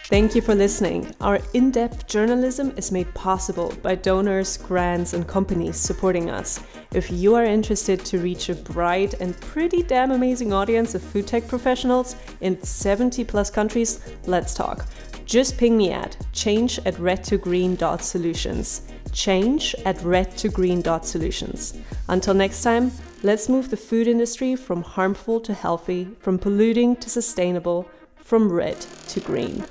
Thank 0.10 0.34
you 0.34 0.42
for 0.42 0.56
listening. 0.56 1.14
Our 1.22 1.40
in 1.54 1.70
depth 1.70 2.08
journalism 2.08 2.74
is 2.76 2.92
made 2.92 3.14
possible 3.14 3.72
by 3.84 3.94
donors, 3.94 4.58
grants, 4.58 5.14
and 5.14 5.28
companies 5.28 5.78
supporting 5.78 6.32
us. 6.32 6.64
If 6.92 7.12
you 7.12 7.36
are 7.36 7.46
interested 7.46 8.04
to 8.06 8.18
reach 8.18 8.50
a 8.50 8.56
bright 8.56 9.14
and 9.22 9.40
pretty 9.40 9.84
damn 9.84 10.10
amazing 10.10 10.52
audience 10.52 10.96
of 10.96 11.04
food 11.04 11.28
tech 11.28 11.48
professionals 11.48 12.16
in 12.42 12.60
70 12.64 13.24
plus 13.26 13.52
countries, 13.52 14.00
let's 14.26 14.56
talk. 14.56 14.88
Just 15.26 15.60
ping 15.60 15.78
me 15.78 15.92
at 15.92 16.18
change 16.34 16.80
at 16.88 16.96
red2green.solutions 16.96 18.82
change 19.12 19.76
at 19.86 19.98
red2green.solutions. 19.98 21.78
Until 22.08 22.34
next 22.34 22.64
time, 22.64 22.92
let's 23.24 23.50
move 23.50 23.70
the 23.70 23.78
food 23.78 24.08
industry 24.08 24.56
from 24.56 24.82
harmful 24.82 25.40
to 25.42 25.54
healthy, 25.54 26.08
from 26.20 26.38
polluting 26.38 26.96
to 26.98 27.10
sustainable, 27.10 27.90
from 28.30 28.52
red 28.52 28.80
to 29.08 29.20
green. 29.20 29.66